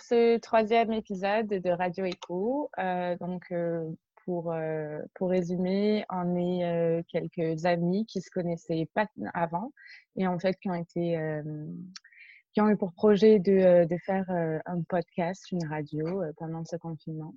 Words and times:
Pour 0.00 0.06
ce 0.06 0.38
troisième 0.38 0.94
épisode 0.94 1.46
de 1.46 1.70
Radio 1.70 2.06
Echo. 2.06 2.70
Euh, 2.78 3.18
donc, 3.18 3.44
euh, 3.52 3.86
pour, 4.24 4.50
euh, 4.50 4.98
pour 5.14 5.28
résumer, 5.28 6.06
on 6.08 6.36
est 6.36 7.04
quelques 7.06 7.66
amis 7.66 8.06
qui 8.06 8.22
se 8.22 8.30
connaissaient 8.30 8.88
pas 8.94 9.04
avant 9.34 9.72
et 10.16 10.26
en 10.26 10.38
fait 10.38 10.54
qui 10.54 10.70
ont 10.70 10.74
été 10.74 11.18
qui 12.54 12.62
ont 12.62 12.70
eu 12.70 12.78
pour 12.78 12.94
projet 12.94 13.40
de, 13.40 13.84
de 13.84 13.96
faire 14.06 14.24
un 14.64 14.80
podcast, 14.88 15.52
une 15.52 15.66
radio 15.66 16.22
pendant 16.38 16.64
ce 16.64 16.76
confinement. 16.76 17.34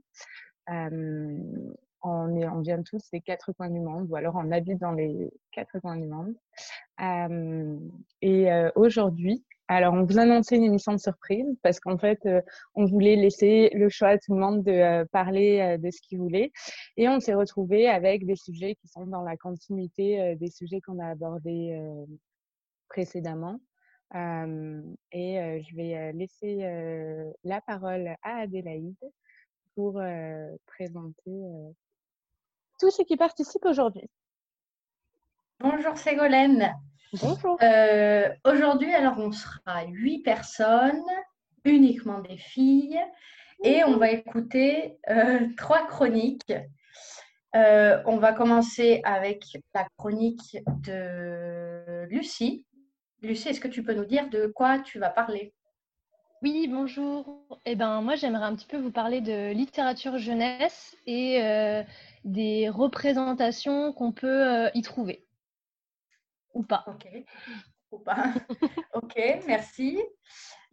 on, 0.69 2.35
est, 2.37 2.47
on 2.47 2.61
vient 2.61 2.81
tous 2.81 3.09
des 3.11 3.19
quatre 3.19 3.51
coins 3.51 3.71
du 3.71 3.81
monde, 3.81 4.07
ou 4.09 4.15
alors 4.15 4.35
on 4.37 4.51
habite 4.53 4.79
dans 4.79 4.93
les 4.93 5.33
quatre 5.51 5.79
coins 5.79 5.97
du 5.97 6.07
monde. 6.07 6.33
et 8.21 8.47
aujourd'hui, 8.75 9.43
alors, 9.69 9.93
on 9.93 10.03
vous 10.03 10.19
annonçait 10.19 10.57
une 10.57 10.65
émission 10.65 10.91
de 10.91 10.97
surprise 10.97 11.45
parce 11.61 11.79
qu'en 11.79 11.97
fait, 11.97 12.19
euh, 12.25 12.41
on 12.75 12.85
voulait 12.85 13.15
laisser 13.15 13.69
le 13.73 13.87
choix 13.87 14.09
à 14.09 14.17
tout 14.17 14.33
le 14.33 14.39
monde 14.39 14.63
de 14.63 14.71
euh, 14.71 15.05
parler 15.11 15.59
euh, 15.61 15.77
de 15.77 15.89
ce 15.89 16.01
qu'il 16.01 16.19
voulait. 16.19 16.51
Et 16.97 17.07
on 17.07 17.19
s'est 17.21 17.33
retrouvé 17.33 17.87
avec 17.87 18.25
des 18.25 18.35
sujets 18.35 18.75
qui 18.75 18.87
sont 18.87 19.05
dans 19.07 19.21
la 19.21 19.37
continuité 19.37 20.35
des 20.35 20.49
sujets 20.49 20.81
qu'on 20.81 20.99
a 20.99 21.07
abordés 21.07 21.81
précédemment. 22.89 23.59
et 24.13 25.63
je 25.63 25.75
vais 25.75 26.13
laisser 26.13 27.33
la 27.43 27.61
parole 27.61 28.15
à 28.21 28.41
Adélaïde 28.41 28.95
pour 29.75 29.93
présenter 30.67 31.41
tous 32.79 32.91
ceux 32.91 33.03
qui 33.05 33.17
participent 33.17 33.65
aujourd'hui. 33.65 34.07
Bonjour 35.59 35.97
Ségolène. 35.97 36.75
Bonjour. 37.21 37.59
Euh, 37.61 38.27
aujourd'hui, 38.43 38.91
alors, 38.91 39.19
on 39.19 39.31
sera 39.31 39.85
huit 39.85 40.23
personnes, 40.23 41.03
uniquement 41.63 42.19
des 42.19 42.37
filles, 42.37 42.99
et 43.63 43.83
on 43.83 43.97
va 43.97 44.09
écouter 44.09 44.97
euh, 45.11 45.47
trois 45.55 45.85
chroniques. 45.85 46.53
Euh, 47.55 48.01
on 48.07 48.17
va 48.17 48.33
commencer 48.33 49.01
avec 49.03 49.43
la 49.75 49.85
chronique 49.95 50.57
de 50.81 52.05
Lucie. 52.09 52.65
Lucie, 53.21 53.49
est-ce 53.49 53.59
que 53.59 53.67
tu 53.67 53.83
peux 53.83 53.93
nous 53.93 54.05
dire 54.05 54.27
de 54.31 54.47
quoi 54.47 54.79
tu 54.79 54.97
vas 54.97 55.11
parler? 55.11 55.53
Oui, 56.41 56.67
bonjour. 56.67 57.47
Eh 57.65 57.75
ben, 57.75 58.01
moi, 58.01 58.15
j'aimerais 58.15 58.45
un 58.45 58.55
petit 58.55 58.65
peu 58.65 58.77
vous 58.77 58.91
parler 58.91 59.21
de 59.21 59.51
littérature 59.51 60.17
jeunesse 60.17 60.97
et 61.05 61.39
des 62.25 62.69
représentations 62.69 63.93
qu'on 63.93 64.11
peut 64.11 64.69
y 64.73 64.81
trouver. 64.81 65.23
Ou 66.53 66.63
pas. 66.63 66.83
Ok. 66.87 67.07
Ou 67.91 67.99
pas. 67.99 68.33
ok, 68.93 69.19
merci. 69.45 69.99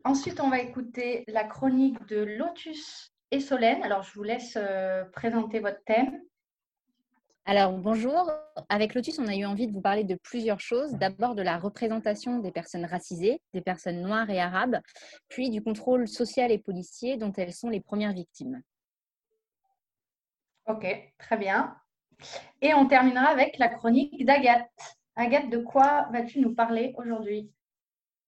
Ensuite, 0.04 0.40
on 0.40 0.48
va 0.48 0.60
écouter 0.60 1.24
la 1.28 1.44
chronique 1.44 2.06
de 2.06 2.18
Lotus 2.18 3.12
et 3.30 3.40
Solène. 3.40 3.82
Alors, 3.82 4.02
je 4.02 4.12
vous 4.14 4.22
laisse 4.22 4.54
euh, 4.56 5.04
présenter 5.12 5.60
votre 5.60 5.82
thème. 5.84 6.20
Alors, 7.46 7.72
bonjour. 7.72 8.30
Avec 8.68 8.94
Lotus, 8.94 9.18
on 9.18 9.26
a 9.26 9.34
eu 9.34 9.44
envie 9.44 9.66
de 9.66 9.72
vous 9.72 9.80
parler 9.80 10.04
de 10.04 10.14
plusieurs 10.14 10.60
choses. 10.60 10.92
D'abord, 10.92 11.34
de 11.34 11.42
la 11.42 11.58
représentation 11.58 12.38
des 12.38 12.52
personnes 12.52 12.84
racisées, 12.84 13.42
des 13.54 13.60
personnes 13.60 14.00
noires 14.02 14.30
et 14.30 14.40
arabes, 14.40 14.78
puis 15.28 15.50
du 15.50 15.62
contrôle 15.62 16.06
social 16.06 16.52
et 16.52 16.58
policier 16.58 17.16
dont 17.16 17.32
elles 17.32 17.52
sont 17.52 17.68
les 17.68 17.80
premières 17.80 18.12
victimes. 18.12 18.62
Ok, 20.66 20.86
très 21.18 21.36
bien. 21.36 21.76
Et 22.60 22.74
on 22.74 22.86
terminera 22.86 23.26
avec 23.26 23.58
la 23.58 23.68
chronique 23.68 24.24
d'Agathe. 24.24 24.99
Agathe, 25.16 25.50
de 25.50 25.58
quoi 25.58 26.08
vas-tu 26.12 26.40
nous 26.40 26.54
parler 26.54 26.94
aujourd'hui? 26.96 27.50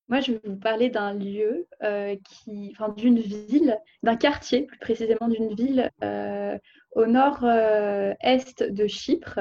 Moi, 0.08 0.20
je 0.20 0.32
vais 0.32 0.40
vous 0.44 0.58
parler 0.58 0.90
d'un 0.90 1.14
lieu, 1.14 1.66
euh, 1.82 2.16
qui, 2.16 2.70
enfin 2.72 2.90
d'une 2.90 3.18
ville, 3.18 3.78
d'un 4.02 4.16
quartier, 4.16 4.62
plus 4.66 4.78
précisément 4.78 5.28
d'une 5.28 5.54
ville 5.54 5.90
euh, 6.02 6.58
au 6.94 7.06
nord-est 7.06 8.62
de 8.62 8.86
Chypre, 8.86 9.40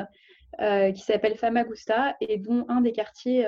euh, 0.62 0.92
qui 0.92 1.02
s'appelle 1.02 1.36
Famagusta 1.36 2.16
et 2.22 2.38
dont 2.38 2.66
un 2.70 2.82
des 2.82 2.92
quartiers 2.92 3.46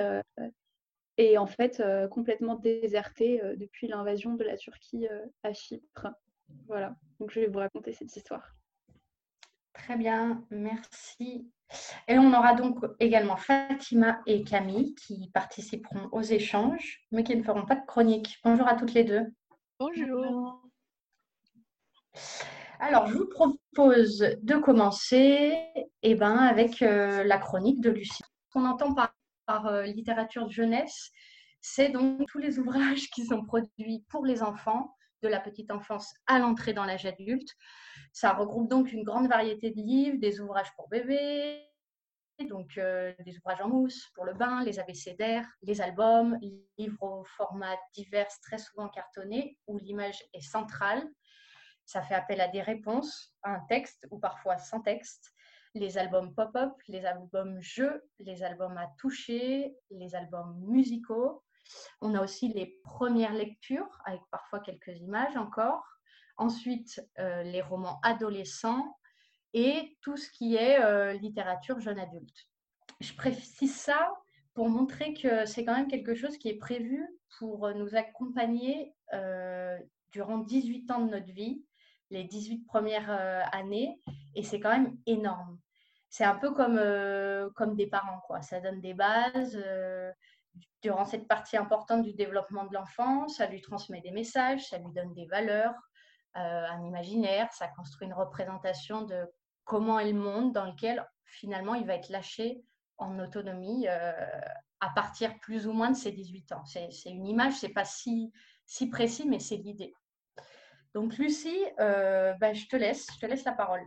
est 1.16 1.38
en 1.38 1.46
fait 1.46 1.82
complètement 2.10 2.56
déserté 2.56 3.40
depuis 3.56 3.86
l'invasion 3.86 4.34
de 4.34 4.44
la 4.44 4.56
Turquie 4.56 5.06
à 5.44 5.52
Chypre. 5.52 6.08
Voilà, 6.66 6.94
donc 7.20 7.30
je 7.30 7.40
vais 7.40 7.46
vous 7.46 7.58
raconter 7.58 7.92
cette 7.92 8.14
histoire. 8.14 8.54
Très 9.74 9.96
bien, 9.96 10.42
merci 10.50 11.50
et 12.08 12.18
on 12.18 12.32
aura 12.32 12.54
donc 12.54 12.84
également 13.00 13.36
Fatima 13.36 14.20
et 14.26 14.42
Camille 14.44 14.94
qui 14.94 15.30
participeront 15.32 16.08
aux 16.12 16.22
échanges, 16.22 17.00
mais 17.10 17.24
qui 17.24 17.36
ne 17.36 17.42
feront 17.42 17.64
pas 17.64 17.76
de 17.76 17.86
chronique. 17.86 18.38
Bonjour 18.44 18.66
à 18.66 18.74
toutes 18.74 18.94
les 18.94 19.04
deux. 19.04 19.26
Bonjour. 19.78 20.62
Alors, 22.80 23.06
je 23.06 23.14
vous 23.14 23.28
propose 23.28 24.18
de 24.42 24.56
commencer 24.56 25.56
eh 26.02 26.14
ben, 26.14 26.36
avec 26.36 26.82
euh, 26.82 27.24
la 27.24 27.38
chronique 27.38 27.80
de 27.80 27.90
Lucie. 27.90 28.22
Ce 28.22 28.52
qu'on 28.52 28.66
entend 28.66 28.94
par, 28.94 29.66
euh, 29.66 29.84
littérature 29.84 30.46
de 30.46 30.52
jeunesse, 30.52 31.10
c'est 31.60 31.88
donc 31.88 32.26
tous 32.28 32.38
les 32.38 32.58
ouvrages 32.58 33.08
qui 33.10 33.26
sont 33.26 33.44
produits 33.44 34.04
pour 34.08 34.24
les 34.26 34.42
enfants, 34.42 34.94
de 35.24 35.28
la 35.28 35.40
petite 35.40 35.70
enfance 35.70 36.14
à 36.26 36.38
l'entrée 36.38 36.74
dans 36.74 36.84
l'âge 36.84 37.06
adulte. 37.06 37.48
Ça 38.12 38.32
regroupe 38.32 38.68
donc 38.68 38.92
une 38.92 39.02
grande 39.02 39.28
variété 39.28 39.70
de 39.70 39.80
livres, 39.80 40.18
des 40.18 40.40
ouvrages 40.40 40.72
pour 40.76 40.88
bébés, 40.88 41.64
donc 42.48 42.76
euh, 42.78 43.12
des 43.24 43.36
ouvrages 43.38 43.60
en 43.62 43.68
mousse 43.68 44.10
pour 44.14 44.24
le 44.24 44.34
bain, 44.34 44.62
les 44.64 44.78
abécédaires, 44.78 45.48
les 45.62 45.80
albums, 45.80 46.38
livres 46.78 47.02
au 47.02 47.24
format 47.24 47.76
divers, 47.94 48.28
très 48.42 48.58
souvent 48.58 48.88
cartonnés, 48.88 49.58
où 49.66 49.78
l'image 49.78 50.22
est 50.32 50.40
centrale. 50.40 51.08
Ça 51.86 52.02
fait 52.02 52.14
appel 52.14 52.40
à 52.40 52.48
des 52.48 52.62
réponses, 52.62 53.34
à 53.42 53.50
un 53.54 53.60
texte 53.68 54.06
ou 54.10 54.18
parfois 54.18 54.58
sans 54.58 54.80
texte. 54.80 55.32
Les 55.74 55.98
albums 55.98 56.34
pop-up, 56.34 56.72
les 56.88 57.04
albums 57.04 57.60
jeux, 57.60 58.04
les 58.18 58.42
albums 58.42 58.76
à 58.78 58.88
toucher, 58.98 59.74
les 59.90 60.14
albums 60.14 60.58
musicaux. 60.60 61.43
On 62.00 62.14
a 62.14 62.22
aussi 62.22 62.48
les 62.48 62.78
premières 62.84 63.32
lectures, 63.32 64.00
avec 64.04 64.20
parfois 64.30 64.60
quelques 64.60 64.98
images 65.00 65.36
encore. 65.36 65.84
Ensuite, 66.36 67.00
euh, 67.18 67.42
les 67.44 67.62
romans 67.62 68.00
adolescents 68.02 68.96
et 69.52 69.96
tout 70.00 70.16
ce 70.16 70.30
qui 70.30 70.56
est 70.56 70.82
euh, 70.82 71.12
littérature 71.12 71.80
jeune 71.80 71.98
adulte. 71.98 72.36
Je 73.00 73.14
précise 73.14 73.74
ça 73.74 74.12
pour 74.54 74.68
montrer 74.68 75.14
que 75.14 75.46
c'est 75.46 75.64
quand 75.64 75.76
même 75.76 75.88
quelque 75.88 76.14
chose 76.14 76.36
qui 76.38 76.48
est 76.48 76.58
prévu 76.58 77.06
pour 77.38 77.72
nous 77.74 77.94
accompagner 77.94 78.94
euh, 79.12 79.78
durant 80.12 80.38
18 80.38 80.90
ans 80.90 81.00
de 81.04 81.10
notre 81.10 81.32
vie, 81.32 81.64
les 82.10 82.24
18 82.24 82.64
premières 82.66 83.10
années, 83.52 84.00
et 84.36 84.42
c'est 84.42 84.60
quand 84.60 84.70
même 84.70 84.96
énorme. 85.06 85.58
C'est 86.08 86.24
un 86.24 86.36
peu 86.36 86.52
comme, 86.52 86.80
comme 87.54 87.74
des 87.74 87.88
parents, 87.88 88.20
quoi. 88.28 88.40
Ça 88.42 88.60
donne 88.60 88.80
des 88.80 88.94
bases 88.94 89.60
durant 90.82 91.04
cette 91.04 91.26
partie 91.26 91.56
importante 91.56 92.02
du 92.02 92.12
développement 92.12 92.64
de 92.64 92.74
l'enfant, 92.74 93.28
ça 93.28 93.46
lui 93.46 93.60
transmet 93.60 94.00
des 94.00 94.10
messages, 94.10 94.68
ça 94.68 94.78
lui 94.78 94.92
donne 94.92 95.14
des 95.14 95.26
valeurs, 95.26 95.74
euh, 96.36 96.66
un 96.68 96.84
imaginaire, 96.84 97.52
ça 97.52 97.68
construit 97.68 98.06
une 98.06 98.14
représentation 98.14 99.02
de 99.02 99.26
comment 99.64 99.98
est 99.98 100.12
le 100.12 100.18
monde 100.18 100.52
dans 100.52 100.66
lequel 100.66 101.04
finalement 101.24 101.74
il 101.74 101.86
va 101.86 101.94
être 101.94 102.10
lâché 102.10 102.62
en 102.98 103.18
autonomie 103.18 103.86
euh, 103.88 104.40
à 104.80 104.90
partir 104.90 105.38
plus 105.40 105.66
ou 105.66 105.72
moins 105.72 105.90
de 105.90 105.96
ses 105.96 106.12
18 106.12 106.52
ans. 106.52 106.64
C'est 106.64 106.90
une 107.06 107.26
image, 107.26 107.54
c'est 107.54 107.70
pas 107.70 107.84
si, 107.84 108.32
si 108.66 108.90
précis, 108.90 109.26
mais 109.28 109.38
c'est 109.38 109.56
l'idée. 109.56 109.94
Donc 110.92 111.16
Lucie, 111.16 111.64
euh, 111.80 112.34
bah, 112.34 112.52
je 112.52 112.66
te 112.66 112.76
laisse, 112.76 113.06
je 113.14 113.18
te 113.18 113.26
laisse 113.26 113.44
la 113.44 113.52
parole. 113.52 113.82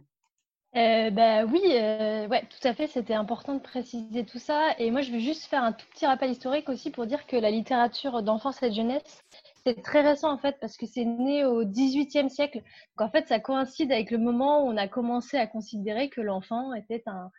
Bah 0.74 1.46
oui, 1.46 1.62
ouais, 1.64 2.44
tout 2.50 2.68
à 2.68 2.74
fait, 2.74 2.88
c'était 2.88 3.14
important 3.14 3.56
de 3.56 3.60
préciser 3.60 4.26
tout 4.26 4.40
ça. 4.40 4.76
Et 4.80 4.92
moi, 4.92 5.02
je 5.02 5.12
vais 5.12 5.20
juste 5.20 5.46
faire 5.46 5.64
un 5.64 5.72
tout 5.72 5.86
petit 5.92 6.06
rappel 6.06 6.32
historique 6.32 6.70
aussi 6.70 6.92
pour 6.92 7.06
dire 7.08 7.26
que 7.26 7.36
la 7.36 7.52
littérature 7.52 8.22
d'enfance 8.22 8.62
et 8.64 8.70
de 8.70 8.76
jeunesse, 8.76 9.24
c'est 9.68 9.82
très 9.82 10.02
récent 10.02 10.32
en 10.32 10.38
fait 10.38 10.58
parce 10.62 10.78
que 10.78 10.86
c'est 10.86 11.04
né 11.04 11.44
au 11.44 11.66
XVIIIe 11.66 12.30
siècle. 12.30 12.60
Donc 12.98 13.08
en 13.08 13.12
fait, 13.12 13.28
ça 13.28 13.40
coïncide 13.40 13.92
avec 13.92 14.12
le 14.12 14.18
moment 14.18 14.64
où 14.64 14.70
on 14.70 14.78
a 14.78 14.88
commencé 14.88 15.38
à 15.38 15.46
considérer 15.46 16.10
que 16.10 16.22
l'enfant 16.22 16.74
était 16.74 17.04
un, 17.08 17.32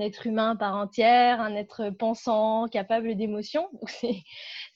être 0.00 0.26
humain 0.26 0.56
par 0.56 0.74
entière, 0.76 1.40
un 1.40 1.54
être 1.54 1.90
pensant, 1.90 2.66
capable 2.66 3.14
d'émotion. 3.14 3.68
Donc 3.80 3.90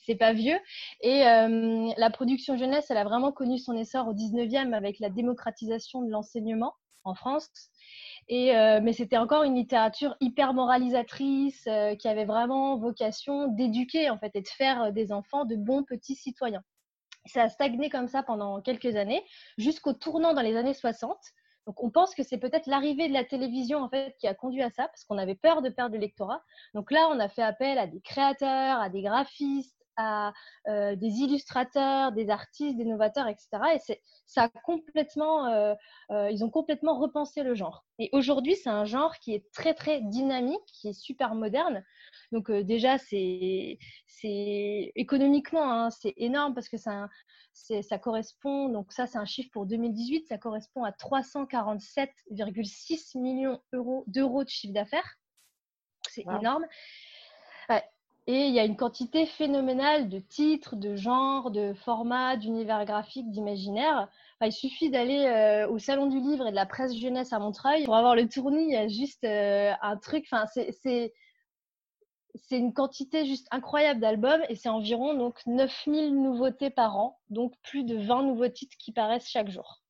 c'est 0.06 0.14
pas 0.14 0.32
vieux. 0.32 0.58
Et 1.00 1.26
euh, 1.26 1.88
la 1.96 2.10
production 2.10 2.56
jeunesse, 2.56 2.86
elle 2.90 2.98
a 2.98 3.04
vraiment 3.04 3.32
connu 3.32 3.58
son 3.58 3.76
essor 3.76 4.06
au 4.06 4.14
XIXe 4.14 4.72
avec 4.72 5.00
la 5.00 5.10
démocratisation 5.10 6.02
de 6.02 6.10
l'enseignement 6.10 6.74
en 7.04 7.14
France. 7.14 7.48
Euh, 8.30 8.80
mais 8.82 8.92
c'était 8.92 9.16
encore 9.16 9.42
une 9.42 9.56
littérature 9.56 10.16
hyper 10.20 10.54
moralisatrice 10.54 11.66
euh, 11.66 11.96
qui 11.96 12.06
avait 12.06 12.24
vraiment 12.24 12.78
vocation 12.78 13.48
d'éduquer 13.48 14.08
en 14.08 14.18
fait 14.18 14.30
et 14.34 14.42
de 14.42 14.48
faire 14.48 14.92
des 14.92 15.12
enfants 15.12 15.44
de 15.44 15.56
bons 15.56 15.82
petits 15.82 16.14
citoyens. 16.14 16.62
Ça 17.26 17.42
a 17.42 17.48
stagné 17.48 17.90
comme 17.90 18.08
ça 18.08 18.22
pendant 18.22 18.60
quelques 18.60 18.96
années, 18.96 19.22
jusqu'au 19.58 19.92
tournant 19.92 20.32
dans 20.32 20.42
les 20.42 20.56
années 20.56 20.74
60. 20.74 21.16
Donc 21.66 21.82
on 21.82 21.90
pense 21.90 22.14
que 22.14 22.22
c'est 22.22 22.38
peut-être 22.38 22.66
l'arrivée 22.66 23.08
de 23.08 23.12
la 23.12 23.24
télévision 23.24 23.82
en 23.82 23.88
fait 23.88 24.16
qui 24.18 24.26
a 24.26 24.34
conduit 24.34 24.62
à 24.62 24.70
ça, 24.70 24.88
parce 24.88 25.04
qu'on 25.04 25.18
avait 25.18 25.34
peur 25.34 25.60
de 25.60 25.68
perdre 25.68 25.94
le 25.94 26.00
lectorat. 26.00 26.42
Donc 26.74 26.90
là, 26.90 27.08
on 27.10 27.18
a 27.18 27.28
fait 27.28 27.42
appel 27.42 27.78
à 27.78 27.86
des 27.86 28.00
créateurs, 28.00 28.80
à 28.80 28.88
des 28.88 29.02
graphistes, 29.02 29.79
à 29.96 30.32
euh, 30.68 30.96
des 30.96 31.20
illustrateurs, 31.20 32.12
des 32.12 32.30
artistes, 32.30 32.76
des 32.76 32.84
novateurs, 32.84 33.28
etc. 33.28 33.48
Et 33.74 33.78
ça 34.26 34.44
a 34.44 34.48
complètement, 34.48 35.46
euh, 35.46 35.74
ils 36.30 36.44
ont 36.44 36.50
complètement 36.50 36.98
repensé 36.98 37.42
le 37.42 37.54
genre. 37.54 37.84
Et 37.98 38.08
aujourd'hui, 38.12 38.56
c'est 38.56 38.70
un 38.70 38.84
genre 38.84 39.16
qui 39.18 39.34
est 39.34 39.50
très 39.52 39.74
très 39.74 40.00
dynamique, 40.00 40.64
qui 40.66 40.88
est 40.88 40.98
super 40.98 41.34
moderne. 41.34 41.84
Donc 42.32 42.50
déjà, 42.50 42.98
c'est 42.98 43.78
économiquement, 44.96 45.70
hein, 45.70 45.90
c'est 45.90 46.14
énorme 46.16 46.54
parce 46.54 46.68
que 46.68 46.76
ça, 46.76 47.08
ça 47.52 47.98
correspond, 47.98 48.68
donc 48.68 48.92
ça 48.92 49.06
c'est 49.06 49.18
un 49.18 49.24
chiffre 49.24 49.50
pour 49.52 49.66
2018, 49.66 50.26
ça 50.26 50.38
correspond 50.38 50.84
à 50.84 50.92
347,6 50.92 53.18
millions 53.18 53.60
d'euros 54.06 54.44
de 54.44 54.48
chiffre 54.48 54.74
d'affaires. 54.74 55.16
C'est 56.08 56.22
énorme. 56.22 56.64
Et 58.26 58.46
il 58.46 58.54
y 58.54 58.60
a 58.60 58.64
une 58.64 58.76
quantité 58.76 59.26
phénoménale 59.26 60.08
de 60.08 60.18
titres, 60.18 60.76
de 60.76 60.94
genres, 60.94 61.50
de 61.50 61.72
formats, 61.72 62.36
d'univers 62.36 62.84
graphiques, 62.84 63.30
d'imaginaire. 63.30 64.08
il 64.42 64.52
suffit 64.52 64.90
d'aller 64.90 65.24
euh, 65.26 65.68
au 65.68 65.78
Salon 65.78 66.06
du 66.06 66.20
Livre 66.20 66.46
et 66.46 66.50
de 66.50 66.56
la 66.56 66.66
presse 66.66 66.94
jeunesse 66.94 67.32
à 67.32 67.38
Montreuil 67.38 67.84
pour 67.84 67.96
avoir 67.96 68.14
le 68.14 68.28
tournis. 68.28 68.64
Il 68.64 68.72
y 68.72 68.76
a 68.76 68.88
juste 68.88 69.24
euh, 69.24 69.72
un 69.82 69.96
truc. 69.96 70.26
Enfin, 70.30 70.46
c'est 70.46 71.12
c'est 72.34 72.58
une 72.58 72.72
quantité 72.72 73.26
juste 73.26 73.48
incroyable 73.50 74.00
d'albums 74.00 74.42
et 74.48 74.54
c'est 74.54 74.68
environ 74.68 75.14
donc 75.14 75.40
9000 75.46 76.14
nouveautés 76.14 76.70
par 76.70 76.96
an, 76.96 77.18
donc 77.28 77.54
plus 77.62 77.84
de 77.84 77.96
20 77.96 78.22
nouveaux 78.24 78.48
titres 78.48 78.76
qui 78.78 78.92
paraissent 78.92 79.28
chaque 79.28 79.50
jour. 79.50 79.82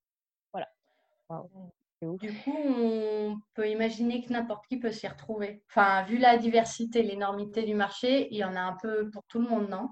Voilà. 0.52 0.68
Du 2.02 2.32
coup, 2.32 2.56
on 2.56 3.36
peut 3.54 3.68
imaginer 3.68 4.24
que 4.24 4.32
n'importe 4.32 4.66
qui 4.66 4.78
peut 4.78 4.92
s'y 4.92 5.06
retrouver. 5.06 5.62
Enfin, 5.68 6.02
vu 6.04 6.16
la 6.16 6.38
diversité, 6.38 7.02
l'énormité 7.02 7.62
du 7.62 7.74
marché, 7.74 8.28
il 8.30 8.38
y 8.38 8.44
en 8.44 8.56
a 8.56 8.60
un 8.60 8.76
peu 8.80 9.10
pour 9.10 9.22
tout 9.24 9.38
le 9.38 9.48
monde, 9.48 9.68
non? 9.68 9.90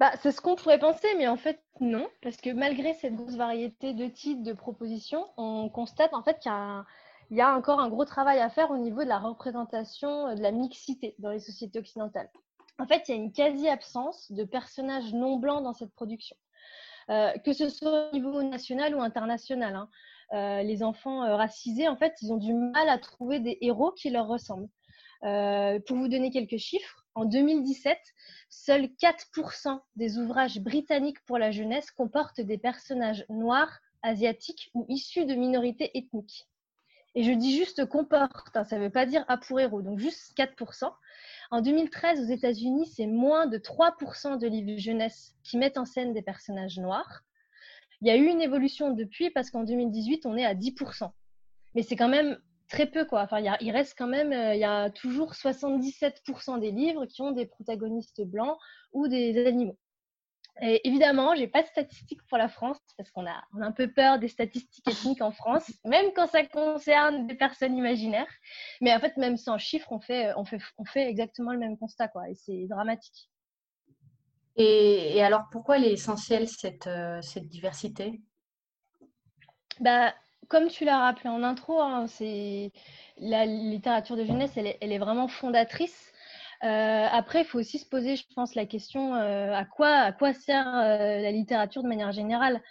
Bah, 0.00 0.12
c'est 0.20 0.32
ce 0.32 0.40
qu'on 0.40 0.56
pourrait 0.56 0.78
penser, 0.78 1.08
mais 1.18 1.28
en 1.28 1.36
fait, 1.36 1.62
non. 1.80 2.08
Parce 2.22 2.38
que 2.38 2.50
malgré 2.50 2.94
cette 2.94 3.14
grosse 3.14 3.36
variété 3.36 3.92
de 3.92 4.06
titres, 4.06 4.42
de 4.42 4.52
propositions, 4.52 5.26
on 5.36 5.68
constate 5.68 6.14
en 6.14 6.22
fait 6.22 6.38
qu'il 6.38 6.50
y 6.50 6.54
a 6.54 6.58
un, 6.58 6.86
il 7.30 7.36
y 7.36 7.40
a 7.40 7.54
encore 7.56 7.80
un 7.80 7.88
gros 7.88 8.04
travail 8.04 8.38
à 8.38 8.50
faire 8.50 8.70
au 8.70 8.76
niveau 8.76 9.02
de 9.02 9.08
la 9.08 9.18
représentation 9.18 10.28
euh, 10.28 10.34
de 10.34 10.42
la 10.42 10.52
mixité 10.52 11.14
dans 11.18 11.30
les 11.30 11.40
sociétés 11.40 11.78
occidentales. 11.78 12.30
En 12.78 12.86
fait, 12.86 13.08
il 13.08 13.12
y 13.12 13.14
a 13.14 13.20
une 13.20 13.32
quasi-absence 13.32 14.32
de 14.32 14.44
personnages 14.44 15.12
non 15.12 15.36
blancs 15.36 15.62
dans 15.62 15.72
cette 15.72 15.94
production, 15.94 16.36
euh, 17.10 17.32
que 17.44 17.52
ce 17.52 17.68
soit 17.68 18.08
au 18.08 18.12
niveau 18.12 18.42
national 18.42 18.94
ou 18.94 19.00
international. 19.00 19.76
Hein. 19.76 19.88
Euh, 20.32 20.62
les 20.62 20.82
enfants 20.82 21.20
racisés, 21.36 21.88
en 21.88 21.96
fait, 21.96 22.14
ils 22.22 22.32
ont 22.32 22.36
du 22.36 22.54
mal 22.54 22.88
à 22.88 22.98
trouver 22.98 23.40
des 23.40 23.58
héros 23.60 23.92
qui 23.92 24.10
leur 24.10 24.26
ressemblent. 24.26 24.68
pour 25.20 25.96
vous 25.96 26.08
donner 26.08 26.30
quelques 26.30 26.58
chiffres, 26.58 27.04
en 27.14 27.24
2017, 27.24 27.96
seuls 28.50 28.88
4% 29.00 29.80
des 29.96 30.18
ouvrages 30.18 30.58
britanniques 30.58 31.24
pour 31.26 31.38
la 31.38 31.52
jeunesse 31.52 31.90
comportent 31.92 32.40
des 32.40 32.58
personnages 32.58 33.24
noirs, 33.28 33.80
asiatiques 34.02 34.70
ou 34.74 34.84
issus 34.88 35.24
de 35.24 35.34
minorités 35.34 35.96
ethniques. 35.96 36.46
Et 37.14 37.22
je 37.22 37.30
dis 37.30 37.56
juste 37.56 37.86
comporte, 37.86 38.56
hein, 38.56 38.64
ça 38.64 38.76
ne 38.76 38.82
veut 38.82 38.90
pas 38.90 39.06
dire 39.06 39.24
à 39.28 39.36
pour 39.36 39.60
héros, 39.60 39.82
donc 39.82 40.00
juste 40.00 40.36
4%. 40.36 40.92
En 41.52 41.60
2013, 41.60 42.20
aux 42.20 42.32
États-Unis, 42.32 42.86
c'est 42.86 43.06
moins 43.06 43.46
de 43.46 43.58
3% 43.58 44.38
de 44.38 44.46
livres 44.48 44.78
jeunesse 44.80 45.34
qui 45.44 45.56
mettent 45.56 45.78
en 45.78 45.84
scène 45.84 46.12
des 46.12 46.22
personnages 46.22 46.78
noirs. 46.78 47.22
Il 48.00 48.08
y 48.08 48.10
a 48.10 48.16
eu 48.16 48.26
une 48.26 48.42
évolution 48.42 48.90
depuis 48.90 49.30
parce 49.30 49.50
qu'en 49.50 49.64
2018, 49.64 50.26
on 50.26 50.36
est 50.36 50.44
à 50.44 50.54
10%. 50.54 51.10
Mais 51.74 51.82
c'est 51.82 51.96
quand 51.96 52.08
même 52.08 52.38
très 52.68 52.86
peu, 52.86 53.04
quoi. 53.04 53.22
Enfin, 53.22 53.40
il, 53.60 53.70
reste 53.70 53.94
quand 53.96 54.06
même, 54.06 54.32
euh, 54.32 54.54
il 54.54 54.60
y 54.60 54.64
a 54.64 54.90
toujours 54.90 55.32
77% 55.32 56.60
des 56.60 56.70
livres 56.70 57.06
qui 57.06 57.22
ont 57.22 57.32
des 57.32 57.46
protagonistes 57.46 58.22
blancs 58.24 58.58
ou 58.92 59.08
des 59.08 59.46
animaux. 59.46 59.78
Et 60.62 60.86
évidemment, 60.86 61.34
j'ai 61.34 61.48
pas 61.48 61.62
de 61.62 61.66
statistiques 61.66 62.24
pour 62.28 62.38
la 62.38 62.48
France 62.48 62.78
parce 62.96 63.10
qu'on 63.10 63.26
a, 63.26 63.42
un 63.60 63.72
peu 63.72 63.90
peur 63.92 64.20
des 64.20 64.28
statistiques 64.28 64.86
ethniques 64.86 65.20
en 65.20 65.32
France, 65.32 65.72
même 65.84 66.12
quand 66.14 66.28
ça 66.28 66.46
concerne 66.46 67.26
des 67.26 67.34
personnes 67.34 67.76
imaginaires. 67.76 68.32
Mais 68.80 68.94
en 68.94 69.00
fait, 69.00 69.16
même 69.16 69.36
sans 69.36 69.58
chiffres, 69.58 69.90
on 69.90 70.00
fait, 70.00 70.32
on 70.36 70.44
fait, 70.44 70.58
on 70.78 70.84
fait 70.84 71.08
exactement 71.08 71.52
le 71.52 71.58
même 71.58 71.76
constat, 71.76 72.06
quoi. 72.06 72.28
Et 72.30 72.34
c'est 72.36 72.66
dramatique. 72.68 73.28
Et, 74.56 75.22
alors, 75.22 75.44
pourquoi 75.50 75.76
elle 75.76 75.84
est 75.84 75.92
essentielle 75.92 76.48
cette, 76.48 76.86
euh, 76.86 77.20
diversité? 77.42 78.20
Bah, 79.80 80.14
comme 80.48 80.68
tu 80.68 80.84
l'as 80.84 80.98
rappelé 80.98 81.28
en 81.28 81.42
intro, 81.42 81.80
hein, 81.80 82.06
c'est 82.06 82.70
la 83.18 83.46
littérature 83.46 84.16
de 84.16 84.24
jeunesse, 84.24 84.52
elle 84.56 84.92
est 84.92 84.98
vraiment 84.98 85.28
fondatrice. 85.28 86.12
Euh, 86.62 87.06
après, 87.10 87.40
il 87.40 87.44
faut 87.44 87.58
aussi 87.58 87.78
se 87.78 87.86
poser, 87.86 88.16
je 88.16 88.24
pense, 88.34 88.54
la 88.54 88.64
question 88.64 89.14
euh, 89.14 89.52
à, 89.52 89.64
quoi, 89.64 90.12
sert 90.32 90.70
la 90.70 91.30
littérature 91.30 91.82
de 91.82 91.88
manière 91.88 92.12
générale? 92.12 92.62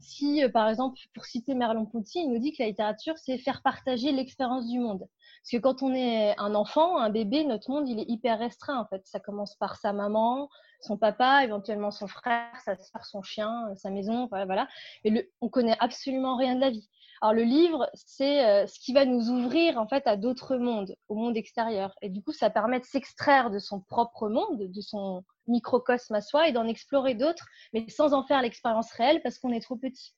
Si, 0.00 0.42
par 0.52 0.68
exemple, 0.68 0.98
pour 1.14 1.24
citer 1.24 1.54
Merleau-Ponty, 1.54 2.20
il 2.20 2.32
nous 2.32 2.38
dit 2.38 2.52
que 2.52 2.62
la 2.62 2.68
littérature, 2.68 3.14
c'est 3.18 3.38
faire 3.38 3.62
partager 3.62 4.12
l'expérience 4.12 4.68
du 4.68 4.78
monde. 4.78 5.08
Parce 5.42 5.50
que 5.52 5.56
quand 5.58 5.82
on 5.82 5.94
est 5.94 6.34
un 6.38 6.54
enfant, 6.54 6.98
un 6.98 7.10
bébé, 7.10 7.44
notre 7.44 7.70
monde, 7.70 7.88
il 7.88 8.00
est 8.00 8.08
hyper 8.08 8.38
restreint, 8.38 8.78
en 8.78 8.86
fait. 8.86 9.02
Ça 9.04 9.20
commence 9.20 9.54
par 9.56 9.76
sa 9.76 9.92
maman, 9.92 10.48
son 10.80 10.96
papa, 10.96 11.44
éventuellement 11.44 11.90
son 11.90 12.06
frère, 12.06 12.50
sa 12.64 12.76
soeur, 12.76 13.04
son 13.04 13.22
chien, 13.22 13.74
sa 13.76 13.90
maison, 13.90 14.26
voilà. 14.28 14.68
Et 15.04 15.10
le, 15.10 15.30
on 15.40 15.48
connaît 15.48 15.76
absolument 15.80 16.36
rien 16.36 16.54
de 16.54 16.60
la 16.60 16.70
vie. 16.70 16.88
Alors 17.22 17.34
le 17.34 17.42
livre, 17.42 17.88
c'est 17.94 18.44
euh, 18.44 18.66
ce 18.66 18.78
qui 18.78 18.92
va 18.92 19.04
nous 19.04 19.30
ouvrir 19.30 19.78
en 19.78 19.88
fait 19.88 20.06
à 20.06 20.16
d'autres 20.16 20.56
mondes, 20.56 20.94
au 21.08 21.14
monde 21.14 21.36
extérieur. 21.36 21.94
Et 22.02 22.10
du 22.10 22.22
coup, 22.22 22.32
ça 22.32 22.50
permet 22.50 22.80
de 22.80 22.84
s'extraire 22.84 23.50
de 23.50 23.58
son 23.58 23.80
propre 23.80 24.28
monde, 24.28 24.70
de 24.70 24.80
son 24.80 25.24
microcosme 25.46 26.14
à 26.14 26.20
soi 26.20 26.48
et 26.48 26.52
d'en 26.52 26.66
explorer 26.66 27.14
d'autres, 27.14 27.46
mais 27.72 27.88
sans 27.88 28.12
en 28.12 28.24
faire 28.24 28.42
l'expérience 28.42 28.92
réelle 28.92 29.22
parce 29.22 29.38
qu'on 29.38 29.52
est 29.52 29.60
trop 29.60 29.76
petit. 29.76 30.14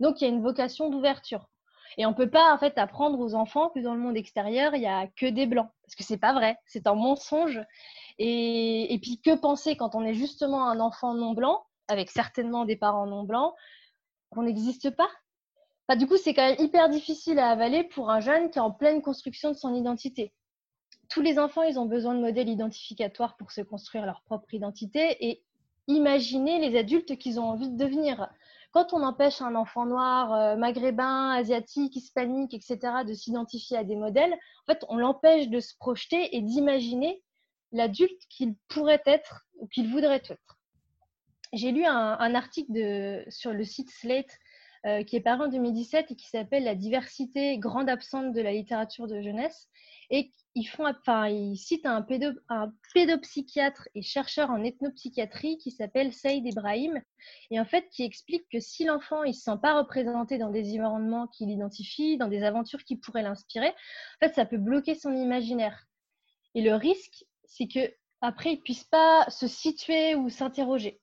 Donc 0.00 0.20
il 0.20 0.24
y 0.24 0.26
a 0.26 0.30
une 0.30 0.42
vocation 0.42 0.90
d'ouverture. 0.90 1.48
Et 1.98 2.04
on 2.04 2.10
ne 2.10 2.14
peut 2.16 2.30
pas 2.30 2.52
en 2.52 2.58
fait 2.58 2.76
apprendre 2.78 3.18
aux 3.18 3.34
enfants 3.34 3.70
que 3.70 3.80
dans 3.80 3.94
le 3.94 4.00
monde 4.00 4.16
extérieur, 4.16 4.74
il 4.74 4.80
n'y 4.80 4.86
a 4.86 5.06
que 5.06 5.26
des 5.26 5.46
blancs. 5.46 5.70
Parce 5.82 5.94
que 5.94 6.04
c'est 6.04 6.18
pas 6.18 6.32
vrai, 6.32 6.58
c'est 6.66 6.86
un 6.86 6.94
mensonge. 6.94 7.60
Et, 8.18 8.92
et 8.92 8.98
puis 8.98 9.20
que 9.20 9.34
penser 9.34 9.76
quand 9.76 9.94
on 9.94 10.04
est 10.04 10.14
justement 10.14 10.68
un 10.68 10.80
enfant 10.80 11.14
non 11.14 11.32
blanc, 11.32 11.64
avec 11.88 12.10
certainement 12.10 12.64
des 12.64 12.76
parents 12.76 13.06
non 13.06 13.22
blancs, 13.22 13.54
qu'on 14.30 14.42
n'existe 14.42 14.90
pas? 14.90 15.08
Du 15.94 16.06
coup, 16.08 16.16
c'est 16.16 16.34
quand 16.34 16.46
même 16.46 16.58
hyper 16.58 16.88
difficile 16.88 17.38
à 17.38 17.50
avaler 17.50 17.84
pour 17.84 18.10
un 18.10 18.20
jeune 18.20 18.50
qui 18.50 18.58
est 18.58 18.62
en 18.62 18.72
pleine 18.72 19.02
construction 19.02 19.52
de 19.52 19.56
son 19.56 19.74
identité. 19.74 20.32
Tous 21.08 21.20
les 21.20 21.38
enfants, 21.38 21.62
ils 21.62 21.78
ont 21.78 21.86
besoin 21.86 22.14
de 22.14 22.20
modèles 22.20 22.48
identificatoires 22.48 23.36
pour 23.36 23.52
se 23.52 23.60
construire 23.60 24.04
leur 24.04 24.22
propre 24.22 24.52
identité 24.52 25.16
et 25.24 25.44
imaginer 25.86 26.58
les 26.58 26.76
adultes 26.76 27.16
qu'ils 27.16 27.38
ont 27.38 27.44
envie 27.44 27.70
de 27.70 27.76
devenir. 27.76 28.28
Quand 28.72 28.92
on 28.92 29.02
empêche 29.02 29.40
un 29.40 29.54
enfant 29.54 29.86
noir, 29.86 30.34
euh, 30.34 30.56
maghrébin, 30.56 31.30
asiatique, 31.30 31.94
hispanique, 31.94 32.52
etc., 32.52 32.78
de 33.06 33.14
s'identifier 33.14 33.78
à 33.78 33.84
des 33.84 33.96
modèles, 33.96 34.32
en 34.34 34.72
fait, 34.72 34.84
on 34.88 34.96
l'empêche 34.96 35.48
de 35.48 35.60
se 35.60 35.76
projeter 35.76 36.36
et 36.36 36.42
d'imaginer 36.42 37.22
l'adulte 37.72 38.20
qu'il 38.28 38.54
pourrait 38.68 39.02
être 39.06 39.46
ou 39.58 39.68
qu'il 39.68 39.90
voudrait 39.90 40.22
être. 40.24 40.58
J'ai 41.52 41.70
lu 41.70 41.84
un, 41.84 42.34
article 42.34 43.24
sur 43.28 43.52
le 43.52 43.64
site 43.64 43.88
Slate 43.90 44.38
euh, 44.86 45.02
qui 45.02 45.16
est 45.16 45.20
paru 45.20 45.46
en 45.46 45.48
2017 45.48 46.12
et 46.12 46.14
qui 46.14 46.28
s'appelle 46.28 46.64
La 46.64 46.74
diversité 46.74 47.58
grande 47.58 47.88
absente 47.88 48.32
de 48.32 48.40
la 48.40 48.52
littérature 48.52 49.06
de 49.06 49.20
jeunesse. 49.20 49.68
Et 50.10 50.30
ils, 50.54 50.66
font, 50.66 50.86
enfin, 50.86 51.28
ils 51.28 51.56
citent 51.56 51.86
un, 51.86 52.06
pédopsychiatre 52.94 53.88
et 53.94 54.02
chercheur 54.02 54.50
en 54.50 54.62
ethnopsychiatrie 54.62 55.58
qui 55.58 55.72
s'appelle 55.72 56.12
Saïd 56.12 56.46
Ibrahim, 56.46 57.02
et 57.50 57.58
en 57.58 57.64
fait 57.64 57.88
qui 57.90 58.04
explique 58.04 58.46
que 58.50 58.60
si 58.60 58.84
l'enfant 58.84 59.24
ne 59.24 59.32
se 59.32 59.40
sent 59.40 59.58
pas 59.60 59.76
représenté 59.76 60.38
dans 60.38 60.50
des 60.50 60.68
environnements 60.70 61.26
qu'il 61.26 61.50
identifie, 61.50 62.16
dans 62.16 62.28
des 62.28 62.44
aventures 62.44 62.84
qui 62.84 62.96
pourraient 62.96 63.22
l'inspirer, 63.22 63.68
en 63.70 64.26
fait, 64.26 64.34
ça 64.34 64.46
peut 64.46 64.56
bloquer 64.56 64.94
son 64.94 65.12
imaginaire. 65.12 65.86
Et 66.54 66.62
le 66.62 66.74
risque, 66.74 67.24
c'est 67.44 67.66
que 67.66 67.92
après, 68.20 68.52
il 68.52 68.62
puisse 68.62 68.84
pas 68.84 69.28
se 69.28 69.46
situer 69.46 70.14
ou 70.14 70.28
s'interroger. 70.28 71.00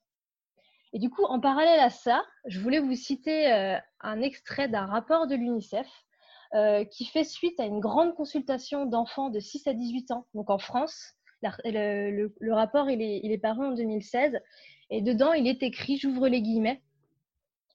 Et 0.94 1.00
du 1.00 1.10
coup, 1.10 1.24
en 1.24 1.40
parallèle 1.40 1.80
à 1.80 1.90
ça, 1.90 2.24
je 2.46 2.60
voulais 2.60 2.80
vous 2.80 2.96
citer 2.96 3.52
euh, 3.52 3.78
un 4.02 4.22
extrait 4.22 4.68
d'un 4.68 4.86
rapport 4.86 5.28
de 5.28 5.36
l'UNICEF 5.36 5.88
euh, 6.54 6.86
qui 6.86 7.06
fait 7.06 7.24
suite 7.24 7.60
à 7.60 7.66
une 7.66 7.80
grande 7.80 8.14
consultation 8.16 8.86
d'enfants 8.86 9.30
de 9.30 9.40
6 9.40 9.68
à 9.68 9.74
18 9.74 10.12
ans, 10.12 10.28
donc 10.34 10.50
en 10.50 10.60
France. 10.60 11.14
Le, 11.42 12.54
rapport, 12.54 12.90
il 12.90 13.02
est, 13.02 13.26
est 13.26 13.38
paru 13.38 13.66
en 13.66 13.72
2016. 13.72 14.40
Et 14.92 15.02
dedans, 15.02 15.34
il 15.34 15.48
est 15.48 15.62
écrit, 15.64 15.98
j'ouvre 15.98 16.28
les 16.28 16.42
guillemets, 16.42 16.82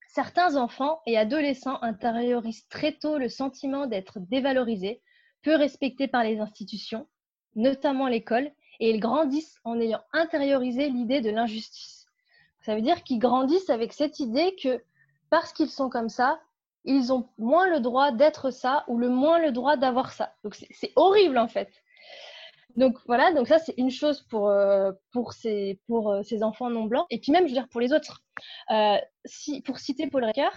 Certains 0.09 0.57
enfants 0.57 1.01
et 1.07 1.19
adolescents 1.19 1.81
intériorisent 1.83 2.67
très 2.69 2.93
tôt 2.93 3.19
le 3.19 3.29
sentiment 3.29 3.87
d'être 3.87 4.19
dévalorisés, 4.21 5.03
peu 5.43 5.55
respectés 5.55 6.09
par 6.09 6.25
les 6.25 6.41
institutions, 6.41 7.07
notamment 7.55 8.09
l'école, 8.09 8.51
et 8.81 8.91
ils 8.91 9.01
grandissent 9.01 9.59
en 9.65 9.79
ayant 9.79 10.01
intériorisé 10.13 10.89
l'idée 10.89 11.21
de 11.21 11.31
l'injustice. 11.31 11.98
Ça 12.69 12.75
veut 12.75 12.83
dire 12.83 13.03
qu'ils 13.03 13.19
grandissent 13.19 13.71
avec 13.71 13.95
cette 13.95 14.21
idée 14.21 14.55
que 14.63 14.85
parce 15.31 15.55
qu'ils 15.55 15.71
sont 15.71 15.89
comme 15.89 16.11
ça, 16.11 16.39
ils 16.85 17.15
ont 17.15 17.27
moins 17.39 17.67
le 17.67 17.81
droit 17.81 18.13
d'être 18.13 18.51
ça 18.51 18.85
ou 18.89 18.99
le 18.99 19.09
moins 19.09 19.39
le 19.39 19.53
droit 19.53 19.79
d'avoir 19.79 20.13
ça. 20.13 20.35
Donc 20.45 20.55
c'est 20.55 20.93
horrible 20.95 21.39
en 21.39 21.49
fait. 21.49 21.71
Donc 22.77 22.99
voilà, 23.07 23.33
donc 23.33 23.49
ça 23.49 23.59
c'est 23.59 23.73
une 23.79 23.91
chose 23.91 24.21
pour, 24.29 24.51
euh, 24.51 24.93
pour, 25.13 25.33
ces, 25.33 25.81
pour 25.87 26.13
euh, 26.13 26.23
ces 26.23 26.43
enfants 26.43 26.69
non 26.69 26.85
blancs. 26.85 27.07
Et 27.09 27.19
puis 27.19 27.33
même, 27.33 27.45
je 27.45 27.55
veux 27.55 27.59
dire, 27.59 27.71
pour 27.71 27.81
les 27.81 27.95
autres. 27.95 28.21
Euh, 28.71 28.99
si, 29.25 29.63
pour 29.63 29.79
citer 29.79 30.07
Paul 30.07 30.27
Ricoeur, 30.27 30.53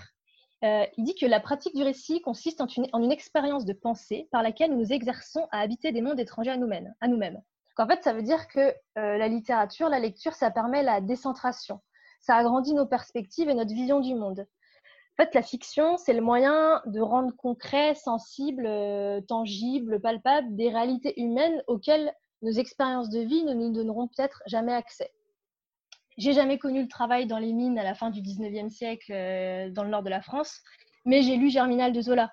il 0.64 1.06
dit 1.06 1.16
que 1.16 1.26
la 1.26 1.40
pratique 1.40 1.78
du 1.78 1.84
récit 1.84 2.20
consiste 2.20 2.60
en 2.60 2.68
une, 2.68 2.88
en 2.92 3.02
une, 3.02 3.14
expérience 3.14 3.64
de 3.64 3.72
pensée 3.72 4.28
par 4.34 4.44
laquelle 4.44 4.72
nous 4.72 4.80
nous 4.80 4.92
exerçons 4.92 5.48
à 5.54 5.62
habiter 5.62 5.94
des 5.94 6.02
mondes 6.02 6.20
étrangers 6.20 6.52
à 6.52 6.58
nous-mêmes. 6.58 7.42
En 7.78 7.88
fait, 7.88 8.04
ça 8.04 8.12
veut 8.12 8.22
dire 8.22 8.50
que 8.50 8.76
la 8.96 9.30
littérature, 9.30 9.88
la 9.88 9.98
lecture, 9.98 10.34
ça 10.34 10.52
permet 10.52 10.84
la 10.84 11.00
décentration. 11.00 11.80
Ça 12.22 12.36
agrandit 12.36 12.74
nos 12.74 12.86
perspectives 12.86 13.50
et 13.50 13.54
notre 13.54 13.74
vision 13.74 14.00
du 14.00 14.16
monde. 14.16 14.46
En 15.18 15.24
fait, 15.24 15.36
la 15.36 15.42
fiction, 15.42 15.98
c'est 15.98 16.14
le 16.14 16.22
moyen 16.22 16.82
de 16.86 17.00
rendre 17.02 17.36
concret, 17.36 17.96
sensible, 17.96 18.66
euh, 18.66 19.22
tangible, 19.22 20.00
palpable 20.00 20.56
des 20.56 20.70
réalités 20.70 21.20
humaines 21.20 21.62
auxquelles 21.68 22.14
nos 22.42 22.52
expériences 22.52 23.10
de 23.10 23.20
vie 23.20 23.44
ne 23.44 23.54
nous 23.54 23.72
donneront 23.72 24.08
peut-être 24.08 24.42
jamais 24.48 24.74
accès. 24.74 25.12
J'ai 26.18 26.34
jamais 26.34 26.58
connu 26.58 26.82
le 26.82 26.88
travail 26.88 27.28
dans 27.28 27.38
les 27.40 27.54
mines 27.54 27.78
à 27.78 27.84
la 27.84 27.94
fin 27.94 28.10
du 28.10 28.22
19e 28.22 28.70
siècle 28.70 29.12
euh, 29.12 29.70
dans 29.70 29.84
le 29.84 29.90
nord 29.90 30.04
de 30.04 30.10
la 30.10 30.22
France, 30.22 30.62
mais 31.06 31.22
j'ai 31.24 31.36
lu 31.36 31.50
Germinal 31.50 31.94
de 31.94 32.02
Zola. 32.02 32.32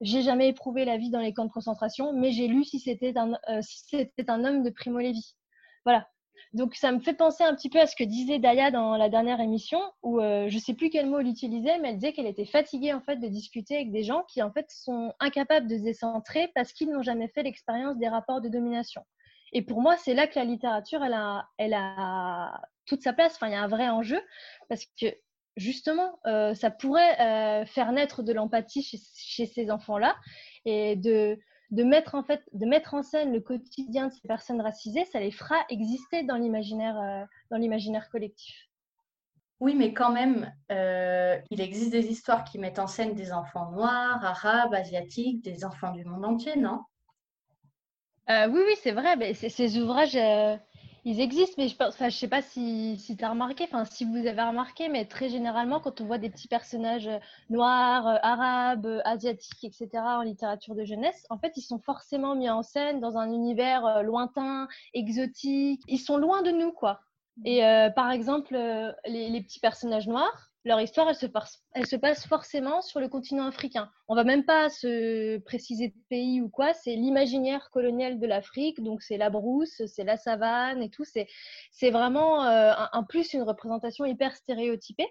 J'ai 0.00 0.22
jamais 0.22 0.48
éprouvé 0.48 0.84
la 0.84 0.96
vie 0.96 1.10
dans 1.10 1.20
les 1.20 1.32
camps 1.32 1.44
de 1.44 1.50
concentration, 1.50 2.12
mais 2.12 2.30
j'ai 2.30 2.46
lu 2.46 2.64
si 2.64 2.78
c'était 2.78 3.16
un, 3.16 3.32
euh, 3.48 3.60
si 3.62 3.84
c'était 3.88 4.30
un 4.30 4.44
homme 4.44 4.62
de 4.62 4.70
Primo 4.70 4.98
Levi. 4.98 5.34
Voilà. 5.84 6.08
Donc 6.52 6.74
ça 6.74 6.92
me 6.92 7.00
fait 7.00 7.14
penser 7.14 7.44
un 7.44 7.54
petit 7.54 7.68
peu 7.68 7.80
à 7.80 7.86
ce 7.86 7.96
que 7.96 8.04
disait 8.04 8.38
Daya 8.38 8.70
dans 8.70 8.96
la 8.96 9.08
dernière 9.08 9.40
émission, 9.40 9.80
où 10.02 10.20
euh, 10.20 10.48
je 10.48 10.54
ne 10.54 10.60
sais 10.60 10.74
plus 10.74 10.90
quel 10.90 11.06
mot 11.06 11.20
elle 11.20 11.28
utilisait, 11.28 11.78
mais 11.78 11.90
elle 11.90 11.96
disait 11.96 12.12
qu'elle 12.12 12.26
était 12.26 12.44
fatiguée 12.44 12.92
en 12.92 13.00
fait 13.00 13.16
de 13.16 13.28
discuter 13.28 13.76
avec 13.76 13.92
des 13.92 14.02
gens 14.02 14.24
qui 14.28 14.42
en 14.42 14.50
fait 14.52 14.66
sont 14.70 15.12
incapables 15.20 15.66
de 15.66 15.76
se 15.76 15.82
décentrer 15.82 16.50
parce 16.54 16.72
qu'ils 16.72 16.90
n'ont 16.90 17.02
jamais 17.02 17.28
fait 17.28 17.42
l'expérience 17.42 17.98
des 17.98 18.08
rapports 18.08 18.40
de 18.40 18.48
domination. 18.48 19.02
Et 19.52 19.62
pour 19.62 19.80
moi, 19.80 19.96
c'est 19.96 20.14
là 20.14 20.26
que 20.26 20.38
la 20.38 20.44
littérature, 20.44 21.02
a, 21.02 22.60
toute 22.86 23.02
sa 23.02 23.12
place. 23.12 23.34
Enfin, 23.34 23.48
il 23.48 23.52
y 23.52 23.56
a 23.56 23.62
un 23.62 23.68
vrai 23.68 23.88
enjeu 23.88 24.20
parce 24.68 24.84
que 25.00 25.06
justement, 25.56 26.18
euh, 26.26 26.54
ça 26.54 26.70
pourrait 26.70 27.20
euh, 27.20 27.66
faire 27.66 27.92
naître 27.92 28.22
de 28.22 28.32
l'empathie 28.32 28.82
chez, 28.82 29.46
ces 29.46 29.70
enfants-là 29.70 30.16
et 30.64 30.96
de 30.96 31.38
de 31.70 31.82
mettre 31.84 32.14
en 32.14 32.22
fait, 32.22 32.42
de 32.52 32.66
mettre 32.66 32.94
en 32.94 33.02
scène 33.02 33.32
le 33.32 33.40
quotidien 33.40 34.08
de 34.08 34.12
ces 34.12 34.26
personnes 34.26 34.60
racisées, 34.60 35.04
ça 35.06 35.20
les 35.20 35.30
fera 35.30 35.56
exister 35.68 36.22
dans 36.22 36.36
l'imaginaire, 36.36 36.98
euh, 36.98 37.24
dans 37.50 37.58
l'imaginaire 37.58 38.08
collectif. 38.10 38.68
Oui, 39.60 39.74
mais 39.74 39.92
quand 39.92 40.12
même, 40.12 40.52
euh, 40.70 41.38
il 41.50 41.60
existe 41.60 41.90
des 41.90 42.06
histoires 42.08 42.44
qui 42.44 42.58
mettent 42.58 42.78
en 42.78 42.86
scène 42.86 43.14
des 43.14 43.32
enfants 43.32 43.70
noirs, 43.72 44.24
arabes, 44.24 44.74
asiatiques, 44.74 45.42
des 45.42 45.64
enfants 45.64 45.92
du 45.92 46.04
monde 46.04 46.24
entier, 46.24 46.56
non? 46.56 46.84
Euh, 48.30 48.48
Oui, 48.48 48.60
oui, 48.66 48.74
c'est 48.82 48.92
vrai. 48.92 49.16
Mais 49.16 49.34
ces 49.34 49.78
ouvrages, 49.78 50.16
ils 51.04 51.20
existent, 51.20 51.54
mais 51.58 51.68
je 51.68 52.04
ne 52.04 52.10
sais 52.10 52.28
pas 52.28 52.42
si, 52.42 52.98
si 52.98 53.16
tu 53.16 53.24
remarqué, 53.24 53.64
enfin 53.64 53.84
si 53.84 54.04
vous 54.04 54.26
avez 54.26 54.42
remarqué, 54.42 54.88
mais 54.88 55.04
très 55.04 55.28
généralement, 55.28 55.80
quand 55.80 56.00
on 56.00 56.06
voit 56.06 56.18
des 56.18 56.30
petits 56.30 56.48
personnages 56.48 57.08
euh, 57.08 57.18
noirs, 57.50 58.06
euh, 58.06 58.16
arabes, 58.22 58.86
euh, 58.86 59.00
asiatiques, 59.04 59.64
etc. 59.64 59.88
en 59.94 60.22
littérature 60.22 60.74
de 60.74 60.84
jeunesse, 60.84 61.26
en 61.30 61.38
fait, 61.38 61.52
ils 61.56 61.62
sont 61.62 61.78
forcément 61.78 62.34
mis 62.34 62.50
en 62.50 62.62
scène 62.62 63.00
dans 63.00 63.16
un 63.16 63.30
univers 63.32 64.02
lointain, 64.02 64.68
exotique. 64.94 65.82
Ils 65.88 65.98
sont 65.98 66.16
loin 66.16 66.42
de 66.42 66.50
nous, 66.50 66.72
quoi. 66.72 67.00
Et 67.44 67.60
par 67.94 68.10
exemple, 68.10 68.54
les, 69.06 69.40
petits 69.40 69.60
personnages 69.60 70.08
noirs, 70.08 70.47
leur 70.64 70.80
histoire, 70.80 71.08
elle 71.08 71.14
se, 71.14 71.26
passe, 71.26 71.62
elle 71.72 71.86
se 71.86 71.96
passe 71.96 72.26
forcément 72.26 72.82
sur 72.82 73.00
le 73.00 73.08
continent 73.08 73.46
africain. 73.46 73.90
On 74.08 74.14
va 74.14 74.24
même 74.24 74.44
pas 74.44 74.68
se 74.68 75.38
préciser 75.38 75.88
de 75.88 75.94
pays 76.08 76.40
ou 76.40 76.48
quoi, 76.48 76.74
c'est 76.74 76.94
l'imaginaire 76.94 77.70
colonial 77.70 78.18
de 78.18 78.26
l'Afrique, 78.26 78.82
donc 78.82 79.02
c'est 79.02 79.16
la 79.16 79.30
brousse, 79.30 79.82
c'est 79.86 80.04
la 80.04 80.16
savane 80.16 80.82
et 80.82 80.90
tout. 80.90 81.04
C'est 81.04 81.90
vraiment 81.90 82.44
euh, 82.44 82.72
un, 82.92 83.02
plus 83.04 83.32
une 83.32 83.42
représentation 83.42 84.04
hyper 84.04 84.34
stéréotypée. 84.34 85.06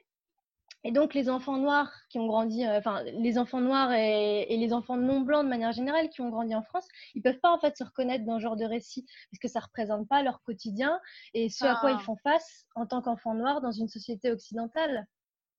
Et 0.84 0.92
donc 0.92 1.14
les 1.14 1.28
enfants 1.28 1.58
noirs 1.58 1.92
qui 2.10 2.20
ont 2.20 2.28
grandi, 2.28 2.64
euh, 2.64 2.78
enfin 2.78 3.04
les 3.04 3.38
enfants 3.40 3.60
noirs 3.60 3.92
et, 3.92 4.46
les 4.50 4.74
enfants 4.74 4.96
non 4.96 5.22
blancs 5.22 5.44
de 5.44 5.50
manière 5.50 5.72
générale 5.72 6.10
qui 6.10 6.22
ont 6.22 6.30
grandi 6.30 6.54
en 6.56 6.62
France, 6.62 6.88
ils 7.16 7.22
peuvent 7.22 7.40
pas 7.40 7.52
en 7.52 7.60
fait 7.60 7.76
se 7.76 7.84
reconnaître 7.84 8.26
dans 8.26 8.38
ce 8.38 8.44
genre 8.44 8.56
de 8.56 8.64
récit 8.64 9.06
parce 9.32 9.40
que 9.42 9.48
ça 9.48 9.60
représente 9.60 10.08
pas 10.08 10.22
leur 10.22 10.42
quotidien 10.44 11.00
et 11.34 11.50
ce 11.50 11.66
à 11.66 11.76
quoi 11.82 11.92
ils 11.92 11.98
ah. 12.00 12.04
font 12.04 12.16
face 12.18 12.68
en 12.76 12.86
tant 12.86 13.02
qu'enfants 13.02 13.34
noirs 13.34 13.60
dans 13.60 13.72
une 13.72 13.88
société 13.88 14.32
occidentale 14.32 15.08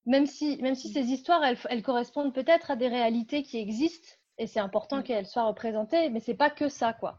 même 0.06 0.26
si, 0.26 0.58
même 0.62 0.74
si 0.74 0.88
ces 0.92 1.06
histoires, 1.06 1.42
elles, 1.44 1.82
correspondent 1.82 2.34
peut-être 2.34 2.70
à 2.70 2.76
des 2.76 2.88
réalités 2.88 3.42
qui 3.42 3.58
existent, 3.58 4.08
et 4.38 4.46
c'est 4.46 4.60
important 4.60 5.02
qu'elles 5.02 5.26
soient 5.26 5.44
représentées, 5.44 6.10
mais 6.10 6.20
c'est 6.20 6.34
pas 6.34 6.50
que 6.50 6.68
ça, 6.68 6.92
quoi. 6.92 7.18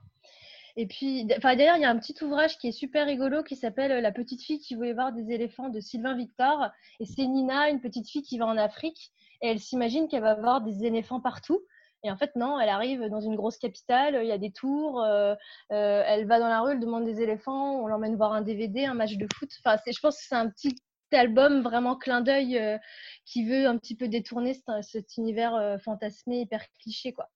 Et 0.75 0.87
puis, 0.87 1.25
d'ailleurs, 1.25 1.75
il 1.75 1.81
y 1.81 1.85
a 1.85 1.89
un 1.89 1.99
petit 1.99 2.15
ouvrage 2.23 2.57
qui 2.57 2.69
est 2.69 2.71
super 2.71 3.05
rigolo 3.05 3.43
qui 3.43 3.57
s'appelle 3.57 4.01
La 4.01 4.11
petite 4.13 4.41
fille 4.41 4.59
qui 4.59 4.75
voulait 4.75 4.93
voir 4.93 5.11
des 5.11 5.31
éléphants 5.33 5.67
de 5.67 5.81
Sylvain 5.81 6.15
Victor. 6.15 6.69
Et 7.01 7.05
c'est 7.05 7.25
Nina, 7.25 7.69
une 7.69 7.81
petite 7.81 8.07
fille 8.07 8.21
qui 8.21 8.37
va 8.37 8.45
en 8.45 8.55
Afrique 8.55 9.11
et 9.41 9.49
elle 9.49 9.59
s'imagine 9.59 10.07
qu'elle 10.07 10.21
va 10.21 10.35
voir 10.35 10.61
des 10.61 10.85
éléphants 10.85 11.19
partout. 11.19 11.61
Et 12.03 12.11
en 12.11 12.15
fait, 12.15 12.33
non, 12.35 12.59
elle 12.59 12.69
arrive 12.69 13.09
dans 13.09 13.19
une 13.19 13.35
grosse 13.35 13.57
capitale, 13.57 14.19
il 14.21 14.27
y 14.27 14.31
a 14.31 14.37
des 14.37 14.51
tours, 14.51 15.03
euh, 15.03 15.35
euh, 15.73 16.03
elle 16.05 16.25
va 16.27 16.39
dans 16.39 16.47
la 16.47 16.61
rue, 16.61 16.71
elle 16.71 16.79
demande 16.79 17.03
des 17.03 17.21
éléphants, 17.21 17.81
on 17.81 17.87
l'emmène 17.87 18.15
voir 18.15 18.31
un 18.31 18.41
DVD, 18.41 18.85
un 18.85 18.93
match 18.93 19.17
de 19.17 19.27
foot. 19.33 19.49
Enfin, 19.59 19.77
je 19.85 19.99
pense 19.99 20.17
que 20.17 20.23
c'est 20.25 20.35
un 20.35 20.49
petit 20.49 20.75
album 21.17 21.61
vraiment 21.61 21.95
clin 21.95 22.21
d'œil 22.21 22.57
euh, 22.57 22.77
qui 23.25 23.45
veut 23.45 23.67
un 23.67 23.77
petit 23.77 23.95
peu 23.95 24.07
détourner 24.07 24.59
cet, 24.81 25.17
univers 25.17 25.55
euh, 25.55 25.77
fantasmé 25.77 26.41
hyper 26.41 26.63
cliché 26.79 27.13
quoi. 27.13 27.29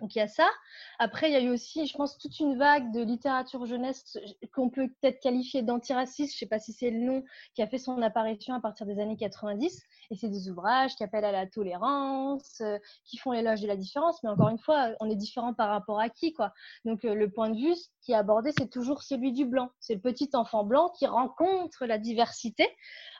Donc 0.00 0.14
il 0.14 0.18
y 0.18 0.22
a 0.22 0.28
ça. 0.28 0.48
Après, 0.98 1.28
il 1.28 1.32
y 1.32 1.36
a 1.36 1.40
eu 1.40 1.50
aussi, 1.50 1.86
je 1.86 1.96
pense, 1.96 2.18
toute 2.18 2.38
une 2.38 2.56
vague 2.56 2.92
de 2.92 3.02
littérature 3.02 3.66
jeunesse 3.66 4.16
qu'on 4.52 4.70
peut 4.70 4.88
peut-être 5.00 5.20
qualifier 5.20 5.62
d'antiraciste, 5.62 6.32
je 6.32 6.36
ne 6.36 6.38
sais 6.38 6.46
pas 6.46 6.60
si 6.60 6.72
c'est 6.72 6.90
le 6.90 7.00
nom, 7.00 7.24
qui 7.54 7.62
a 7.62 7.66
fait 7.66 7.78
son 7.78 8.00
apparition 8.02 8.54
à 8.54 8.60
partir 8.60 8.86
des 8.86 9.00
années 9.00 9.16
90. 9.16 9.82
Et 10.10 10.14
c'est 10.14 10.28
des 10.28 10.48
ouvrages 10.48 10.94
qui 10.94 11.02
appellent 11.02 11.24
à 11.24 11.32
la 11.32 11.46
tolérance, 11.46 12.60
euh, 12.60 12.78
qui 13.04 13.16
font 13.16 13.32
l'éloge 13.32 13.60
de 13.60 13.66
la 13.66 13.76
différence. 13.76 14.22
Mais 14.22 14.30
encore 14.30 14.50
une 14.50 14.58
fois, 14.58 14.90
on 15.00 15.10
est 15.10 15.16
différent 15.16 15.52
par 15.52 15.68
rapport 15.68 15.98
à 15.98 16.08
qui, 16.08 16.32
quoi. 16.32 16.52
Donc 16.84 17.02
le 17.02 17.30
point 17.30 17.50
de 17.50 17.58
vue 17.58 17.74
abordé, 18.14 18.50
c'est 18.56 18.70
toujours 18.70 19.02
celui 19.02 19.32
du 19.32 19.44
blanc. 19.44 19.70
C'est 19.80 19.94
le 19.94 20.00
petit 20.00 20.30
enfant 20.34 20.64
blanc 20.64 20.90
qui 20.98 21.06
rencontre 21.06 21.86
la 21.86 21.98
diversité. 21.98 22.66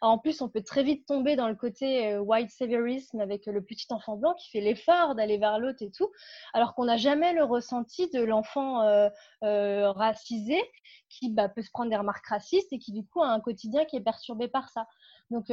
en 0.00 0.18
plus, 0.18 0.40
on 0.40 0.49
peut 0.49 0.62
très 0.62 0.83
vite 0.83 1.07
tomber 1.07 1.37
dans 1.37 1.49
le 1.49 1.54
côté 1.54 2.12
euh, 2.12 2.21
white 2.21 2.50
saviorisme 2.50 3.21
avec 3.21 3.47
le 3.47 3.62
petit 3.62 3.87
enfant 3.90 4.16
blanc 4.16 4.35
qui 4.35 4.50
fait 4.50 4.61
l'effort 4.61 5.14
d'aller 5.14 5.38
vers 5.38 5.59
l'autre 5.59 5.83
et 5.83 5.90
tout, 5.90 6.11
alors 6.54 6.75
qu'on 6.75 6.85
n'a 6.85 6.97
jamais 6.97 7.33
le 7.33 7.45
ressenti 7.45 8.09
de 8.11 8.23
l'enfant 8.23 8.83
euh, 8.83 9.09
euh, 9.45 9.90
racisé 9.92 10.59
qui 11.09 11.30
bah, 11.30 11.49
peut 11.49 11.62
se 11.62 11.71
prendre 11.71 11.90
des 11.90 11.97
remarques 11.97 12.26
racistes 12.26 12.73
et 12.73 12.78
qui 12.78 12.92
du 12.92 13.04
coup 13.04 13.23
a 13.23 13.28
un 13.28 13.40
quotidien 13.40 13.85
qui 13.85 13.97
est 13.97 14.00
perturbé 14.00 14.49
par 14.49 14.68
ça. 14.68 14.87
Donc 15.30 15.50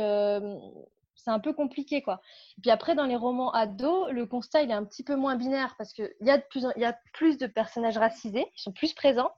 c'est 1.26 1.32
un 1.32 1.40
peu 1.40 1.54
compliqué 1.54 2.04
quoi. 2.04 2.22
Et 2.58 2.62
puis 2.62 2.72
après 2.72 2.94
dans 2.94 3.06
les 3.06 3.16
romans 3.16 3.52
ados, 3.52 4.12
le 4.12 4.28
constat 4.28 4.62
il 4.62 4.70
est 4.70 4.76
un 4.76 4.86
petit 4.86 5.04
peu 5.04 5.16
moins 5.16 5.36
binaire 5.36 5.76
parce 5.78 5.92
qu'il 5.92 6.14
y, 6.22 6.30
a 6.30 6.38
plus, 6.38 6.66
y 6.78 6.86
a 6.86 6.96
plus 7.14 7.40
de 7.40 7.48
personnages 7.48 7.98
racisés, 7.98 8.46
ils 8.56 8.62
sont 8.62 8.72
plus 8.72 8.94
présents, 8.94 9.32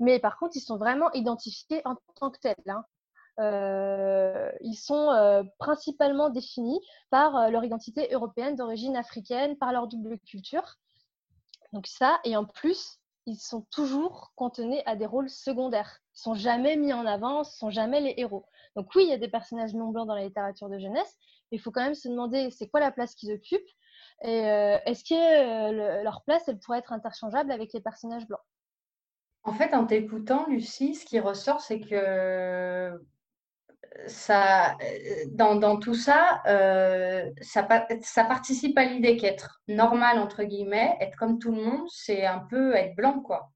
mais 0.00 0.18
par 0.18 0.36
contre 0.36 0.56
ils 0.56 0.60
sont 0.60 0.78
vraiment 0.78 1.12
identifiés 1.12 1.80
en 1.84 1.94
tant 2.18 2.30
que 2.30 2.40
tels. 2.40 2.56
Hein. 2.66 2.84
Euh, 3.38 4.50
ils 4.62 4.74
sont 4.74 5.12
euh, 5.12 5.44
principalement 5.60 6.28
définis 6.28 6.80
par 7.10 7.36
euh, 7.36 7.50
leur 7.50 7.62
identité 7.62 8.08
européenne 8.12 8.56
d'origine 8.56 8.96
africaine, 8.96 9.56
par 9.56 9.70
leur 9.70 9.86
double 9.86 10.18
culture. 10.18 10.74
Donc 11.72 11.86
ça, 11.86 12.18
et 12.24 12.36
en 12.36 12.44
plus, 12.44 12.98
ils 13.26 13.38
sont 13.38 13.64
toujours 13.70 14.32
contenus 14.34 14.80
à 14.86 14.96
des 14.96 15.06
rôles 15.06 15.30
secondaires. 15.30 16.00
Ils 16.16 16.20
sont 16.20 16.34
jamais 16.34 16.74
mis 16.76 16.92
en 16.92 17.06
avant, 17.06 17.44
ce 17.44 17.56
sont 17.56 17.70
jamais 17.70 18.00
les 18.00 18.14
héros. 18.16 18.44
Donc 18.76 18.94
oui, 18.94 19.04
il 19.04 19.10
y 19.10 19.12
a 19.12 19.18
des 19.18 19.28
personnages 19.28 19.74
non 19.74 19.88
blancs 19.88 20.06
dans 20.06 20.14
la 20.14 20.24
littérature 20.24 20.68
de 20.68 20.78
jeunesse, 20.78 21.16
mais 21.50 21.58
il 21.58 21.60
faut 21.60 21.70
quand 21.70 21.82
même 21.82 21.94
se 21.94 22.08
demander 22.08 22.50
c'est 22.50 22.68
quoi 22.68 22.80
la 22.80 22.90
place 22.92 23.14
qu'ils 23.14 23.32
occupent 23.32 23.70
et 24.22 24.46
euh, 24.48 24.78
est-ce 24.84 25.04
que 25.04 25.14
euh, 25.14 26.02
leur 26.02 26.22
place, 26.22 26.42
elle 26.48 26.58
pourrait 26.58 26.78
être 26.78 26.92
interchangeable 26.92 27.52
avec 27.52 27.72
les 27.72 27.80
personnages 27.80 28.26
blancs? 28.26 28.40
En 29.44 29.52
fait, 29.52 29.74
en 29.74 29.86
t'écoutant, 29.86 30.46
Lucie, 30.48 30.94
ce 30.94 31.06
qui 31.06 31.20
ressort, 31.20 31.60
c'est 31.60 31.80
que 31.80 33.00
ça, 34.06 34.76
dans, 35.28 35.78
tout 35.78 35.94
ça, 35.94 36.42
euh, 36.46 37.30
ça, 37.40 37.66
ça, 38.02 38.24
participe 38.24 38.76
à 38.76 38.84
l'idée 38.84 39.16
qu'être 39.16 39.60
normal, 39.68 40.18
entre 40.18 40.42
guillemets, 40.42 40.96
être 41.00 41.16
comme 41.16 41.38
tout 41.38 41.52
le 41.52 41.62
monde, 41.62 41.88
c'est 41.88 42.26
un 42.26 42.40
peu 42.40 42.74
être 42.74 42.96
blanc, 42.96 43.20
quoi. 43.20 43.52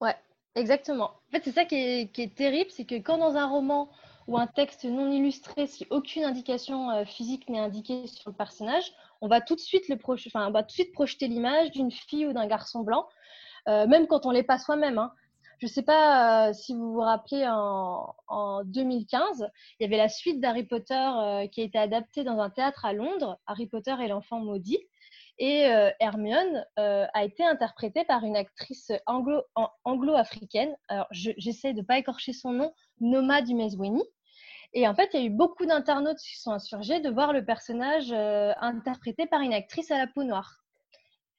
Ouais, 0.00 0.16
exactement. 0.54 1.20
En 1.28 1.30
fait, 1.30 1.42
c'est 1.44 1.52
ça 1.52 1.64
qui 1.64 1.76
est, 1.76 2.12
qui 2.12 2.22
est 2.22 2.34
terrible, 2.34 2.70
c'est 2.70 2.84
que 2.84 2.96
quand 2.96 3.18
dans 3.18 3.36
un 3.36 3.46
roman, 3.46 3.90
ou 4.28 4.38
un 4.38 4.46
texte 4.46 4.84
non 4.84 5.10
illustré, 5.10 5.66
si 5.66 5.86
aucune 5.90 6.24
indication 6.24 6.90
euh, 6.90 7.04
physique 7.04 7.48
n'est 7.48 7.58
indiquée 7.58 8.06
sur 8.06 8.30
le 8.30 8.36
personnage, 8.36 8.92
on 9.20 9.28
va 9.28 9.40
tout 9.40 9.54
de 9.54 9.60
suite, 9.60 9.84
projeter 10.00 11.28
l'image 11.28 11.70
d'une 11.70 11.90
fille 11.90 12.26
ou 12.26 12.32
d'un 12.32 12.46
garçon 12.46 12.80
blanc, 12.80 13.08
euh, 13.68 13.86
même 13.86 14.06
quand 14.06 14.26
on 14.26 14.30
l'est 14.30 14.42
pas 14.42 14.58
soi-même. 14.58 14.98
Hein. 14.98 15.12
Je 15.58 15.66
ne 15.66 15.70
sais 15.70 15.82
pas 15.82 16.48
euh, 16.48 16.52
si 16.52 16.74
vous 16.74 16.92
vous 16.92 17.00
rappelez, 17.00 17.46
en, 17.48 18.64
2015, 18.64 19.48
il 19.78 19.84
y 19.84 19.86
avait 19.86 19.96
la 19.96 20.08
suite 20.08 20.40
d'Harry 20.40 20.64
Potter 20.64 21.48
qui 21.52 21.60
a 21.60 21.64
été 21.64 21.78
adaptée 21.78 22.24
dans 22.24 22.38
un 22.40 22.50
théâtre 22.50 22.84
à 22.84 22.92
Londres, 22.92 23.38
Harry 23.46 23.66
Potter 23.66 23.94
et 24.02 24.08
l'enfant 24.08 24.40
maudit. 24.40 24.80
Et 25.44 25.62
Hermione 25.98 26.64
a 26.76 27.24
été 27.24 27.44
interprétée 27.44 28.04
par 28.04 28.22
une 28.22 28.36
actrice 28.36 28.92
anglo-africaine. 29.06 30.72
Alors, 30.86 31.08
j'essaie 31.10 31.72
de 31.72 31.80
ne 31.80 31.84
pas 31.84 31.98
écorcher 31.98 32.32
son 32.32 32.52
nom, 32.52 32.72
Noma 33.00 33.42
Dumezweni. 33.42 34.04
Et 34.72 34.86
en 34.86 34.94
fait, 34.94 35.10
il 35.12 35.20
y 35.20 35.22
a 35.24 35.26
eu 35.26 35.30
beaucoup 35.30 35.66
d'internautes 35.66 36.20
qui 36.20 36.38
sont 36.40 36.52
insurgés 36.52 37.00
de 37.00 37.10
voir 37.10 37.32
le 37.32 37.44
personnage 37.44 38.12
interprété 38.12 39.26
par 39.26 39.40
une 39.40 39.52
actrice 39.52 39.90
à 39.90 39.98
la 39.98 40.06
peau 40.06 40.22
noire. 40.22 40.62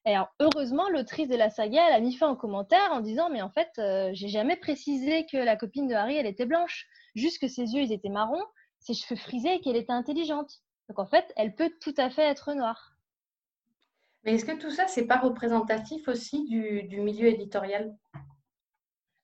Et 0.05 0.13
alors, 0.13 0.33
heureusement, 0.41 0.89
l'autrice 0.89 1.29
de 1.29 1.37
la 1.37 1.49
saga, 1.49 1.87
elle 1.87 1.95
a 1.95 2.01
mis 2.01 2.13
fin 2.13 2.27
en 2.27 2.35
commentaire 2.35 2.91
en 2.91 2.99
disant 2.99 3.29
Mais 3.29 3.41
en 3.41 3.51
fait, 3.51 3.71
j'ai 4.11 4.27
jamais 4.27 4.57
précisé 4.57 5.25
que 5.31 5.37
la 5.37 5.55
copine 5.55 5.87
de 5.87 5.93
Harry, 5.93 6.17
elle 6.17 6.27
était 6.27 6.45
blanche. 6.45 6.87
Juste 7.15 7.39
que 7.39 7.47
ses 7.47 7.73
yeux, 7.73 7.83
ils 7.83 7.93
étaient 7.93 8.09
marrons, 8.09 8.43
ses 8.79 8.95
cheveux 8.95 9.15
frisés 9.17 9.53
et 9.53 9.61
qu'elle 9.61 9.77
était 9.77 9.93
intelligente. 9.93 10.59
Donc 10.89 10.99
en 10.99 11.05
fait, 11.05 11.31
elle 11.37 11.55
peut 11.55 11.71
tout 11.79 11.93
à 11.95 12.09
fait 12.09 12.23
être 12.23 12.53
noire. 12.53 12.89
Mais 14.23 14.35
est-ce 14.35 14.45
que 14.45 14.57
tout 14.57 14.71
ça, 14.71 14.87
c'est 14.87 15.05
pas 15.05 15.19
représentatif 15.19 16.07
aussi 16.07 16.45
du, 16.47 17.01
milieu 17.01 17.27
éditorial? 17.27 17.93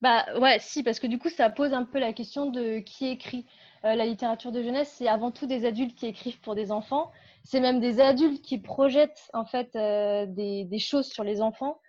Bah 0.02 0.26
ouais, 0.40 0.58
si, 0.60 0.84
parce 0.84 1.00
que 1.00 1.08
du 1.08 1.20
coup, 1.20 1.30
ça 1.30 1.50
pose 1.50 1.74
un 1.74 1.86
peu 1.86 2.00
la 2.00 2.14
question 2.14 2.48
de 2.48 2.80
qui 2.80 3.08
écrit. 3.08 3.46
Euh, 3.86 3.96
la 3.96 4.06
littérature 4.06 4.52
de 4.52 4.62
jeunesse, 4.62 4.94
c'est 4.98 5.08
avant 5.08 5.32
tout 5.32 5.46
des 5.46 5.66
adultes 5.66 5.98
qui 5.98 6.06
écrivent 6.06 6.40
pour 6.42 6.54
des 6.54 6.72
enfants. 6.72 7.12
C'est 7.44 7.62
même 7.62 7.80
des 7.80 8.02
adultes 8.02 8.42
qui 8.42 8.58
projettent 8.58 9.30
en 9.34 9.46
fait 9.46 9.74
euh, 9.76 10.26
des, 10.28 10.80
choses 10.80 11.08
sur 11.08 11.24
les 11.24 11.42
enfants. 11.42 11.80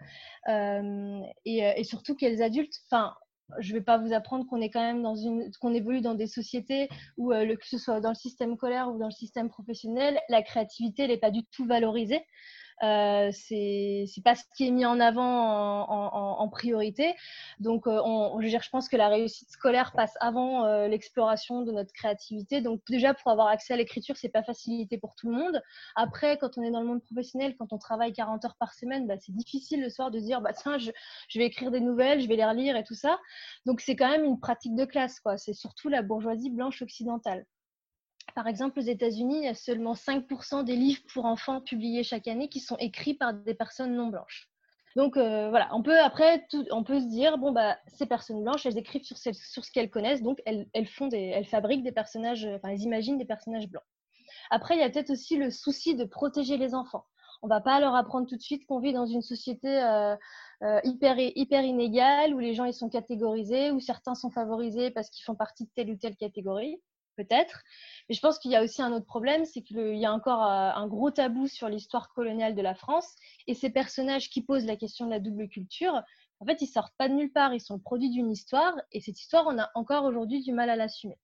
Euh, 0.48 1.20
et, 1.44 1.82
surtout 1.82 2.14
quels 2.14 2.42
adultes, 2.42 2.74
enfin, 2.88 3.14
je 3.58 3.72
ne 3.72 3.78
vais 3.78 3.84
pas 3.84 3.98
vous 3.98 4.12
apprendre 4.12 4.46
qu'on 4.46 4.60
est 4.60 4.70
quand 4.70 4.82
même 4.82 5.02
dans 5.02 5.16
une, 5.16 5.50
qu'on 5.60 5.74
évolue 5.74 6.00
dans 6.00 6.14
des 6.14 6.28
sociétés 6.28 6.88
où, 7.16 7.30
que 7.30 7.66
ce 7.66 7.78
soit 7.78 8.00
dans 8.00 8.10
le 8.10 8.14
système 8.14 8.54
scolaire 8.54 8.88
ou 8.88 8.98
dans 8.98 9.08
le 9.08 9.12
système 9.12 9.48
professionnel, 9.48 10.20
la 10.28 10.42
créativité 10.42 11.08
n'est 11.08 11.18
pas 11.18 11.32
du 11.32 11.44
tout 11.46 11.66
valorisée. 11.66 12.24
Euh, 12.82 13.30
c'est 13.32 14.22
pas 14.24 14.34
ce 14.34 14.42
qui 14.56 14.66
est 14.66 14.70
mis 14.70 14.86
en 14.86 15.00
avant 15.00 15.82
en, 15.88 16.48
priorité. 16.48 17.14
Donc, 17.60 17.86
euh, 17.86 18.00
on, 18.04 18.40
je, 18.40 18.48
je 18.48 18.70
pense 18.70 18.88
que 18.88 18.96
la 18.96 19.08
réussite 19.08 19.50
scolaire 19.50 19.92
passe 19.92 20.14
avant 20.20 20.64
euh, 20.64 20.88
l'exploration 20.88 21.62
de 21.62 21.72
notre 21.72 21.92
créativité. 21.92 22.60
Donc, 22.60 22.80
déjà, 22.88 23.14
pour 23.14 23.30
avoir 23.30 23.48
accès 23.48 23.74
à 23.74 23.76
l'écriture, 23.76 24.16
c'est 24.16 24.30
pas 24.30 24.42
facilité 24.42 24.98
pour 24.98 25.14
tout 25.14 25.30
le 25.30 25.36
monde. 25.36 25.62
Après, 25.94 26.38
quand 26.38 26.58
on 26.58 26.62
est 26.62 26.70
dans 26.70 26.80
le 26.80 26.86
monde 26.86 27.02
professionnel, 27.02 27.54
quand 27.58 27.72
on 27.72 27.78
travaille 27.78 28.12
40 28.12 28.44
heures 28.44 28.56
par 28.58 28.74
semaine, 28.74 29.06
bah, 29.06 29.14
c'est 29.18 29.34
difficile 29.34 29.82
le 29.82 29.90
soir 29.90 30.10
de 30.10 30.18
dire, 30.18 30.40
bah, 30.40 30.52
tiens, 30.52 30.78
je, 30.78 30.90
vais 31.38 31.46
écrire 31.46 31.70
des 31.70 31.80
nouvelles, 31.80 32.20
je 32.20 32.28
vais 32.28 32.36
les 32.36 32.44
relire 32.44 32.76
et 32.76 32.84
tout 32.84 32.94
ça. 32.94 33.18
Donc, 33.66 33.80
c'est 33.80 33.96
quand 33.96 34.08
même 34.08 34.24
une 34.24 34.40
pratique 34.40 34.74
de 34.74 34.84
classe. 34.84 35.20
C'est 35.36 35.54
surtout 35.54 35.88
la 35.88 36.02
bourgeoisie 36.02 36.50
blanche 36.50 36.82
occidentale. 36.82 37.44
Par 38.34 38.46
exemple, 38.46 38.78
aux 38.78 38.82
États-Unis, 38.82 39.38
il 39.38 39.44
y 39.44 39.48
a 39.48 39.54
seulement 39.54 39.94
5% 39.94 40.64
des 40.64 40.76
livres 40.76 41.02
pour 41.12 41.24
enfants 41.24 41.60
publiés 41.60 42.02
chaque 42.02 42.28
année 42.28 42.48
qui 42.48 42.60
sont 42.60 42.76
écrits 42.76 43.14
par 43.14 43.34
des 43.34 43.54
personnes 43.54 43.94
non 43.94 44.08
blanches. 44.08 44.50
Donc 44.96 45.16
euh, 45.16 45.50
voilà, 45.50 45.68
on 45.72 45.82
peut 45.82 45.98
après 46.00 46.44
on 46.72 46.82
peut 46.82 46.98
se 46.98 47.06
dire 47.06 47.38
bon 47.38 47.52
bah 47.52 47.78
ces 47.86 48.06
personnes 48.06 48.42
blanches, 48.42 48.66
elles 48.66 48.76
écrivent 48.76 49.04
sur, 49.04 49.16
ce 49.16 49.70
qu'elles 49.70 49.90
connaissent, 49.90 50.22
donc 50.22 50.42
elles, 50.46 50.66
des, 51.10 51.44
fabriquent 51.44 51.84
des 51.84 51.92
personnages, 51.92 52.44
enfin 52.44 52.70
elles 52.70 52.82
imaginent 52.82 53.16
des 53.16 53.24
personnages 53.24 53.68
blancs. 53.68 53.84
Après, 54.50 54.74
il 54.74 54.80
y 54.80 54.82
a 54.82 54.90
peut-être 54.90 55.10
aussi 55.10 55.36
le 55.36 55.50
souci 55.50 55.94
de 55.94 56.04
protéger 56.04 56.56
les 56.56 56.74
enfants. 56.74 57.04
On 57.42 57.48
va 57.48 57.60
pas 57.60 57.80
leur 57.80 57.94
apprendre 57.94 58.26
tout 58.26 58.36
de 58.36 58.42
suite 58.42 58.66
qu'on 58.66 58.80
vit 58.80 58.92
dans 58.92 59.06
une 59.06 59.22
société 59.22 59.80
euh, 59.80 60.16
euh, 60.62 60.80
hyper 60.84 61.18
hyper 61.18 61.62
inégale 61.62 62.34
où 62.34 62.38
les 62.38 62.54
gens 62.54 62.64
ils 62.64 62.74
sont 62.74 62.90
catégorisés, 62.90 63.70
où 63.70 63.80
certains 63.80 64.14
sont 64.14 64.30
favorisés 64.30 64.90
parce 64.90 65.08
qu'ils 65.08 65.24
font 65.24 65.36
partie 65.36 65.64
de 65.64 65.70
telle 65.74 65.90
ou 65.90 65.96
telle 65.96 66.16
catégorie 66.16 66.80
peut-être. 67.20 67.62
Mais 68.08 68.14
je 68.14 68.20
pense 68.20 68.38
qu'il 68.38 68.50
y 68.50 68.56
a 68.56 68.62
aussi 68.62 68.82
un 68.82 68.92
autre 68.92 69.06
problème, 69.06 69.44
c'est 69.44 69.62
qu'il 69.62 69.96
y 69.96 70.06
a 70.06 70.12
encore 70.12 70.42
euh, 70.42 70.70
un 70.74 70.86
gros 70.86 71.10
tabou 71.10 71.46
sur 71.46 71.68
l'histoire 71.68 72.12
coloniale 72.12 72.54
de 72.54 72.62
la 72.62 72.74
France. 72.74 73.14
Et 73.46 73.54
ces 73.54 73.70
personnages 73.70 74.30
qui 74.30 74.42
posent 74.42 74.66
la 74.66 74.76
question 74.76 75.06
de 75.06 75.10
la 75.10 75.20
double 75.20 75.48
culture, 75.48 76.02
en 76.40 76.46
fait, 76.46 76.62
ils 76.62 76.66
sortent 76.66 76.94
pas 76.96 77.08
de 77.08 77.14
nulle 77.14 77.32
part. 77.32 77.52
Ils 77.54 77.60
sont 77.60 77.74
le 77.74 77.80
produit 77.80 78.10
d'une 78.10 78.30
histoire. 78.30 78.74
Et 78.92 79.00
cette 79.00 79.20
histoire, 79.20 79.44
on 79.46 79.58
a 79.58 79.70
encore 79.74 80.04
aujourd'hui 80.04 80.42
du 80.42 80.52
mal 80.52 80.70
à 80.70 80.76
l'assumer. 80.76 81.18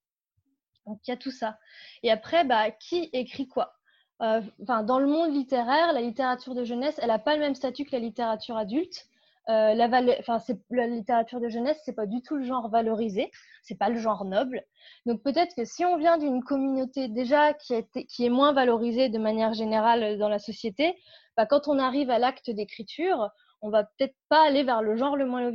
Donc, 0.87 1.01
il 1.07 1.11
y 1.11 1.15
a 1.15 1.17
tout 1.17 1.31
ça. 1.31 1.59
Et 2.03 2.11
après, 2.11 2.45
bah, 2.45 2.71
qui 2.71 3.09
écrit 3.13 3.49
quoi? 3.49 3.75
Euh, 4.23 4.41
Dans 4.59 4.99
le 4.99 5.07
monde 5.07 5.33
littéraire, 5.33 5.93
la 5.93 6.01
littérature 6.01 6.55
de 6.55 6.65
jeunesse, 6.65 6.99
elle 7.03 7.09
n'a 7.09 7.19
pas 7.19 7.35
le 7.35 7.41
même 7.41 7.55
statut 7.55 7.85
que 7.85 7.93
la 7.93 7.99
littérature 7.99 8.57
adulte. 8.57 9.09
Euh, 9.49 9.75
la, 9.75 9.87
la, 9.87 10.87
littérature 10.89 11.41
de 11.41 11.49
jeunesse, 11.49 11.81
c'est 11.85 11.95
pas 11.95 12.07
du 12.07 12.21
tout 12.21 12.37
le 12.37 12.43
genre 12.43 12.69
valorisé, 12.69 13.31
c'est 13.63 13.79
pas 13.79 13.89
le 13.89 13.99
genre 13.99 14.25
noble. 14.25 14.65
Donc 15.07 15.23
peut-être 15.23 15.55
que 15.55 15.65
si 15.65 15.85
on 15.85 15.97
vient 15.97 16.19
d'une 16.19 16.43
communauté 16.43 17.07
déjà 17.07 17.55
qui, 17.55 17.75
qui, 18.09 18.27
est 18.27 18.31
moins 18.31 18.53
valorisée 18.53 19.09
de 19.09 19.19
manière 19.19 19.53
générale 19.53 20.19
dans 20.19 20.29
la 20.29 20.41
société, 20.41 20.97
bah, 21.37 21.47
quand 21.47 21.69
on 21.69 21.79
arrive 21.79 22.11
à 22.11 22.19
l'acte 22.19 22.51
d'écriture, 22.51 23.31
on 23.63 23.71
va 23.71 23.85
peut-être 23.85 24.17
pas 24.29 24.45
aller 24.47 24.65
vers 24.65 24.83
le 24.83 24.97
genre 24.97 25.17
le 25.17 25.27
moins, 25.27 25.53